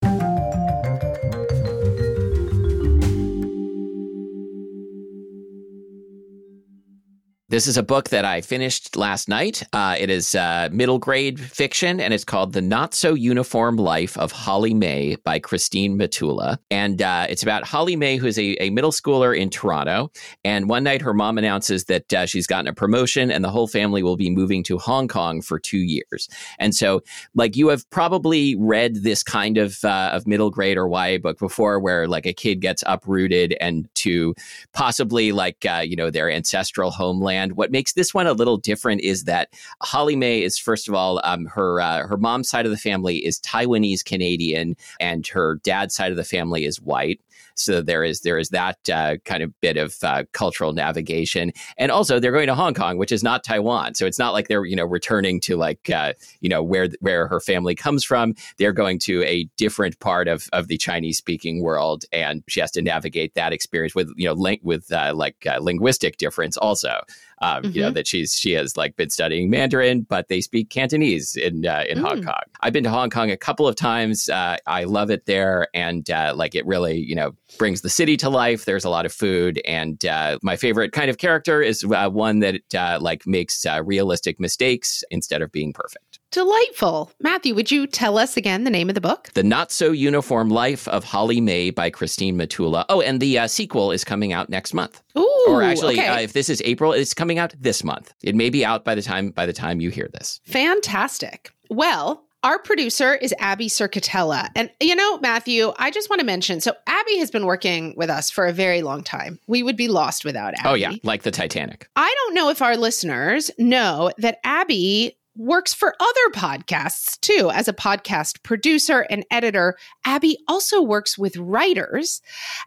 This 7.50 7.66
is 7.66 7.76
a 7.76 7.82
book 7.82 8.10
that 8.10 8.24
I 8.24 8.42
finished 8.42 8.94
last 8.94 9.28
night. 9.28 9.64
Uh, 9.72 9.96
it 9.98 10.08
is 10.08 10.36
uh, 10.36 10.68
middle 10.70 11.00
grade 11.00 11.40
fiction, 11.40 11.98
and 11.98 12.14
it's 12.14 12.22
called 12.22 12.52
The 12.52 12.62
Not 12.62 12.94
So 12.94 13.14
Uniform 13.14 13.74
Life 13.74 14.16
of 14.18 14.30
Holly-Mei 14.30 15.16
by 15.24 15.40
Christina 15.40 15.96
Matula. 15.96 16.58
And 16.70 17.02
uh, 17.02 17.26
it's 17.28 17.42
about 17.42 17.64
Holly-Mei, 17.64 18.18
who 18.18 18.28
is 18.28 18.38
a, 18.38 18.54
a 18.62 18.70
middle 18.70 18.92
schooler 18.92 19.36
in 19.36 19.50
Toronto. 19.50 20.12
And 20.44 20.68
one 20.68 20.84
night, 20.84 21.02
her 21.02 21.12
mom 21.12 21.38
announces 21.38 21.86
that 21.86 22.12
uh, 22.12 22.24
she's 22.24 22.46
gotten 22.46 22.68
a 22.68 22.72
promotion, 22.72 23.32
and 23.32 23.42
the 23.42 23.50
whole 23.50 23.66
family 23.66 24.04
will 24.04 24.16
be 24.16 24.30
moving 24.30 24.62
to 24.62 24.78
Hong 24.78 25.08
Kong 25.08 25.42
for 25.42 25.58
two 25.58 25.78
years. 25.78 26.28
And 26.60 26.72
so, 26.72 27.02
like, 27.34 27.56
you 27.56 27.66
have 27.66 27.82
probably 27.90 28.54
read 28.60 29.02
this 29.02 29.24
kind 29.24 29.58
of 29.58 29.84
uh, 29.84 30.10
of 30.12 30.24
middle 30.24 30.50
grade 30.50 30.78
or 30.78 30.88
YA 30.88 31.18
book 31.18 31.40
before, 31.40 31.80
where 31.80 32.06
like 32.06 32.26
a 32.26 32.32
kid 32.32 32.60
gets 32.60 32.84
uprooted 32.86 33.56
and 33.60 33.88
to 33.96 34.36
possibly 34.72 35.32
like 35.32 35.66
uh, 35.68 35.82
you 35.84 35.96
know 35.96 36.10
their 36.10 36.30
ancestral 36.30 36.92
homeland. 36.92 37.39
And 37.40 37.56
what 37.56 37.70
makes 37.70 37.94
this 37.94 38.12
one 38.12 38.26
a 38.26 38.32
little 38.32 38.58
different 38.58 39.00
is 39.00 39.24
that 39.24 39.48
Holly-Mei 39.82 40.42
is 40.42 40.58
first 40.58 40.88
of 40.88 40.94
all 40.94 41.20
um, 41.24 41.46
her 41.46 41.80
uh, 41.80 42.06
her 42.06 42.16
mom's 42.16 42.48
side 42.48 42.66
of 42.66 42.70
the 42.70 42.76
family 42.76 43.16
is 43.24 43.40
Taiwanese 43.40 44.04
Canadian, 44.04 44.76
and 45.00 45.26
her 45.28 45.56
dad's 45.62 45.94
side 45.94 46.10
of 46.10 46.16
the 46.16 46.24
family 46.24 46.64
is 46.64 46.80
white. 46.80 47.20
So 47.60 47.82
there 47.82 48.02
is 48.04 48.20
there 48.20 48.38
is 48.38 48.48
that 48.50 48.78
uh, 48.92 49.16
kind 49.24 49.42
of 49.42 49.52
bit 49.60 49.76
of 49.76 49.94
uh, 50.02 50.24
cultural 50.32 50.72
navigation, 50.72 51.52
and 51.76 51.90
also 51.92 52.18
they're 52.18 52.32
going 52.32 52.46
to 52.46 52.54
Hong 52.54 52.74
Kong, 52.74 52.98
which 52.98 53.12
is 53.12 53.22
not 53.22 53.44
Taiwan. 53.44 53.94
So 53.94 54.06
it's 54.06 54.18
not 54.18 54.32
like 54.32 54.48
they're 54.48 54.64
you 54.64 54.76
know 54.76 54.84
returning 54.84 55.40
to 55.40 55.56
like 55.56 55.90
uh, 55.90 56.14
you 56.40 56.48
know 56.48 56.62
where 56.62 56.88
where 57.00 57.28
her 57.28 57.40
family 57.40 57.74
comes 57.74 58.04
from. 58.04 58.34
They're 58.58 58.72
going 58.72 58.98
to 59.00 59.22
a 59.24 59.44
different 59.56 59.98
part 60.00 60.28
of 60.28 60.48
of 60.52 60.68
the 60.68 60.78
Chinese 60.78 61.18
speaking 61.18 61.62
world, 61.62 62.04
and 62.12 62.42
she 62.48 62.60
has 62.60 62.70
to 62.72 62.82
navigate 62.82 63.34
that 63.34 63.52
experience 63.52 63.94
with 63.94 64.10
you 64.16 64.26
know 64.26 64.34
link 64.34 64.60
with 64.64 64.90
uh, 64.92 65.12
like 65.14 65.46
uh, 65.46 65.58
linguistic 65.60 66.16
difference 66.16 66.56
also. 66.56 67.00
Um, 67.42 67.64
You 67.72 67.80
know 67.80 67.90
that 67.90 68.06
she's 68.06 68.34
she 68.34 68.52
has 68.52 68.76
like 68.76 68.96
been 68.96 69.08
studying 69.08 69.48
Mandarin, 69.48 70.02
but 70.02 70.28
they 70.28 70.42
speak 70.42 70.68
Cantonese 70.68 71.36
in 71.36 71.64
uh, 71.66 71.84
in 71.88 71.96
Hong 71.96 72.18
Mm. 72.20 72.26
Kong. 72.26 72.42
I've 72.60 72.74
been 72.74 72.84
to 72.84 72.90
Hong 72.90 73.08
Kong 73.08 73.30
a 73.30 73.36
couple 73.36 73.66
of 73.66 73.76
times. 73.76 74.28
Uh, 74.28 74.58
I 74.66 74.84
love 74.84 75.10
it 75.10 75.24
there, 75.24 75.68
and 75.72 76.08
uh, 76.10 76.34
like 76.36 76.54
it 76.54 76.66
really 76.66 76.98
you 76.98 77.14
know 77.14 77.32
brings 77.58 77.82
the 77.82 77.90
city 77.90 78.16
to 78.18 78.30
life. 78.30 78.64
There's 78.64 78.84
a 78.84 78.90
lot 78.90 79.06
of 79.06 79.12
food, 79.12 79.60
and 79.64 80.04
uh, 80.04 80.38
my 80.42 80.56
favorite 80.56 80.92
kind 80.92 81.10
of 81.10 81.18
character 81.18 81.62
is 81.62 81.84
uh, 81.84 82.08
one 82.08 82.40
that 82.40 82.62
uh, 82.74 82.98
like 83.00 83.26
makes 83.26 83.64
uh, 83.66 83.82
realistic 83.84 84.40
mistakes 84.40 85.04
instead 85.10 85.42
of 85.42 85.52
being 85.52 85.72
perfect. 85.72 86.18
Delightful. 86.30 87.10
Matthew, 87.20 87.56
would 87.56 87.72
you 87.72 87.88
tell 87.88 88.16
us 88.16 88.36
again 88.36 88.62
the 88.62 88.70
name 88.70 88.88
of 88.88 88.94
the 88.94 89.00
book? 89.00 89.30
The 89.34 89.42
Not 89.42 89.72
So 89.72 89.90
Uniform 89.90 90.48
Life 90.48 90.86
of 90.86 91.02
Holly-Mei 91.02 91.70
by 91.70 91.90
Christina 91.90 92.46
Matula. 92.46 92.84
Oh, 92.88 93.00
and 93.00 93.20
the 93.20 93.38
uh, 93.38 93.46
sequel 93.48 93.90
is 93.90 94.04
coming 94.04 94.32
out 94.32 94.48
next 94.48 94.72
month. 94.72 95.02
Ooh, 95.18 95.46
or 95.48 95.62
actually, 95.62 95.98
okay. 95.98 96.06
uh, 96.06 96.20
if 96.20 96.32
this 96.32 96.48
is 96.48 96.62
April, 96.64 96.92
it's 96.92 97.14
coming 97.14 97.38
out 97.38 97.52
this 97.58 97.82
month. 97.82 98.14
It 98.22 98.36
may 98.36 98.48
be 98.48 98.64
out 98.64 98.84
by 98.84 98.94
the 98.94 99.02
time 99.02 99.30
by 99.30 99.44
the 99.44 99.52
time 99.52 99.80
you 99.80 99.90
hear 99.90 100.08
this. 100.12 100.40
Fantastic. 100.44 101.52
Well, 101.68 102.24
our 102.42 102.58
producer 102.58 103.14
is 103.14 103.34
Abby 103.38 103.66
Cerquitella. 103.68 104.48
And, 104.54 104.70
you 104.80 104.94
know, 104.94 105.18
Matthew, 105.18 105.72
I 105.78 105.90
just 105.90 106.08
want 106.08 106.20
to 106.20 106.26
mention 106.26 106.60
so, 106.60 106.74
Abby 106.86 107.18
has 107.18 107.30
been 107.30 107.46
working 107.46 107.94
with 107.96 108.10
us 108.10 108.30
for 108.30 108.46
a 108.46 108.52
very 108.52 108.82
long 108.82 109.02
time. 109.02 109.38
We 109.46 109.62
would 109.62 109.76
be 109.76 109.88
lost 109.88 110.24
without 110.24 110.54
Abby. 110.54 110.68
Oh 110.68 110.74
yeah, 110.74 110.94
like 111.02 111.22
the 111.22 111.30
Titanic. 111.30 111.88
I 111.96 112.14
don't 112.24 112.34
know 112.34 112.48
if 112.48 112.62
our 112.62 112.76
listeners 112.76 113.50
know 113.58 114.10
that 114.18 114.38
Abby 114.44 115.16
works 115.36 115.72
for 115.72 115.94
other 116.00 116.30
podcasts 116.32 117.20
too. 117.20 117.50
As 117.52 117.68
a 117.68 117.72
podcast 117.72 118.42
producer 118.42 119.06
and 119.10 119.24
editor, 119.30 119.76
Abby 120.04 120.38
also 120.48 120.82
works 120.82 121.16
with 121.16 121.36
writers 121.36 122.20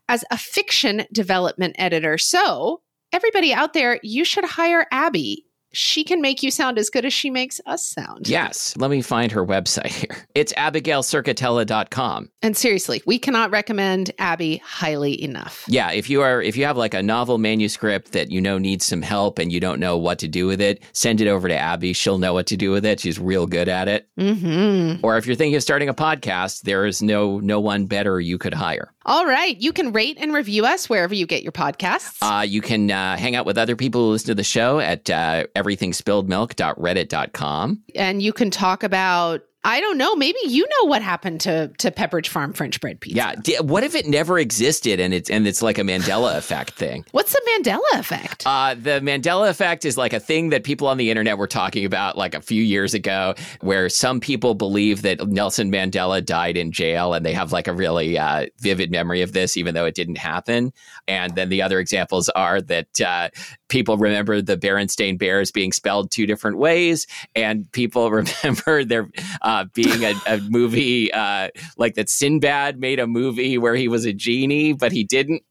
as 0.07 0.23
a 0.31 0.37
fiction 0.37 1.05
development 1.11 1.75
editor. 1.77 2.17
So, 2.17 2.81
everybody 3.11 3.53
out 3.53 3.73
there, 3.73 3.99
you 4.03 4.25
should 4.25 4.45
hire 4.45 4.87
Abby. 4.91 5.45
She 5.73 6.03
can 6.03 6.21
make 6.21 6.43
you 6.43 6.51
sound 6.51 6.77
as 6.77 6.89
good 6.89 7.05
as 7.05 7.13
she 7.13 7.29
makes 7.29 7.59
us 7.65 7.85
sound. 7.85 8.27
Yes. 8.27 8.75
Let 8.77 8.91
me 8.91 9.01
find 9.01 9.31
her 9.31 9.45
website 9.45 9.87
here. 9.87 10.27
It's 10.35 10.53
abigailcerquitella.com. 10.53 12.29
And 12.41 12.57
seriously, 12.57 13.01
we 13.05 13.19
cannot 13.19 13.51
recommend 13.51 14.11
Abby 14.19 14.57
highly 14.57 15.21
enough. 15.21 15.65
Yeah, 15.67 15.91
if 15.91 16.09
you 16.09 16.21
are 16.21 16.41
if 16.41 16.57
you 16.57 16.65
have 16.65 16.77
like 16.77 16.93
a 16.93 17.01
novel 17.01 17.37
manuscript 17.37 18.11
that 18.13 18.31
you 18.31 18.41
know 18.41 18.57
needs 18.57 18.85
some 18.85 19.01
help 19.01 19.39
and 19.39 19.51
you 19.51 19.59
don't 19.59 19.79
know 19.79 19.97
what 19.97 20.19
to 20.19 20.27
do 20.27 20.47
with 20.47 20.61
it, 20.61 20.81
send 20.93 21.21
it 21.21 21.27
over 21.27 21.47
to 21.47 21.55
Abby. 21.55 21.93
She'll 21.93 22.17
know 22.17 22.33
what 22.33 22.47
to 22.47 22.57
do 22.57 22.71
with 22.71 22.85
it. 22.85 22.99
She's 22.99 23.19
real 23.19 23.47
good 23.47 23.69
at 23.69 23.87
it. 23.87 24.07
Mm-hmm. 24.19 25.05
Or 25.05 25.17
if 25.17 25.25
you're 25.25 25.35
thinking 25.35 25.55
of 25.55 25.63
starting 25.63 25.89
a 25.89 25.93
podcast, 25.93 26.61
there 26.61 26.85
is 26.85 27.01
no 27.01 27.39
no 27.39 27.59
one 27.59 27.85
better 27.85 28.19
you 28.19 28.37
could 28.37 28.53
hire. 28.53 28.93
All 29.05 29.25
right. 29.25 29.57
You 29.57 29.73
can 29.73 29.91
rate 29.91 30.17
and 30.19 30.33
review 30.33 30.65
us 30.65 30.89
wherever 30.89 31.13
you 31.13 31.25
get 31.25 31.43
your 31.43 31.51
podcasts. 31.51 32.17
Uh, 32.21 32.41
you 32.41 32.61
can 32.61 32.89
uh, 32.89 33.17
hang 33.17 33.35
out 33.35 33.45
with 33.45 33.57
other 33.57 33.75
people 33.75 34.01
who 34.01 34.11
listen 34.11 34.27
to 34.27 34.35
the 34.35 34.43
show 34.43 34.79
at 34.79 35.09
uh, 35.09 35.45
everythingspilledmilk.reddit.com. 35.63 37.83
and 37.95 38.21
you 38.21 38.33
can 38.33 38.51
talk 38.51 38.83
about 38.83 39.41
I 39.65 39.79
don't 39.79 39.97
know. 39.97 40.15
Maybe 40.15 40.37
you 40.43 40.67
know 40.67 40.87
what 40.87 41.01
happened 41.01 41.41
to 41.41 41.69
to 41.77 41.89
Pepperidge 41.89 42.27
Farm 42.27 42.51
French 42.53 42.81
bread 42.81 42.99
pizza. 42.99 43.17
Yeah. 43.17 43.35
D- 43.41 43.57
what 43.61 43.83
if 43.83 43.95
it 43.95 44.05
never 44.05 44.37
existed 44.37 44.99
and 44.99 45.13
it's 45.13 45.29
and 45.29 45.47
it's 45.47 45.61
like 45.61 45.77
a 45.77 45.81
Mandela 45.81 46.37
effect 46.37 46.71
thing? 46.71 47.05
What's 47.11 47.31
the 47.31 47.41
Mandela 47.53 47.99
effect? 47.99 48.43
Uh, 48.45 48.75
the 48.75 48.99
Mandela 49.01 49.49
effect 49.49 49.85
is 49.85 49.97
like 49.97 50.11
a 50.11 50.19
thing 50.19 50.49
that 50.49 50.63
people 50.63 50.87
on 50.87 50.97
the 50.97 51.09
internet 51.09 51.37
were 51.37 51.47
talking 51.47 51.85
about 51.85 52.17
like 52.17 52.35
a 52.35 52.41
few 52.41 52.61
years 52.61 52.93
ago, 52.93 53.35
where 53.61 53.87
some 53.87 54.19
people 54.19 54.53
believe 54.53 55.01
that 55.03 55.25
Nelson 55.27 55.71
Mandela 55.71 56.23
died 56.23 56.57
in 56.57 56.71
jail 56.71 57.13
and 57.13 57.25
they 57.25 57.33
have 57.33 57.53
like 57.53 57.67
a 57.67 57.73
really 57.73 58.17
uh, 58.17 58.47
vivid 58.59 58.91
memory 58.91 59.21
of 59.21 59.31
this, 59.31 59.55
even 59.55 59.73
though 59.73 59.85
it 59.85 59.95
didn't 59.95 60.17
happen. 60.17 60.73
And 61.07 61.35
then 61.35 61.49
the 61.49 61.61
other 61.61 61.79
examples 61.79 62.27
are 62.29 62.61
that 62.61 63.01
uh, 63.01 63.29
people 63.69 63.97
remember 63.97 64.41
the 64.41 64.57
Berenstain 64.57 65.17
Bears 65.17 65.51
being 65.51 65.71
spelled 65.71 66.11
two 66.11 66.25
different 66.25 66.57
ways, 66.57 67.07
and 67.35 67.71
people 67.71 68.11
remember 68.43 68.83
there 68.83 69.09
uh, 69.53 69.65
being 69.75 70.03
a, 70.03 70.15
a 70.25 70.37
movie 70.49 71.13
uh, 71.13 71.49
like 71.77 71.93
that 71.93 72.09
Sinbad 72.09 72.79
made 72.79 72.99
a 72.99 73.05
movie 73.05 73.57
where 73.59 73.75
he 73.75 73.87
was 73.87 74.03
a 74.03 74.11
genie, 74.13 74.73
but 74.73 74.91
he 74.91 75.03
didn't. 75.03 75.43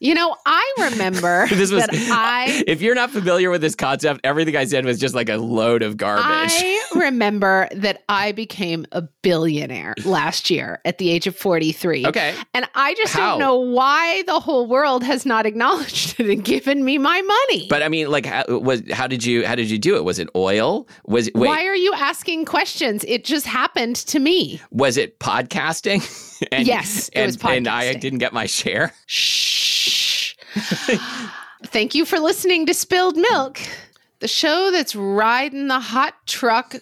You 0.00 0.14
know, 0.14 0.36
I 0.46 0.74
remember 0.90 1.46
This 1.50 1.72
was 1.72 1.86
that 1.86 1.94
I 2.10 2.64
if 2.66 2.80
you're 2.80 2.94
not 2.94 3.10
familiar 3.10 3.50
with 3.50 3.60
this 3.60 3.74
concept, 3.74 4.20
everything 4.24 4.56
I 4.56 4.64
said 4.64 4.84
was 4.84 4.98
just 4.98 5.14
like 5.14 5.28
a 5.28 5.36
load 5.36 5.82
of 5.82 5.96
garbage. 5.96 6.24
I 6.24 6.84
remember 6.94 7.68
that 7.72 8.04
I 8.08 8.32
became 8.32 8.86
a 8.92 9.02
billionaire 9.22 9.94
last 10.04 10.50
year 10.50 10.80
at 10.84 10.98
the 10.98 11.10
age 11.10 11.26
of 11.26 11.36
43. 11.36 12.06
okay. 12.06 12.34
And 12.54 12.68
I 12.74 12.94
just 12.94 13.12
How? 13.14 13.30
don't 13.30 13.40
know 13.40 13.56
why 13.58 14.22
the 14.24 14.40
whole 14.40 14.66
world 14.66 15.02
has 15.02 15.26
not 15.26 15.46
acknowledged 15.46 16.20
it 16.20 16.30
and 16.30 16.44
given 16.44 16.84
me 16.84 16.98
my 16.98 17.20
money. 17.20 17.66
But 17.68 17.82
I 17.82 17.88
mean, 17.88 18.10
like, 18.10 18.26
how, 18.26 18.44
was 18.48 18.82
how 18.92 19.06
did 19.06 19.24
you 19.24 19.46
how 19.46 19.54
did 19.54 19.70
you 19.70 19.78
do 19.78 19.96
it? 19.96 20.04
Was 20.04 20.18
it 20.18 20.28
oil? 20.36 20.88
Was 21.06 21.28
it, 21.28 21.34
wait? 21.34 21.48
why 21.48 21.66
are 21.66 21.76
you 21.76 21.92
asking 21.94 22.44
questions? 22.44 23.04
It 23.08 23.24
just 23.24 23.46
happened 23.46 23.96
to 23.96 24.18
me. 24.18 24.60
Was 24.70 24.96
it 24.96 25.18
podcasting? 25.18 26.02
and, 26.52 26.66
Yes, 26.66 27.08
it 27.08 27.16
and, 27.16 27.26
was 27.26 27.44
And 27.44 27.68
I 27.68 27.92
didn't 27.94 28.18
get 28.18 28.32
my 28.32 28.46
share. 28.46 28.92
Shh. 29.06 29.77
Thank 31.64 31.94
you 31.94 32.04
for 32.04 32.18
listening 32.18 32.66
to 32.66 32.74
Spilled 32.74 33.16
Milk, 33.16 33.60
the 34.20 34.28
show 34.28 34.70
that's 34.70 34.94
riding 34.94 35.68
the 35.68 35.80
hot 35.80 36.14
truck 36.26 36.74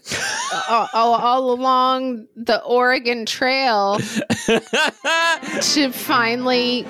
uh, 0.52 0.86
all, 0.92 1.14
all 1.14 1.50
along 1.52 2.26
the 2.36 2.62
Oregon 2.62 3.26
Trail 3.26 3.98
to 4.48 5.90
finally 5.92 6.86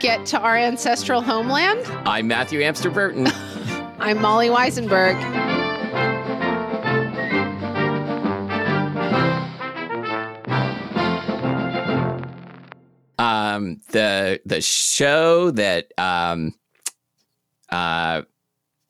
get 0.00 0.26
to 0.26 0.38
our 0.38 0.56
ancestral 0.56 1.20
homeland. 1.20 1.84
I'm 2.06 2.28
Matthew 2.28 2.60
Amster 2.60 2.90
Burton. 2.90 3.26
I'm 3.98 4.20
Molly 4.20 4.48
Wizenberg. 4.48 5.57
Um, 13.18 13.80
the 13.90 14.40
the 14.46 14.60
show 14.60 15.50
that 15.52 15.92
um, 15.98 16.54
uh, 17.70 18.22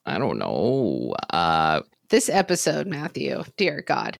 I 0.06 0.18
don't 0.18 0.38
know. 0.38 1.14
Uh, 1.30 1.82
This 2.08 2.28
episode, 2.30 2.86
Matthew, 2.86 3.42
dear 3.56 3.82
God, 3.82 4.16